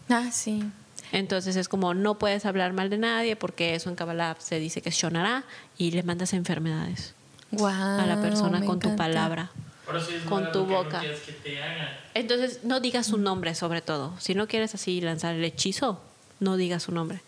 ah, 0.09 0.29
sí. 0.31 0.63
Entonces 1.11 1.55
es 1.55 1.69
como 1.69 1.93
no 1.93 2.17
puedes 2.17 2.45
hablar 2.45 2.73
mal 2.73 2.89
de 2.89 2.97
nadie 2.97 3.35
porque 3.35 3.75
eso 3.75 3.89
en 3.89 3.95
Kabbalah 3.95 4.35
se 4.39 4.59
dice 4.59 4.81
que 4.81 4.89
es 4.89 4.95
shonara 4.95 5.45
y 5.77 5.91
le 5.91 6.03
mandas 6.03 6.33
enfermedades 6.33 7.13
a 7.51 8.05
la 8.05 8.21
persona 8.21 8.63
con 8.65 8.79
tu 8.79 8.95
palabra. 8.95 9.51
Es 9.87 10.23
Con 10.23 10.51
tu 10.51 10.65
no 10.65 10.83
boca. 10.83 10.99
que 10.99 11.31
te. 11.31 11.59
Entonces 12.13 12.65
no 12.65 12.81
digas 12.81 13.07
su 13.07 13.17
nombre 13.17 13.55
sobre 13.55 13.81
todo. 13.81 14.13
Si 14.19 14.35
no 14.35 14.47
quieres 14.47 14.75
así 14.75 14.99
lanzar 14.99 15.35
el 15.35 15.43
hechizo, 15.45 16.01
no 16.41 16.57
digas 16.57 16.83
su 16.83 16.91
nombre. 16.91 17.21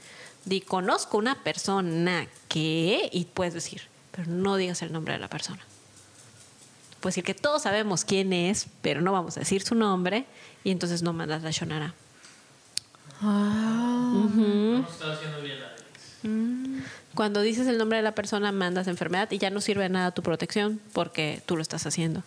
Di 0.43 0.59
conozco 0.59 1.17
una 1.17 1.41
persona 1.43 2.27
que 2.49 3.09
y 3.13 3.25
puedes 3.25 3.53
decir, 3.53 3.83
pero 4.11 4.29
no 4.29 4.57
digas 4.57 4.81
el 4.81 4.91
nombre 4.91 5.13
de 5.13 5.19
la 5.19 5.29
persona. 5.29 5.61
Puedes 6.99 7.15
decir 7.15 7.23
que 7.23 7.33
todos 7.33 7.61
sabemos 7.61 8.03
quién 8.03 8.33
es, 8.33 8.67
pero 8.81 8.99
no 8.99 9.13
vamos 9.13 9.37
a 9.37 9.39
decir 9.39 9.61
su 9.61 9.75
nombre 9.75 10.25
y 10.65 10.71
entonces 10.71 11.01
no 11.01 11.13
mandas 11.13 11.43
la 11.43 11.51
shonara. 11.51 11.93
Ah, 13.21 14.11
No 14.33 14.87
está 14.89 15.13
haciendo 15.13 15.41
bien 15.41 15.57
Alex. 15.61 16.85
Cuando 17.15 17.41
dices 17.41 17.67
el 17.67 17.77
nombre 17.77 17.97
de 17.97 18.03
la 18.03 18.13
persona, 18.15 18.51
mandas 18.51 18.87
enfermedad 18.87 19.29
y 19.31 19.37
ya 19.37 19.49
no 19.49 19.61
sirve 19.61 19.83
de 19.83 19.89
nada 19.89 20.11
tu 20.11 20.21
protección 20.23 20.79
porque 20.93 21.41
tú 21.45 21.55
lo 21.55 21.61
estás 21.61 21.85
haciendo. 21.85 22.23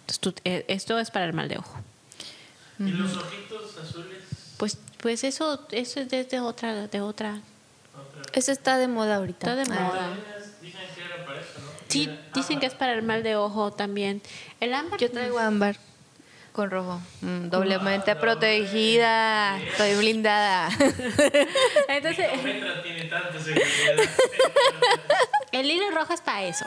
Entonces, 0.00 0.20
tú- 0.20 0.34
eh, 0.44 0.64
esto 0.68 0.98
es 0.98 1.10
para 1.10 1.24
el 1.26 1.32
mal 1.32 1.48
de 1.48 1.58
ojo. 1.58 1.78
Y 2.78 2.84
los 2.90 3.16
ojitos 3.16 3.76
azules. 3.78 4.18
Pues, 4.56 4.78
pues 4.98 5.24
eso, 5.24 5.66
eso 5.70 6.00
es 6.00 6.08
de, 6.08 6.24
de 6.24 6.40
otra, 6.40 6.86
de 6.88 7.00
otra. 7.00 7.40
Otra. 7.94 8.22
Eso 8.32 8.50
está 8.52 8.78
de 8.78 8.88
moda 8.88 9.16
ahorita. 9.16 9.54
Está 9.54 9.56
de 9.72 9.78
Ah. 9.78 9.84
moda. 9.84 10.14
Es- 10.38 10.60
Dicen 10.62 10.80
que 10.94 11.02
era 11.04 11.24
para 11.26 11.40
eso, 11.40 11.48
¿no? 11.58 11.70
Sí, 11.88 12.08
dicen 12.34 12.60
que 12.60 12.66
es 12.66 12.74
para 12.74 12.92
el 12.94 13.02
mal 13.02 13.22
de 13.22 13.36
ojo 13.36 13.72
también. 13.72 14.22
El 14.60 14.72
ámbar. 14.74 14.98
Yo 14.98 15.10
traigo 15.10 15.38
ámbar 15.38 15.76
con 16.52 16.70
rojo. 16.70 17.00
Mm, 17.22 17.48
doblemente 17.48 18.14
protegida. 18.16 19.60
Estoy 19.60 19.96
blindada. 19.96 20.68
Entonces, 21.88 22.30
Nicometra 22.32 22.82
tiene 22.82 23.02
el 25.52 25.70
hilo 25.70 25.90
rojo 25.90 26.12
es 26.12 26.20
para 26.20 26.44
eso. 26.44 26.64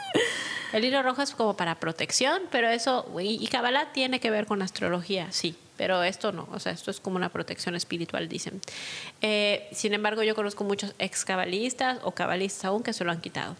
El 0.73 0.83
hilo 0.83 1.01
rojo 1.03 1.21
es 1.21 1.31
como 1.31 1.55
para 1.55 1.75
protección, 1.75 2.41
pero 2.51 2.67
eso, 2.67 3.09
y, 3.19 3.43
y 3.43 3.47
Kabbalah 3.47 3.91
tiene 3.93 4.19
que 4.19 4.29
ver 4.29 4.45
con 4.45 4.61
astrología, 4.61 5.27
sí, 5.31 5.55
pero 5.77 6.03
esto 6.03 6.31
no, 6.31 6.47
o 6.51 6.59
sea, 6.59 6.71
esto 6.71 6.91
es 6.91 6.99
como 6.99 7.15
una 7.15 7.29
protección 7.29 7.75
espiritual, 7.75 8.27
dicen. 8.27 8.59
Eh, 9.21 9.67
sin 9.71 9.93
embargo, 9.93 10.23
yo 10.23 10.35
conozco 10.35 10.63
muchos 10.63 10.93
ex 10.99 11.23
cabalistas 11.23 11.99
o 12.03 12.11
cabalistas 12.11 12.65
aún 12.65 12.83
que 12.83 12.93
se 12.93 13.03
lo 13.03 13.11
han 13.11 13.21
quitado. 13.21 13.55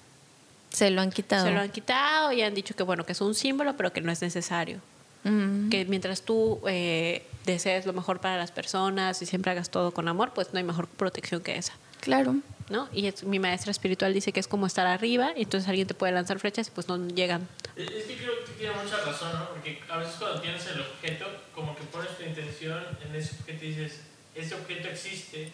Se 0.72 0.90
lo 0.90 1.02
han 1.02 1.12
quitado. 1.12 1.46
Se 1.46 1.54
lo 1.54 1.62
han 1.62 1.72
quitado 1.72 2.34
y 2.34 2.42
han 2.42 2.54
dicho 2.54 2.76
que 2.76 2.84
bueno, 2.84 3.06
que 3.06 3.14
es 3.14 3.22
un 3.22 3.34
símbolo, 3.34 3.78
pero 3.78 3.94
que 3.94 4.02
no 4.02 4.12
es 4.12 4.22
necesario. 4.22 4.82
Mm. 5.26 5.70
Que 5.70 5.86
mientras 5.86 6.22
tú 6.22 6.62
eh, 6.68 7.26
desees 7.46 7.86
lo 7.86 7.92
mejor 7.94 8.22
para 8.22 8.38
las 8.38 8.52
personas 8.52 9.22
y 9.22 9.26
siempre 9.26 9.52
hagas 9.52 9.70
todo 9.70 9.92
con 9.92 10.08
amor, 10.08 10.32
pues 10.34 10.54
no 10.54 10.58
hay 10.60 10.64
mejor 10.64 10.88
protección 10.88 11.42
que 11.42 11.58
esa. 11.58 11.74
Claro. 12.00 12.36
¿no? 12.70 12.90
Y 12.94 13.06
es- 13.08 13.24
mi 13.24 13.38
maestra 13.40 13.70
espiritual 13.72 14.14
dice 14.14 14.32
que 14.32 14.40
es 14.40 14.48
como 14.48 14.66
estar 14.66 14.88
arriba 14.88 15.34
y 15.36 15.44
entonces 15.44 15.68
alguien 15.70 15.88
te 15.88 15.94
puede 15.94 16.14
lanzar 16.14 16.40
flechas 16.40 16.68
y 16.68 16.72
pues 16.72 16.88
no 16.88 16.98
llegan. 17.10 17.48
Es 17.76 17.90
que 17.90 18.16
creo 18.18 18.44
que 18.46 18.52
tiene 18.58 18.74
mucha 18.76 18.98
razón, 18.98 19.34
¿no? 19.34 19.50
Porque 19.50 19.80
a 19.90 19.98
veces 19.98 20.16
cuando 20.18 20.42
tienes 20.42 20.66
el 20.68 20.82
objeto, 20.82 21.26
como 21.54 21.76
que 21.76 21.84
pones 21.84 22.16
tu 22.18 22.24
intención 22.24 22.84
en 23.08 23.16
ese 23.16 23.36
objeto 23.40 23.66
y 23.66 23.68
dices, 23.70 24.02
ese 24.34 24.56
objeto 24.56 24.88
existe 24.90 25.52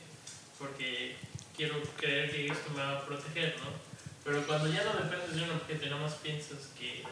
porque 0.57 1.15
quiero 1.55 1.75
creer 1.97 2.31
que 2.31 2.45
esto 2.47 2.69
me 2.75 2.81
va 2.81 2.99
a 2.99 3.05
proteger, 3.05 3.55
¿no? 3.59 3.71
Pero 4.23 4.45
cuando 4.47 4.67
ya 4.71 4.83
no 4.83 4.93
dependes 4.93 5.35
de 5.35 5.43
un 5.43 5.51
objeto 5.51 5.85
y 5.85 5.89
nada 5.89 6.01
más 6.01 6.13
piensas 6.15 6.69
que 6.77 7.03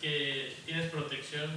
que 0.00 0.54
tienes 0.64 0.79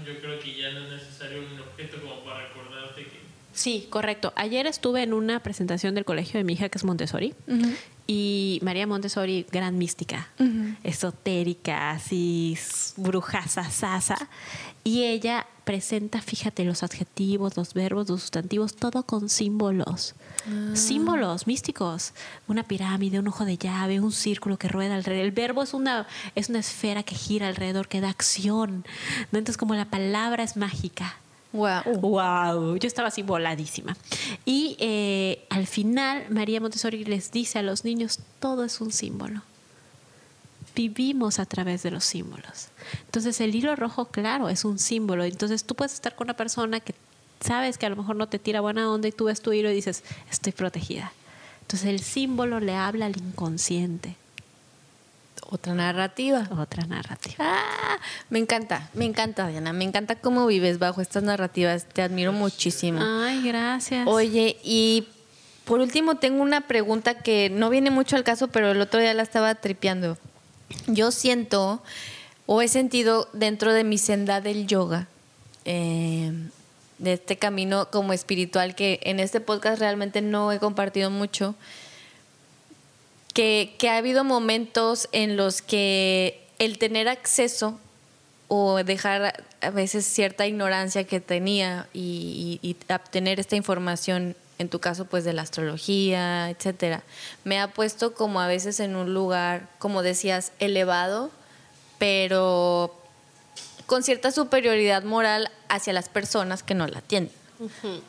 yo 0.05 0.19
creo 0.19 0.39
que 0.39 0.53
ya 0.53 0.69
no 0.71 0.81
es 0.81 0.89
necesario 0.89 1.39
un 1.41 1.59
objeto 1.59 1.99
como 2.01 2.23
para 2.23 2.47
recordarte 2.47 3.05
que 3.05 3.22
Sí, 3.53 3.87
correcto. 3.89 4.33
Ayer 4.35 4.65
estuve 4.67 5.03
en 5.03 5.13
una 5.13 5.41
presentación 5.41 5.95
del 5.95 6.05
colegio 6.05 6.39
de 6.39 6.43
mi 6.43 6.53
hija, 6.53 6.69
que 6.69 6.77
es 6.77 6.83
Montessori, 6.83 7.33
y 8.07 8.59
María 8.63 8.87
Montessori, 8.87 9.45
gran 9.51 9.77
mística, 9.77 10.27
esotérica, 10.83 11.91
así, 11.91 12.57
brujaza, 12.97 13.69
sasa, 13.69 14.27
y 14.83 15.03
ella 15.03 15.45
presenta, 15.63 16.21
fíjate, 16.21 16.65
los 16.65 16.83
adjetivos, 16.83 17.55
los 17.55 17.73
verbos, 17.73 18.09
los 18.09 18.21
sustantivos, 18.21 18.75
todo 18.75 19.03
con 19.03 19.29
símbolos. 19.29 20.15
Símbolos 20.73 21.47
místicos. 21.47 22.13
Una 22.47 22.63
pirámide, 22.63 23.19
un 23.19 23.29
ojo 23.29 23.45
de 23.45 23.57
llave, 23.57 24.01
un 24.01 24.11
círculo 24.11 24.57
que 24.57 24.67
rueda 24.67 24.95
alrededor. 24.95 25.25
El 25.25 25.31
verbo 25.31 25.63
es 25.63 25.73
una, 25.73 26.05
es 26.35 26.49
una 26.49 26.59
esfera 26.59 27.03
que 27.03 27.15
gira 27.15 27.47
alrededor, 27.47 27.87
que 27.87 28.01
da 28.01 28.09
acción. 28.09 28.83
¿no? 29.31 29.39
Entonces, 29.39 29.55
como 29.55 29.73
la 29.75 29.85
palabra 29.85 30.43
es 30.43 30.57
mágica. 30.57 31.15
Wow. 31.53 31.83
Wow, 32.01 32.77
yo 32.77 32.87
estaba 32.87 33.09
así 33.09 33.21
voladísima. 33.21 33.95
Y 34.43 34.75
eh, 34.79 35.45
al 35.49 35.67
final 35.67 36.25
María 36.29 36.59
Montessori 36.59 37.05
les 37.05 37.31
dice 37.31 37.59
a 37.59 37.61
los 37.61 37.85
niños, 37.85 38.19
todo 38.39 38.63
es 38.65 38.81
un 38.81 38.91
símbolo. 38.91 39.41
Vivimos 40.75 41.37
a 41.37 41.45
través 41.45 41.83
de 41.83 41.91
los 41.91 42.03
símbolos. 42.03 42.69
Entonces 43.05 43.39
el 43.39 43.53
hilo 43.53 43.75
rojo, 43.75 44.05
claro, 44.05 44.49
es 44.49 44.65
un 44.65 44.79
símbolo. 44.79 45.23
Entonces 45.23 45.63
tú 45.63 45.75
puedes 45.75 45.93
estar 45.93 46.15
con 46.15 46.25
una 46.25 46.35
persona 46.35 46.79
que 46.79 46.95
sabes 47.39 47.77
que 47.77 47.85
a 47.85 47.89
lo 47.89 47.97
mejor 47.97 48.15
no 48.15 48.27
te 48.27 48.39
tira 48.39 48.59
buena 48.59 48.91
onda 48.91 49.07
y 49.07 49.11
tú 49.11 49.25
ves 49.25 49.39
tu 49.39 49.53
hilo 49.53 49.69
y 49.69 49.75
dices, 49.75 50.03
estoy 50.31 50.53
protegida. 50.53 51.13
Entonces 51.61 51.87
el 51.89 51.99
símbolo 51.99 52.59
le 52.59 52.75
habla 52.75 53.05
al 53.05 53.15
inconsciente. 53.15 54.15
Otra 55.49 55.73
narrativa. 55.73 56.47
Otra 56.57 56.85
narrativa. 56.85 57.35
Ah, 57.39 57.97
me 58.29 58.39
encanta, 58.39 58.89
me 58.93 59.05
encanta, 59.05 59.47
Diana. 59.47 59.73
Me 59.73 59.83
encanta 59.83 60.15
cómo 60.15 60.47
vives 60.47 60.79
bajo 60.79 61.01
estas 61.01 61.23
narrativas. 61.23 61.85
Te 61.85 62.01
admiro 62.01 62.33
muchísimo. 62.33 62.99
Ay, 63.01 63.43
gracias. 63.43 64.07
Oye, 64.07 64.57
y 64.63 65.07
por 65.65 65.79
último 65.79 66.15
tengo 66.15 66.41
una 66.41 66.61
pregunta 66.61 67.15
que 67.19 67.49
no 67.49 67.69
viene 67.69 67.91
mucho 67.91 68.15
al 68.15 68.23
caso, 68.23 68.47
pero 68.47 68.71
el 68.71 68.81
otro 68.81 68.99
día 68.99 69.13
la 69.13 69.23
estaba 69.23 69.55
tripeando. 69.55 70.17
Yo 70.87 71.11
siento 71.11 71.81
o 72.45 72.61
he 72.61 72.67
sentido 72.67 73.29
dentro 73.33 73.73
de 73.73 73.83
mi 73.83 73.97
senda 73.97 74.41
del 74.41 74.67
yoga, 74.67 75.07
eh, 75.65 76.31
de 76.97 77.13
este 77.13 77.37
camino 77.37 77.89
como 77.91 78.13
espiritual 78.13 78.75
que 78.75 78.99
en 79.03 79.19
este 79.19 79.39
podcast 79.39 79.79
realmente 79.79 80.21
no 80.21 80.51
he 80.51 80.59
compartido 80.59 81.09
mucho, 81.09 81.55
que, 83.33 83.75
ha 83.89 83.97
habido 83.97 84.23
momentos 84.23 85.09
en 85.11 85.37
los 85.37 85.61
que 85.61 86.39
el 86.59 86.77
tener 86.77 87.07
acceso 87.09 87.79
o 88.47 88.83
dejar 88.83 89.43
a 89.61 89.69
veces 89.71 90.05
cierta 90.05 90.45
ignorancia 90.45 91.03
que 91.05 91.19
tenía 91.19 91.87
y- 91.93 92.59
y 92.61 92.75
obtener 92.93 93.39
esta 93.39 93.55
información, 93.55 94.35
en 94.59 94.69
tu 94.69 94.79
caso 94.79 95.05
pues 95.05 95.23
de 95.23 95.33
la 95.33 95.41
astrología, 95.41 96.49
etcétera, 96.49 97.01
me 97.43 97.59
ha 97.59 97.69
puesto 97.73 98.13
como 98.13 98.39
a 98.39 98.47
veces 98.47 98.79
en 98.79 98.95
un 98.95 99.13
lugar, 99.13 99.67
como 99.79 100.03
decías, 100.03 100.51
elevado, 100.59 101.31
pero 101.97 102.95
con 103.87 104.03
cierta 104.03 104.31
superioridad 104.31 105.03
moral 105.03 105.49
hacia 105.69 105.93
las 105.93 106.07
personas 106.09 106.61
que 106.63 106.75
no 106.75 106.87
la 106.87 107.01
tienen. 107.01 107.31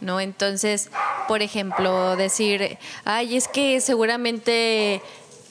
¿No? 0.01 0.21
Entonces, 0.21 0.91
por 1.29 1.43
ejemplo, 1.43 2.17
decir, 2.17 2.79
ay, 3.05 3.37
es 3.37 3.49
que 3.49 3.81
seguramente 3.81 5.03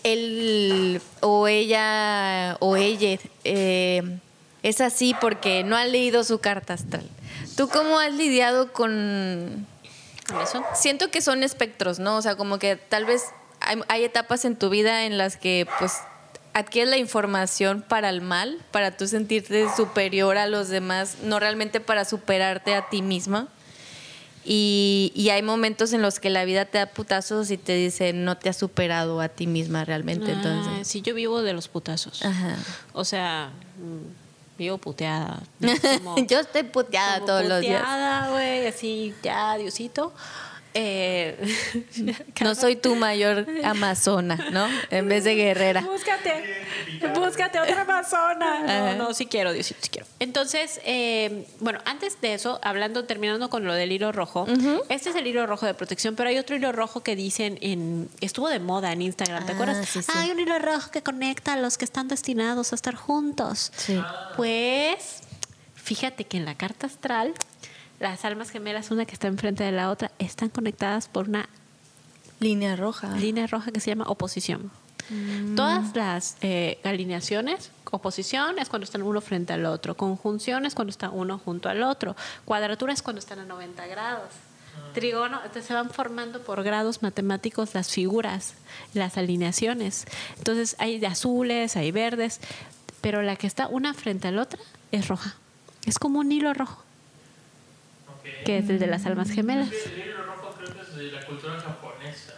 él 0.04 1.02
o 1.22 1.48
ella 1.48 2.58
o 2.60 2.76
ella 2.76 3.20
eh, 3.44 4.20
es 4.62 4.82
así 4.82 5.16
porque 5.20 5.64
no 5.64 5.76
ha 5.76 5.86
leído 5.86 6.24
su 6.24 6.39
carta 6.39 6.74
astral. 6.74 7.08
¿Tú 7.56 7.70
cómo 7.70 8.00
has 8.00 8.14
lidiado 8.14 8.74
con 8.74 9.68
¿Con 10.28 10.41
eso? 10.41 10.64
siento 10.74 11.12
que 11.12 11.22
son 11.22 11.44
espectros, 11.44 12.00
¿no? 12.00 12.18
O 12.18 12.22
sea, 12.22 12.36
como 12.36 12.60
que 12.60 12.76
tal 12.76 13.06
vez 13.06 13.26
hay, 13.60 13.80
hay 13.88 14.04
etapas 14.04 14.46
en 14.46 14.56
tu 14.56 14.70
vida 14.70 15.06
en 15.06 15.18
las 15.18 15.38
que 15.38 15.68
pues 15.80 16.00
adquieres 16.54 16.89
la 16.89 16.98
información 16.98 17.84
para 17.88 18.10
el 18.10 18.22
mal, 18.22 18.60
para 18.72 18.96
tú 18.96 19.08
sentirte 19.08 19.68
superior 19.76 20.38
a 20.38 20.48
los 20.48 20.70
demás, 20.70 21.18
no 21.24 21.39
realmente 21.39 21.80
para 21.80 22.06
superarte 22.06 22.76
a 22.76 22.89
ti 22.89 23.02
misma. 23.02 23.48
Y, 24.46 25.12
y 25.16 25.30
hay 25.30 25.41
momentos 25.41 25.94
en 25.94 26.02
los 26.02 26.20
que 26.20 26.30
la 26.30 26.44
vida 26.46 26.66
te 26.66 26.78
da 26.78 26.86
putazos 26.88 27.50
y 27.52 27.58
te 27.58 27.76
dice 27.76 28.12
no 28.14 28.38
te 28.38 28.50
has 28.50 28.58
superado 28.58 29.22
a 29.22 29.30
ti 29.30 29.48
misma 29.48 29.86
realmente. 29.86 30.32
Ah, 30.32 30.34
Entonces, 30.36 30.88
sí, 30.88 31.02
yo 31.02 31.14
vivo 31.16 31.41
de 31.41 31.54
los 31.54 31.68
putazos. 31.68 32.24
Ajá. 32.24 32.58
O 32.91 33.06
sea, 33.06 33.52
mm, 33.78 34.58
vivo 34.58 34.78
puteada. 34.78 35.41
yo 36.28 36.39
estoy 36.39 36.64
puteada 36.64 37.20
todos 37.26 37.46
los 37.46 37.62
días. 37.62 37.82
puteada, 37.82 38.30
güey, 38.32 38.68
así, 38.68 39.14
ya, 39.24 39.58
Diosito. 39.58 40.14
Eh, 40.76 41.38
No 42.41 42.55
soy 42.55 42.76
tu 42.76 42.95
mayor 42.95 43.45
amazona, 43.63 44.36
¿no? 44.51 44.67
En 44.89 45.07
vez 45.07 45.24
de 45.24 45.36
guerrera. 45.36 45.82
Búscate, 45.82 46.63
búscate 47.15 47.59
otra 47.59 47.82
amazona. 47.82 48.93
No, 48.95 48.95
no, 48.95 49.13
sí 49.13 49.28
quiero, 49.28 49.53
Diosito, 49.53 49.80
sí 49.84 49.89
quiero. 49.89 50.07
Entonces, 50.19 50.82
eh, 50.84 51.45
bueno, 51.59 51.80
antes 51.86 52.19
de 52.21 52.34
eso, 52.34 52.59
hablando, 52.63 53.05
terminando 53.05 53.49
con 53.49 53.65
lo 53.65 53.74
del 53.74 53.91
hilo 53.91 54.11
rojo, 54.11 54.45
este 54.89 55.09
es 55.11 55.15
el 55.15 55.28
hilo 55.28 55.45
rojo 55.47 55.65
de 55.65 55.74
protección, 55.74 56.15
pero 56.15 56.30
hay 56.30 56.38
otro 56.38 56.55
hilo 56.55 56.71
rojo 56.71 57.01
que 57.03 57.15
dicen 57.15 57.57
en, 57.61 58.09
estuvo 58.21 58.49
de 58.49 58.59
moda 58.59 58.91
en 58.91 59.01
Instagram, 59.01 59.45
¿te 59.45 59.51
Ah, 59.51 59.55
acuerdas? 59.55 59.88
sí, 59.88 60.01
sí. 60.01 60.11
Hay 60.15 60.32
un 60.32 60.39
hilo 60.39 60.57
rojo 60.59 60.91
que 60.91 61.01
conecta 61.03 61.53
a 61.53 61.57
los 61.57 61.78
que 61.78 61.86
están 61.86 62.07
destinados 62.07 62.71
a 62.71 62.76
estar 62.76 62.95
juntos. 62.95 63.71
Sí. 63.76 64.01
Pues, 64.36 65.21
fíjate 65.76 66.26
que 66.26 66.38
en 66.38 66.45
la 66.45 66.55
carta 66.55 66.88
astral, 66.88 67.34
las 68.04 68.26
almas 68.26 68.49
gemelas, 68.49 68.91
una 68.91 69.06
que 69.06 69.14
está 69.14 69.28
enfrente 69.28 69.64
de 69.64 69.72
la 69.72 69.89
otra, 69.89 70.12
están 70.20 70.49
conectadas 70.49 71.08
por 71.08 71.30
una 71.30 71.47
Línea 72.39 72.76
roja. 72.76 73.16
línea 73.16 73.47
roja 73.47 73.72
que 73.72 73.80
se 73.80 73.91
llama 73.91 74.06
oposición. 74.08 74.72
Todas 75.56 75.95
las 75.95 76.38
eh, 76.41 76.80
alineaciones, 76.84 77.72
oposición 77.91 78.58
es 78.58 78.70
cuando 78.70 78.86
están 78.86 79.04
uno 79.04 79.22
frente 79.22 79.54
al 79.54 79.66
otro, 79.66 79.95
conjunción 79.95 80.66
es 80.66 80.76
cuando 80.76 80.91
está 80.91 81.10
uno 81.10 81.39
junto 81.39 81.70
al 81.70 81.84
otro, 81.84 82.16
cuadratura 82.45 82.93
es 82.93 83.01
cuando 83.01 83.20
están 83.20 83.39
a 83.39 83.45
90 83.45 83.86
grados. 83.88 84.30
Trigono, 84.93 85.38
entonces 85.38 85.66
se 85.66 85.74
van 85.74 85.89
formando 85.89 86.41
por 86.41 86.64
grados 86.64 87.04
matemáticos 87.04 87.74
las 87.74 87.91
figuras, 87.91 88.56
las 88.93 89.18
alineaciones. 89.18 90.06
Entonces 90.38 90.76
hay 90.80 90.99
de 90.99 91.08
azules, 91.08 91.76
hay 91.76 91.91
verdes, 91.91 92.39
pero 93.01 93.22
la 93.22 93.36
que 93.36 93.47
está 93.47 93.68
una 93.68 93.93
frente 93.93 94.30
a 94.30 94.32
la 94.32 94.41
otra 94.41 94.60
es 94.91 95.08
roja. 95.08 95.36
Es 95.86 95.99
como 95.99 96.20
un 96.20 96.32
hilo 96.32 96.54
rojo. 96.54 96.84
Que 98.45 98.57
es 98.57 98.69
el 98.69 98.80
de 98.80 98.88
las 98.88 99.05
almas 99.05 99.30
gemelas. 99.30 99.69
El 99.71 99.97
libro 99.97 100.26
rojo 100.26 100.55
creo 100.57 100.74
que 100.74 100.82
es 100.82 100.95
de 100.95 101.11
la 101.11 101.26
cultura 101.26 101.59
japonesa. 101.59 102.34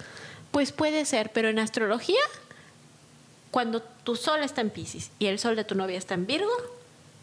Pues 0.52 0.72
puede 0.72 1.06
ser, 1.06 1.32
pero 1.34 1.50
en 1.50 1.60
astrología, 1.60 2.22
cuando 3.52 3.82
tu 3.82 4.16
sol 4.16 4.42
está 4.44 4.62
en 4.62 4.70
Pisces 4.70 5.12
y 5.20 5.28
el 5.28 5.40
sol 5.40 5.56
de 5.56 5.64
tu 5.64 5.76
novia 5.76 5.98
está 5.98 6.14
en 6.14 6.26
Virgo, 6.26 6.52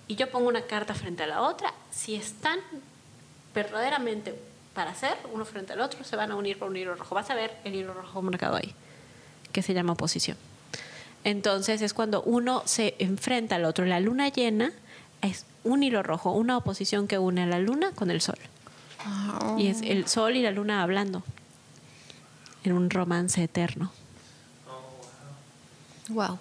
y 0.08 0.16
yo 0.16 0.30
pongo 0.30 0.48
una 0.48 0.62
carta 0.62 0.94
frente 0.94 1.22
a 1.22 1.26
la 1.26 1.42
otra, 1.42 1.72
si 1.90 2.14
están 2.14 2.58
verdaderamente 3.54 4.34
para 4.74 4.94
ser 4.94 5.16
uno 5.32 5.44
frente 5.44 5.72
al 5.72 5.80
otro, 5.80 6.04
se 6.04 6.16
van 6.16 6.30
a 6.30 6.36
unir 6.36 6.58
por 6.58 6.68
un 6.68 6.76
hilo 6.76 6.94
rojo. 6.94 7.14
Vas 7.14 7.30
a 7.30 7.34
ver 7.34 7.56
el 7.64 7.74
hilo 7.74 7.94
rojo 7.94 8.20
marcado 8.22 8.56
ahí, 8.56 8.74
que 9.52 9.62
se 9.62 9.74
llama 9.74 9.92
oposición. 9.92 10.36
Entonces 11.24 11.82
es 11.82 11.94
cuando 11.94 12.22
uno 12.22 12.62
se 12.66 12.94
enfrenta 12.98 13.56
al 13.56 13.64
otro. 13.64 13.84
La 13.84 14.00
luna 14.00 14.28
llena 14.28 14.72
es 15.20 15.46
un 15.64 15.82
hilo 15.82 16.02
rojo, 16.02 16.32
una 16.32 16.56
oposición 16.56 17.08
que 17.08 17.18
une 17.18 17.42
a 17.42 17.46
la 17.46 17.58
luna 17.58 17.92
con 17.92 18.10
el 18.10 18.20
sol. 18.20 18.38
Y 19.58 19.66
es 19.66 19.82
el 19.82 20.06
sol 20.06 20.36
y 20.36 20.42
la 20.42 20.50
luna 20.50 20.82
hablando 20.82 21.24
en 22.64 22.72
un 22.72 22.90
romance 22.90 23.42
eterno. 23.42 23.92
Wow. 26.08 26.38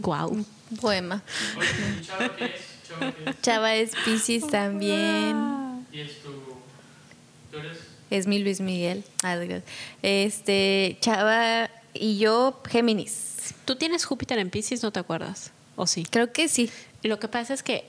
Guau. 0.00 0.44
Poema. 0.80 1.22
Oye, 1.58 2.54
¿y 3.30 3.42
Chava 3.42 3.74
es? 3.74 3.92
Pisces 4.04 4.46
también. 4.48 5.86
Y 5.92 6.00
es 6.00 6.22
tu... 6.22 6.30
¿Tú 7.50 7.58
eres? 7.58 7.78
Es 8.10 8.26
mi 8.26 8.38
Luis 8.38 8.60
Miguel. 8.60 9.04
Ah. 9.22 9.36
Este, 10.02 10.98
Chava 11.00 11.70
y 11.94 12.18
yo, 12.18 12.60
Géminis. 12.68 13.54
Tú 13.64 13.76
tienes 13.76 14.04
Júpiter 14.04 14.38
en 14.38 14.50
Pisces, 14.50 14.82
¿no 14.82 14.92
te 14.92 15.00
acuerdas? 15.00 15.52
¿O 15.76 15.86
sí? 15.86 16.06
Creo 16.08 16.32
que 16.32 16.48
sí. 16.48 16.70
Lo 17.06 17.18
que 17.18 17.28
pasa 17.28 17.54
es 17.54 17.62
que 17.62 17.84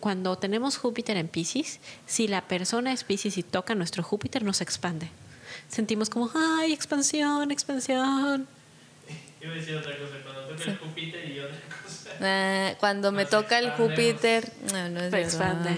cuando 0.00 0.36
tenemos 0.36 0.76
Júpiter 0.76 1.16
en 1.16 1.28
Pisces, 1.28 1.80
si 2.06 2.28
la 2.28 2.42
persona 2.42 2.92
es 2.92 3.04
Pisces 3.04 3.38
y 3.38 3.42
toca 3.42 3.74
nuestro 3.74 4.02
Júpiter, 4.02 4.42
nos 4.42 4.60
expande. 4.60 5.08
Sentimos 5.68 6.10
como, 6.10 6.30
ay, 6.34 6.72
expansión, 6.72 7.50
expansión. 7.50 8.46
Iba 9.40 9.52
a 9.52 9.54
decir 9.54 9.76
otra 9.76 9.96
cosa, 9.98 10.16
cuando 10.22 10.42
toca 10.48 10.70
el 10.70 10.78
Júpiter 10.78 11.30
y 11.30 11.40
otra 11.40 11.58
cosa. 11.82 12.10
Ah, 12.20 12.74
cuando 12.78 13.12
me 13.12 13.24
toca 13.24 13.58
el. 13.58 13.70
Júpiter. 13.70 14.52
No, 14.72 14.88
no 14.90 15.00
es 15.00 15.10
verdad. 15.10 15.20
expande. 15.20 15.76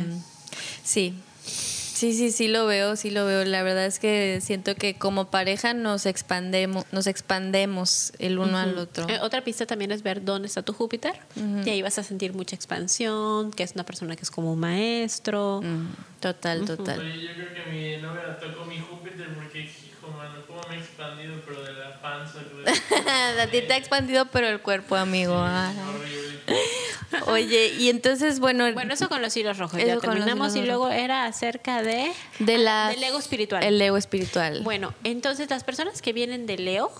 Sí. 0.82 1.14
Sí, 2.02 2.14
Sí, 2.14 2.32
sí, 2.32 2.48
lo 2.48 2.66
veo, 2.66 2.96
sí 2.96 3.12
lo 3.12 3.24
veo. 3.26 3.44
La 3.44 3.62
verdad 3.62 3.86
es 3.86 4.00
que 4.00 4.40
siento 4.40 4.74
que 4.74 4.94
como 4.94 5.30
pareja 5.30 5.72
nos 5.72 6.04
expandemos, 6.04 6.84
nos 6.90 7.06
expandemos 7.06 8.12
el 8.18 8.40
uno 8.40 8.58
al 8.58 8.76
otro. 8.76 9.08
Eh, 9.08 9.20
otra 9.22 9.44
pista 9.44 9.66
también 9.66 9.92
es 9.92 10.02
ver 10.02 10.24
dónde 10.24 10.48
está 10.48 10.62
tu 10.62 10.72
Júpiter. 10.72 11.14
Y 11.64 11.70
ahí 11.70 11.80
vas 11.80 11.98
a 11.98 12.02
sentir 12.02 12.34
mucha 12.34 12.56
expansión, 12.56 13.52
que 13.52 13.62
es 13.62 13.74
una 13.76 13.84
persona 13.84 14.16
que 14.16 14.22
es 14.22 14.32
como 14.32 14.52
un 14.52 14.58
maestro. 14.58 15.60
Mm, 15.62 15.90
total, 16.18 16.64
total. 16.64 16.98
Oye, 16.98 17.22
yo 17.22 17.34
creo 17.34 17.54
que 17.54 17.70
mi 17.70 18.02
novia 18.02 18.36
tocó 18.36 18.64
mi 18.64 18.80
Júpiter 18.80 19.28
porque, 19.36 19.70
cómo 20.02 20.60
me 20.68 20.76
he 20.76 20.78
expandido, 20.80 21.40
pero 21.46 21.62
de 21.62 21.72
la 21.72 22.00
panza. 22.00 22.40
A 23.42 23.46
ti 23.46 23.62
te 23.62 23.72
ha 23.72 23.76
expandido, 23.76 24.26
pero 24.26 24.48
el 24.48 24.60
cuerpo, 24.60 24.96
amigo. 24.96 25.34
Horrible. 25.34 26.40
Oye, 27.26 27.74
y 27.78 27.88
entonces, 27.90 28.40
bueno, 28.40 28.70
Bueno, 28.72 28.94
eso 28.94 29.08
con 29.08 29.22
los 29.22 29.36
hilos 29.36 29.58
rojos. 29.58 29.80
Ya 29.84 29.98
terminamos 29.98 30.56
y 30.56 30.62
luego 30.62 30.88
era 30.88 31.26
acerca 31.26 31.82
de... 31.82 32.10
de 32.38 32.58
la, 32.58 32.88
Ah, 32.88 32.90
del 32.90 33.04
ego 33.04 33.18
espiritual. 33.18 33.62
El 33.62 33.80
ego 33.80 33.96
espiritual. 33.96 34.62
Bueno, 34.62 34.94
entonces 35.04 35.48
las 35.50 35.62
personas 35.62 36.02
que 36.02 36.12
vienen 36.12 36.46
de 36.46 36.58
Leo 36.58 36.90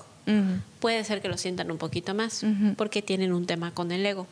puede 0.81 1.03
ser 1.05 1.21
que 1.21 1.29
lo 1.29 1.37
sientan 1.37 1.71
un 1.71 1.79
poquito 1.79 2.15
más 2.15 2.45
porque 2.77 3.03
tienen 3.03 3.33
un 3.33 3.47
tema 3.47 3.73
con 3.73 3.91
el 3.91 4.05
ego. 4.07 4.27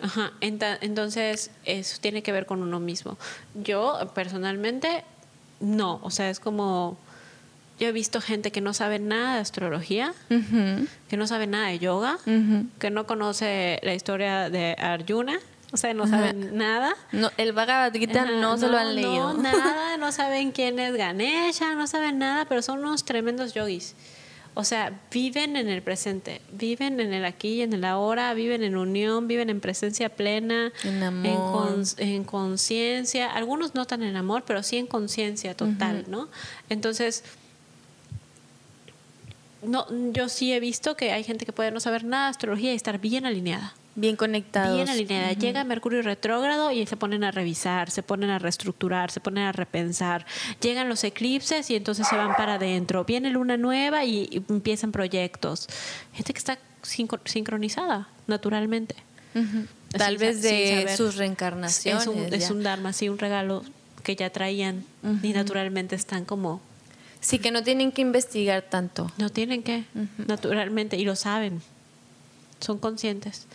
Ajá, 0.00 0.32
entonces 0.40 1.50
eso 1.64 1.98
tiene 2.00 2.22
que 2.22 2.32
ver 2.32 2.46
con 2.46 2.62
uno 2.62 2.78
mismo. 2.80 3.16
Yo 3.54 4.10
personalmente 4.14 5.04
no, 5.60 6.00
o 6.02 6.10
sea, 6.10 6.28
es 6.28 6.40
como 6.40 6.98
yo 7.78 7.88
he 7.88 7.92
visto 7.92 8.20
gente 8.20 8.52
que 8.52 8.60
no 8.60 8.74
sabe 8.74 8.98
nada 8.98 9.34
de 9.34 9.40
astrología, 9.40 10.14
que 11.08 11.16
no 11.16 11.26
sabe 11.26 11.46
nada 11.46 11.68
de 11.68 11.78
yoga, 11.78 12.18
que 12.78 12.90
no 12.90 13.06
conoce 13.06 13.80
la 13.82 13.94
historia 13.94 14.50
de 14.50 14.76
Arjuna, 14.78 15.38
o 15.72 15.78
sea, 15.78 15.94
no 15.94 16.06
saben 16.06 16.56
nada. 16.56 16.94
No, 17.12 17.30
el 17.38 17.52
Bhagavad 17.52 17.92
Gita 17.94 18.26
no, 18.26 18.58
se 18.58 18.68
lo 18.68 18.76
han 18.76 18.94
leído. 18.94 19.32
No, 19.32 19.42
nada, 19.42 19.96
no 19.96 20.12
saben 20.12 20.52
quién 20.52 20.78
es 20.78 20.94
Ganesha, 20.94 21.74
no 21.74 21.86
saben 21.86 22.18
nada, 22.18 22.44
pero 22.44 22.60
son 22.60 22.80
unos 22.80 23.04
tremendos 23.04 23.54
yogis. 23.54 23.94
O 24.54 24.64
sea, 24.64 25.00
viven 25.10 25.56
en 25.56 25.70
el 25.70 25.80
presente, 25.80 26.42
viven 26.52 27.00
en 27.00 27.14
el 27.14 27.24
aquí 27.24 27.54
y 27.54 27.62
en 27.62 27.72
el 27.72 27.86
ahora, 27.86 28.34
viven 28.34 28.62
en 28.62 28.76
unión, 28.76 29.26
viven 29.26 29.48
en 29.48 29.60
presencia 29.60 30.10
plena, 30.10 30.72
En 30.84 31.02
amor. 31.02 31.78
en 31.96 32.24
conciencia. 32.24 33.32
Algunos 33.32 33.74
no 33.74 33.86
tan 33.86 34.02
en 34.02 34.14
amor, 34.14 34.44
pero 34.46 34.62
sí 34.62 34.76
en 34.76 34.86
conciencia 34.86 35.56
total, 35.56 36.04
¿no? 36.08 36.28
Entonces, 36.68 37.24
no, 39.62 39.86
yo 40.12 40.28
sí 40.28 40.52
he 40.52 40.60
visto 40.60 40.96
que 40.96 41.12
hay 41.12 41.24
gente 41.24 41.44
que 41.46 41.52
puede 41.52 41.70
no 41.70 41.80
saber 41.80 42.04
nada 42.04 42.24
de 42.24 42.30
astrología 42.30 42.72
y 42.72 42.76
estar 42.76 42.98
bien 42.98 43.26
alineada. 43.26 43.74
Bien 43.94 44.16
conectados. 44.16 44.74
Bien 44.74 44.88
alineada. 44.88 45.32
Llega 45.34 45.64
Mercurio 45.64 46.00
retrógrado 46.00 46.70
y 46.70 46.86
se 46.86 46.96
ponen 46.96 47.24
a 47.24 47.30
revisar, 47.30 47.90
se 47.90 48.02
ponen 48.02 48.30
a 48.30 48.38
reestructurar, 48.38 49.10
se 49.10 49.20
ponen 49.20 49.44
a 49.44 49.52
repensar. 49.52 50.24
Llegan 50.62 50.88
los 50.88 51.04
eclipses 51.04 51.68
y 51.70 51.76
entonces 51.76 52.08
se 52.08 52.16
van 52.16 52.34
para 52.34 52.54
adentro. 52.54 53.04
Viene 53.04 53.28
luna 53.30 53.58
nueva 53.58 54.04
y, 54.04 54.28
y 54.30 54.42
empiezan 54.48 54.92
proyectos. 54.92 55.68
Gente 56.14 56.32
que 56.32 56.38
está 56.38 56.58
sincro- 56.82 57.20
sincronizada 57.26 58.08
naturalmente. 58.26 58.94
Tal 59.90 60.16
vez 60.16 60.40
de 60.40 60.94
sus 60.96 61.16
reencarnaciones. 61.16 62.02
Es 62.02 62.08
un, 62.08 62.32
es 62.32 62.50
un 62.50 62.62
dharma, 62.62 62.94
sí, 62.94 63.10
un 63.10 63.18
regalo 63.18 63.62
que 64.02 64.16
ya 64.16 64.30
traían 64.30 64.84
y 65.22 65.32
naturalmente 65.34 65.96
están 65.96 66.24
como 66.24 66.60
Sí, 67.22 67.38
que 67.38 67.52
no 67.52 67.62
tienen 67.62 67.92
que 67.92 68.02
investigar 68.02 68.62
tanto. 68.62 69.10
No 69.16 69.30
tienen 69.30 69.62
que, 69.62 69.84
naturalmente, 70.18 70.96
y 70.96 71.04
lo 71.04 71.14
saben. 71.14 71.62
Son 72.60 72.78
conscientes. 72.78 73.46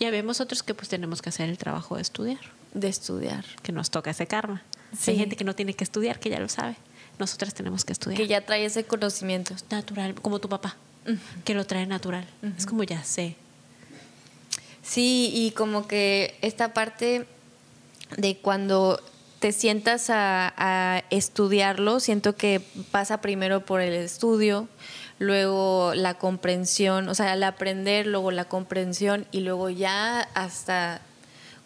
Ya 0.00 0.10
vemos 0.10 0.40
otros 0.40 0.64
que 0.64 0.74
pues 0.74 0.88
tenemos 0.88 1.22
que 1.22 1.28
hacer 1.28 1.48
el 1.48 1.56
trabajo 1.56 1.94
de 1.94 2.02
estudiar, 2.02 2.40
de 2.74 2.88
estudiar. 2.88 3.44
que 3.62 3.70
nos 3.70 3.90
toca 3.90 4.10
ese 4.10 4.26
karma. 4.26 4.62
Sí. 4.98 5.12
Hay 5.12 5.18
gente 5.18 5.36
que 5.36 5.44
no 5.44 5.54
tiene 5.54 5.74
que 5.74 5.84
estudiar, 5.84 6.18
que 6.18 6.30
ya 6.30 6.40
lo 6.40 6.48
sabe. 6.48 6.76
Nosotras 7.20 7.54
tenemos 7.54 7.84
que 7.84 7.92
estudiar. 7.92 8.16
Que 8.16 8.26
ya 8.26 8.44
trae 8.44 8.64
ese 8.64 8.84
conocimiento. 8.84 9.54
Natural, 9.70 10.14
como 10.16 10.40
tu 10.40 10.48
papá, 10.48 10.76
que 11.44 11.54
lo 11.54 11.64
trae 11.64 11.86
natural. 11.86 12.26
Es 12.58 12.66
como 12.66 12.82
ya 12.82 13.04
sé. 13.04 13.36
Sí, 14.82 15.30
y 15.32 15.52
como 15.52 15.86
que 15.86 16.36
esta 16.42 16.74
parte 16.74 17.28
de 18.16 18.36
cuando 18.38 19.00
te 19.42 19.50
sientas 19.50 20.08
a, 20.08 20.54
a 20.56 21.02
estudiarlo, 21.10 21.98
siento 21.98 22.36
que 22.36 22.62
pasa 22.92 23.20
primero 23.20 23.66
por 23.66 23.80
el 23.80 23.92
estudio, 23.92 24.68
luego 25.18 25.94
la 25.96 26.14
comprensión, 26.14 27.08
o 27.08 27.14
sea, 27.16 27.34
el 27.34 27.42
aprender, 27.42 28.06
luego 28.06 28.30
la 28.30 28.44
comprensión 28.44 29.26
y 29.32 29.40
luego 29.40 29.68
ya 29.68 30.20
hasta 30.34 31.00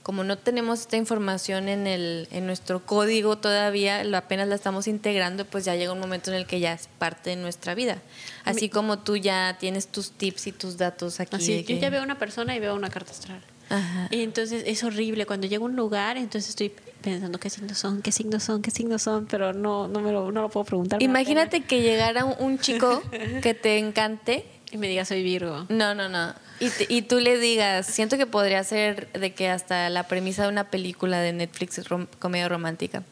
como 0.03 0.25
no 0.25 0.39
tenemos 0.39 0.81
esta 0.81 0.97
información 0.97 1.69
en, 1.69 1.87
el, 1.87 2.29
en 2.31 2.47
nuestro 2.47 2.87
código 2.87 3.37
todavía, 3.37 4.05
lo 4.05 4.17
apenas 4.17 4.49
la 4.49 4.55
estamos 4.55 4.87
integrando, 4.87 5.45
pues 5.45 5.67
ya 5.67 5.75
llega 5.75 5.93
un 5.93 6.01
momento 6.01 6.31
en 6.31 6.37
el 6.39 6.47
que 6.47 6.61
ya 6.61 6.73
es 6.73 6.89
parte 6.99 7.31
de 7.31 7.37
nuestra 7.37 7.75
vida. 7.75 7.99
Así 8.45 8.71
como 8.71 9.01
tú 9.01 9.17
ya 9.17 9.57
tienes 9.61 9.89
tus 9.89 10.13
tips 10.13 10.47
y 10.47 10.53
tus 10.53 10.79
datos 10.79 11.21
aquí. 11.21 11.37
Así, 11.37 11.61
yo 11.61 11.67
que- 11.67 11.79
ya 11.81 11.91
veo 11.91 12.03
una 12.05 12.19
persona 12.19 12.55
y 12.57 12.61
veo 12.61 12.75
una 12.75 12.89
carta 12.89 13.11
astral. 13.11 13.43
Ajá. 13.69 14.07
Y 14.13 14.23
entonces 14.23 14.63
es 14.65 14.85
horrible. 14.85 15.27
Cuando 15.27 15.49
llego 15.49 15.65
a 15.67 15.69
un 15.69 15.75
lugar, 15.75 16.17
entonces 16.17 16.51
estoy 16.51 16.73
pensando 17.11 17.39
qué 17.39 17.51
signos 17.51 17.79
son, 17.79 18.03
qué 18.03 18.11
signos 18.11 18.43
son, 18.43 18.63
qué 18.63 18.71
signos 18.73 19.03
son, 19.03 19.27
pero 19.27 19.53
no, 19.53 19.87
no 19.87 20.01
me 20.01 20.11
lo, 20.13 20.33
no 20.33 20.43
lo 20.43 20.49
puedo 20.51 20.65
preguntar. 20.65 21.01
Imagínate 21.03 21.63
que 21.63 21.81
llegara 21.83 22.25
un- 22.25 22.59
chico 22.59 23.01
que 23.43 23.55
te 23.55 23.79
encante. 23.79 24.45
Y 24.73 24.79
me 24.79 24.89
diga, 24.89 25.05
soy 25.05 25.23
Virgo. 25.23 25.67
No, 25.69 25.95
no, 25.95 26.09
no. 26.09 26.35
Y, 26.59 26.71
te- 26.71 26.87
y 26.89 27.03
tú 27.03 27.21
le 27.21 27.39
digas, 27.39 27.87
siento 27.87 28.17
que 28.19 28.27
podría 28.27 28.65
ser 28.65 29.11
de 29.13 29.33
que 29.33 29.49
hasta 29.49 29.89
la 29.91 30.03
premisa 30.09 30.43
de 30.43 30.49
una 30.49 30.65
película 30.71 31.21
de 31.21 31.33
Netflix, 31.33 31.79
rom- 31.89 32.09
comedia 32.19 32.49
romántica, 32.49 33.05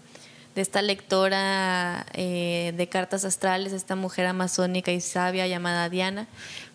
de 0.56 0.62
esta 0.62 0.82
lectora 0.82 2.06
eh, 2.14 2.72
de 2.76 2.88
cartas 2.88 3.24
astrales, 3.24 3.72
esta 3.72 3.94
mujer 3.94 4.26
amazónica 4.26 4.90
y 4.90 5.00
sabia 5.00 5.46
llamada 5.46 5.88
Diana. 5.88 6.26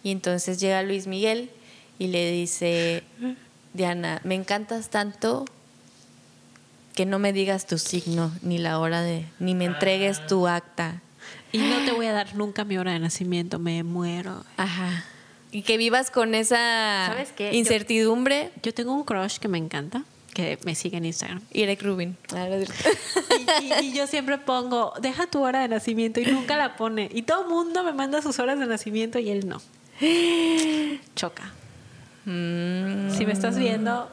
Y 0.03 0.11
entonces 0.11 0.59
llega 0.61 0.81
Luis 0.83 1.05
Miguel 1.07 1.49
y 1.97 2.07
le 2.07 2.31
dice, 2.31 3.03
Diana, 3.73 4.21
me 4.23 4.35
encantas 4.35 4.89
tanto 4.89 5.43
que 6.99 7.05
no 7.05 7.17
me 7.17 7.31
digas 7.31 7.65
tu 7.65 7.77
signo, 7.77 8.29
ni 8.41 8.57
la 8.57 8.77
hora 8.77 9.01
de, 9.01 9.25
ni 9.39 9.55
me 9.55 9.63
entregues 9.63 10.27
tu 10.27 10.49
acta. 10.49 11.01
Y 11.53 11.59
no 11.59 11.77
te 11.85 11.93
voy 11.93 12.07
a 12.07 12.11
dar 12.11 12.35
nunca 12.35 12.65
mi 12.65 12.77
hora 12.77 12.91
de 12.91 12.99
nacimiento, 12.99 13.57
me 13.57 13.83
muero. 13.83 14.43
Ajá. 14.57 15.05
Y 15.49 15.61
que 15.61 15.77
vivas 15.77 16.11
con 16.11 16.35
esa 16.35 17.05
¿Sabes 17.07 17.31
qué? 17.31 17.53
incertidumbre. 17.55 18.51
Yo 18.63 18.73
tengo 18.73 18.93
un 18.93 19.05
crush 19.05 19.37
que 19.37 19.47
me 19.47 19.57
encanta, 19.57 20.03
que 20.33 20.59
me 20.65 20.75
sigue 20.75 20.97
en 20.97 21.05
Instagram. 21.05 21.39
Irek 21.53 21.81
Rubin. 21.83 22.17
Y, 23.61 23.63
y- 23.63 23.73
y 23.87 23.93
yo 23.93 24.05
siempre 24.05 24.37
pongo, 24.37 24.91
deja 25.01 25.25
tu 25.27 25.41
hora 25.41 25.61
de 25.61 25.69
nacimiento 25.69 26.19
y 26.19 26.25
nunca 26.25 26.57
la 26.57 26.75
pone. 26.75 27.09
Y 27.13 27.21
todo 27.21 27.43
el 27.43 27.47
mundo 27.47 27.81
me 27.85 27.93
manda 27.93 28.21
sus 28.21 28.39
horas 28.39 28.59
de 28.59 28.65
nacimiento 28.65 29.19
y 29.19 29.29
él 29.29 29.47
no. 29.47 29.61
Choca. 31.15 31.49
Mm, 32.25 33.09
Si 33.11 33.25
me 33.25 33.31
estás 33.31 33.57
viendo, 33.57 34.09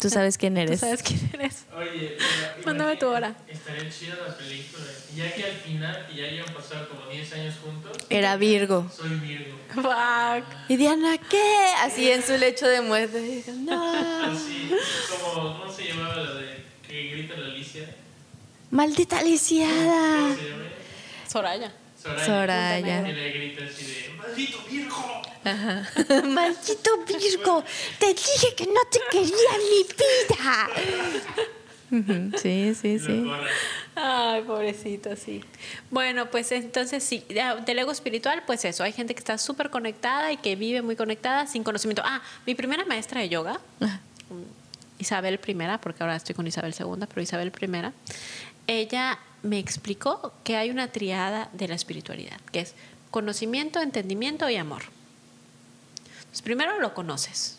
Tú 0.00 0.10
sabes 0.10 0.38
quién 0.38 0.54
tú 0.54 0.60
eres. 0.60 0.80
sabes 0.80 1.02
quién 1.02 1.20
eres. 1.34 1.64
Oye, 1.76 2.14
pero 2.18 2.36
Mándame 2.64 2.96
tu 2.96 3.06
hora. 3.06 3.34
Estaría 3.52 3.90
chida 3.90 4.14
la 4.16 4.36
película. 4.36 4.84
Ya 5.16 5.34
que 5.34 5.44
al 5.44 5.52
final, 5.52 6.04
que 6.06 6.14
ya 6.14 6.24
hayan 6.26 6.46
pasado 6.54 6.88
como 6.88 7.06
10 7.10 7.32
años 7.34 7.54
juntos, 7.62 8.00
Era 8.08 8.36
Virgo. 8.36 8.90
soy 8.96 9.16
Virgo. 9.16 9.50
Fuck. 9.74 10.54
Y 10.68 10.76
Diana, 10.76 11.16
¿qué? 11.18 11.42
Así 11.82 12.10
en 12.10 12.22
su 12.22 12.36
lecho 12.36 12.66
de 12.66 12.80
muerte. 12.80 13.44
No. 13.58 14.24
Así, 14.24 14.68
como, 15.08 15.58
¿cómo 15.58 15.72
se 15.72 15.84
llamaba 15.84 16.16
la 16.16 16.34
de 16.34 16.64
que 16.86 17.10
grita 17.10 17.36
la 17.36 17.46
Alicia? 17.46 17.94
Maldita 18.70 19.22
lisiada. 19.22 20.20
¿Cómo 20.20 20.36
se 20.36 20.42
llama? 20.48 20.68
Soraya. 21.28 21.72
Soraya. 22.02 22.24
Soraya. 22.24 23.08
Y 23.08 23.12
le 23.12 23.30
grita 23.32 23.64
así 23.64 23.84
de, 23.84 24.14
¡Maldito 24.16 24.58
Virgo! 24.70 25.22
Maldito 26.28 27.04
Virgo. 27.06 27.64
Te 27.98 28.06
dije 28.06 28.54
que 28.56 28.66
no 28.66 28.80
te 28.90 29.00
quería 29.10 29.50
en 29.54 29.62
mi 29.70 29.82
vida. 29.84 30.68
Sí, 32.40 32.74
sí, 32.80 32.98
sí. 33.00 33.30
Ay, 33.96 34.42
pobrecito, 34.42 35.16
sí. 35.16 35.44
Bueno, 35.90 36.30
pues 36.30 36.52
entonces 36.52 37.02
sí, 37.02 37.24
del 37.28 37.78
ego 37.78 37.90
espiritual, 37.90 38.44
pues 38.46 38.64
eso, 38.64 38.84
hay 38.84 38.92
gente 38.92 39.14
que 39.14 39.18
está 39.18 39.36
súper 39.38 39.70
conectada 39.70 40.30
y 40.30 40.36
que 40.36 40.54
vive 40.54 40.82
muy 40.82 40.94
conectada 40.94 41.48
sin 41.48 41.64
conocimiento. 41.64 42.02
Ah, 42.04 42.22
mi 42.46 42.54
primera 42.54 42.84
maestra 42.84 43.20
de 43.20 43.28
yoga, 43.28 43.60
Ajá. 43.80 44.00
Isabel 45.00 45.40
I, 45.44 45.54
porque 45.82 46.02
ahora 46.02 46.14
estoy 46.16 46.34
con 46.34 46.46
Isabel 46.46 46.74
II, 46.78 47.06
pero 47.08 47.22
Isabel 47.22 47.52
I, 47.60 47.92
ella 48.66 49.18
me 49.42 49.58
explicó 49.58 50.32
que 50.44 50.56
hay 50.56 50.70
una 50.70 50.88
triada 50.92 51.48
de 51.52 51.68
la 51.68 51.74
espiritualidad, 51.74 52.40
que 52.52 52.60
es 52.60 52.74
conocimiento, 53.10 53.80
entendimiento 53.80 54.48
y 54.50 54.56
amor. 54.56 54.82
Entonces, 56.18 56.42
primero 56.42 56.78
lo 56.80 56.94
conoces, 56.94 57.56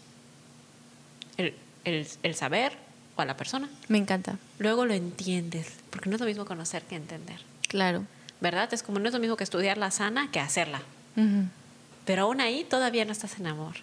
el, 1.38 1.56
el- 1.84 2.08
el 2.24 2.36
saber 2.36 2.78
o 3.16 3.22
a 3.22 3.26
la 3.26 3.36
persona. 3.36 3.70
Me 3.88 3.98
encanta. 3.98 4.38
Luego 4.60 4.86
lo 4.86 4.94
entiendes, 4.94 5.68
porque 5.90 6.10
no 6.10 6.16
es 6.16 6.22
lo 6.22 6.28
mismo 6.28 6.46
conocer 6.46 6.84
que 6.84 6.96
entender. 6.96 7.42
Claro. 7.68 8.06
¿Verdad? 8.40 8.74
Es 8.74 8.82
como 8.84 9.00
no 9.00 9.08
es 9.08 9.14
lo 9.14 9.20
mismo 9.20 9.36
que 9.38 9.44
estudiar 9.44 9.78
la 9.78 9.92
sana 9.92 10.30
que 10.32 10.40
hacerla. 10.40 10.82
Pero 12.06 12.24
aún 12.24 12.42
ahí 12.42 12.64
todavía 12.64 13.06
no 13.06 13.12
estás 13.12 13.38
en 13.40 13.48
amor. 13.48 13.76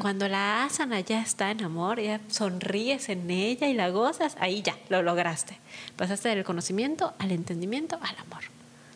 Cuando 0.00 0.28
la 0.28 0.64
asana 0.64 1.00
ya 1.00 1.20
está 1.20 1.50
en 1.50 1.62
amor, 1.62 2.00
ya 2.00 2.20
sonríes 2.28 3.10
en 3.10 3.30
ella 3.30 3.68
y 3.68 3.74
la 3.74 3.90
gozas, 3.90 4.36
ahí 4.40 4.62
ya 4.62 4.74
lo 4.88 5.02
lograste. 5.02 5.58
Pasaste 5.96 6.30
del 6.30 6.42
conocimiento 6.44 7.12
al 7.18 7.32
entendimiento 7.32 7.96
al 8.00 8.16
amor. 8.16 8.44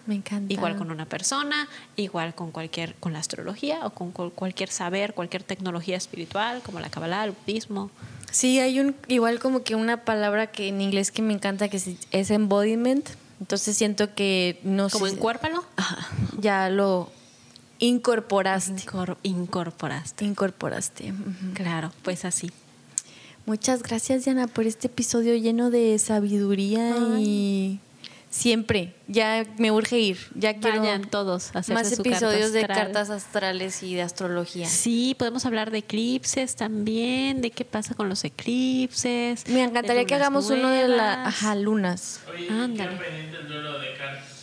Me 0.07 0.15
encanta. 0.17 0.53
Igual 0.53 0.77
con 0.77 0.91
una 0.91 1.05
persona, 1.07 1.69
igual 1.97 2.35
con 2.35 2.51
cualquier 2.53 2.95
con 2.97 3.13
la 3.13 3.19
astrología 3.21 3.87
o 3.87 3.91
con 3.91 4.11
cual- 4.13 4.33
cualquier 4.33 4.69
saber, 4.71 5.13
cualquier 5.15 5.43
tecnología 5.43 5.97
espiritual 5.97 6.61
como 6.63 6.81
la 6.81 6.89
Kabbalah, 6.91 7.25
el 7.25 7.33
budismo. 7.33 7.91
Sí, 8.31 8.59
hay 8.59 8.81
un 8.81 8.97
igual 9.09 9.39
como 9.41 9.63
que 9.63 9.75
una 9.77 9.99
palabra 9.99 10.47
que 10.49 10.69
en 10.69 10.81
inglés 10.81 11.13
que 11.13 11.21
me 11.23 11.35
encanta 11.35 11.69
que 11.69 11.77
es- 11.77 12.31
embodiment. 12.31 13.07
Entonces 13.41 13.77
siento 13.77 14.15
que 14.15 14.59
no 14.65 14.89
Como 14.89 15.07
encuérpalo, 15.07 15.65
Ajá, 15.77 15.99
ya 16.39 16.69
lo 16.71 17.11
incorporaste. 17.87 18.73
Incor- 18.87 19.17
incorporaste. 19.23 20.25
Incorporaste. 20.25 21.13
Claro, 21.55 21.93
pues 22.03 22.25
así. 22.25 22.51
Muchas 23.45 23.83
gracias, 23.83 24.25
Diana, 24.25 24.47
por 24.47 24.67
este 24.67 24.87
episodio 24.87 25.35
lleno 25.37 25.71
de 25.71 25.99
sabiduría 25.99 26.95
y 27.19 27.81
siempre. 28.31 28.95
Ya 29.09 29.45
me 29.59 29.73
urge 29.73 29.99
ir. 29.99 30.17
Ya 30.37 30.55
quiero 30.59 30.79
Vayan 30.81 31.03
todos 31.11 31.51
a 31.51 31.55
más 31.75 31.89
su 31.91 31.97
carta 32.05 32.09
episodios 32.11 32.53
de 32.53 32.61
astral. 32.61 32.79
cartas 32.79 33.11
astrales 33.11 33.83
y 33.83 33.95
de 33.97 34.03
astrología. 34.03 34.69
Sí, 34.69 35.17
podemos 35.19 35.45
hablar 35.45 35.73
de 35.73 35.79
eclipses 35.79 36.55
también, 36.55 37.41
de 37.41 37.51
qué 37.51 37.65
pasa 37.65 37.95
con 37.97 38.09
los 38.09 38.23
eclipses. 38.25 39.47
Me 39.49 39.65
encantaría 39.65 40.05
que 40.05 40.15
hagamos 40.15 40.49
uno 40.51 40.69
de 40.69 40.87
la 40.87 41.17
nuevas. 41.17 41.27
ajá, 41.35 41.55
lunas. 41.57 42.21
Oye, 42.33 42.49
Ándale. 42.49 42.91
queda 42.97 43.01
pendiente 43.09 43.37
el 43.39 43.49
duelo 43.49 43.79
de 43.81 43.95
cartas. 43.99 44.42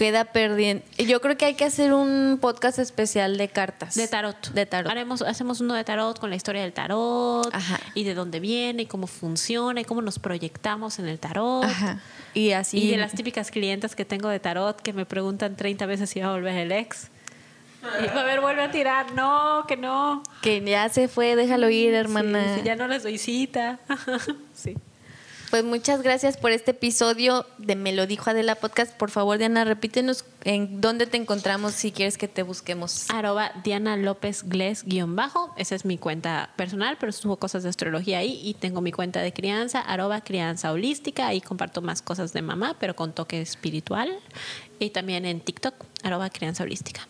Queda 0.00 0.24
perdiente. 0.24 1.04
Yo 1.04 1.20
creo 1.20 1.36
que 1.36 1.44
hay 1.44 1.52
que 1.52 1.66
hacer 1.66 1.92
un 1.92 2.38
podcast 2.40 2.78
especial 2.78 3.36
de 3.36 3.48
cartas. 3.48 3.96
De 3.96 4.08
tarot. 4.08 4.50
De 4.54 4.64
tarot. 4.64 4.90
Haremos, 4.90 5.20
hacemos 5.20 5.60
uno 5.60 5.74
de 5.74 5.84
tarot 5.84 6.18
con 6.18 6.30
la 6.30 6.36
historia 6.36 6.62
del 6.62 6.72
tarot 6.72 7.54
Ajá. 7.54 7.78
y 7.94 8.04
de 8.04 8.14
dónde 8.14 8.40
viene 8.40 8.84
y 8.84 8.86
cómo 8.86 9.06
funciona 9.06 9.82
y 9.82 9.84
cómo 9.84 10.00
nos 10.00 10.18
proyectamos 10.18 10.98
en 11.00 11.06
el 11.06 11.18
tarot. 11.20 11.64
Ajá. 11.64 12.00
Y 12.32 12.52
así. 12.52 12.78
Y 12.78 12.90
de 12.92 12.96
las 12.96 13.12
típicas 13.12 13.50
clientas 13.50 13.94
que 13.94 14.06
tengo 14.06 14.30
de 14.30 14.40
tarot 14.40 14.80
que 14.80 14.94
me 14.94 15.04
preguntan 15.04 15.54
30 15.54 15.84
veces 15.84 16.08
si 16.08 16.20
va 16.20 16.28
a 16.28 16.32
volver 16.32 16.56
el 16.56 16.72
ex. 16.72 17.10
Y 18.02 18.08
a 18.08 18.22
ver, 18.22 18.40
vuelve 18.40 18.62
a 18.62 18.70
tirar. 18.70 19.12
No, 19.12 19.66
que 19.68 19.76
no. 19.76 20.22
Que 20.40 20.62
ya 20.64 20.88
se 20.88 21.08
fue, 21.08 21.36
déjalo 21.36 21.68
ir, 21.68 21.92
hermana. 21.92 22.54
Sí, 22.54 22.60
sí, 22.60 22.66
ya 22.66 22.74
no 22.74 22.88
les 22.88 23.02
doy 23.02 23.18
cita. 23.18 23.78
sí. 24.54 24.78
Pues 25.50 25.64
muchas 25.64 26.02
gracias 26.02 26.36
por 26.36 26.52
este 26.52 26.70
episodio 26.70 27.44
de 27.58 27.74
Me 27.74 27.92
lo 27.92 28.06
dijo 28.06 28.30
Adela 28.30 28.54
Podcast. 28.54 28.92
Por 28.92 29.10
favor, 29.10 29.36
Diana, 29.36 29.64
repítenos 29.64 30.24
en 30.44 30.80
dónde 30.80 31.06
te 31.06 31.16
encontramos 31.16 31.74
si 31.74 31.90
quieres 31.90 32.16
que 32.16 32.28
te 32.28 32.44
busquemos. 32.44 33.10
Arroba 33.10 33.50
Diana 33.64 33.96
López 33.96 34.44
Gles 34.44 34.84
guion 34.84 35.16
bajo. 35.16 35.52
Esa 35.56 35.74
es 35.74 35.84
mi 35.84 35.98
cuenta 35.98 36.50
personal, 36.54 36.98
pero 37.00 37.10
subo 37.10 37.36
cosas 37.36 37.64
de 37.64 37.68
astrología 37.68 38.18
ahí. 38.18 38.40
Y 38.44 38.54
tengo 38.54 38.80
mi 38.80 38.92
cuenta 38.92 39.22
de 39.22 39.32
crianza, 39.32 39.80
arroba 39.80 40.20
crianza 40.20 40.70
holística. 40.70 41.26
Ahí 41.26 41.40
comparto 41.40 41.82
más 41.82 42.00
cosas 42.00 42.32
de 42.32 42.42
mamá, 42.42 42.76
pero 42.78 42.94
con 42.94 43.12
toque 43.12 43.40
espiritual. 43.40 44.20
Y 44.78 44.90
también 44.90 45.24
en 45.24 45.40
TikTok, 45.40 45.74
arroba 46.04 46.30
crianza 46.30 46.62
holística. 46.62 47.08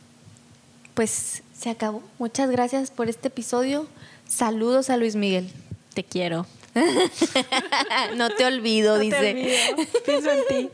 Pues 0.95 1.43
se 1.55 1.69
acabó. 1.69 2.03
Muchas 2.19 2.51
gracias 2.51 2.91
por 2.91 3.11
este 3.11 3.29
episodio. 3.29 3.87
Saludos 4.27 4.89
a 4.89 4.97
Luis 4.97 5.15
Miguel. 5.15 5.51
Te 5.93 6.05
quiero. 6.05 6.47
no 8.17 8.31
te 8.31 8.45
olvido, 8.45 8.99
dice. 8.99 9.77
Pienso 10.05 10.31
en 10.31 10.41
ti. 10.49 10.71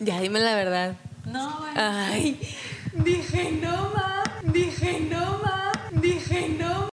Ya 0.00 0.20
dime 0.20 0.40
la 0.40 0.54
verdad. 0.54 0.96
No, 1.26 1.64
Ay. 1.74 2.40
dije 2.94 3.52
no 3.52 3.90
más. 3.94 4.28
Dije 4.44 5.00
no 5.10 5.38
más. 5.38 5.69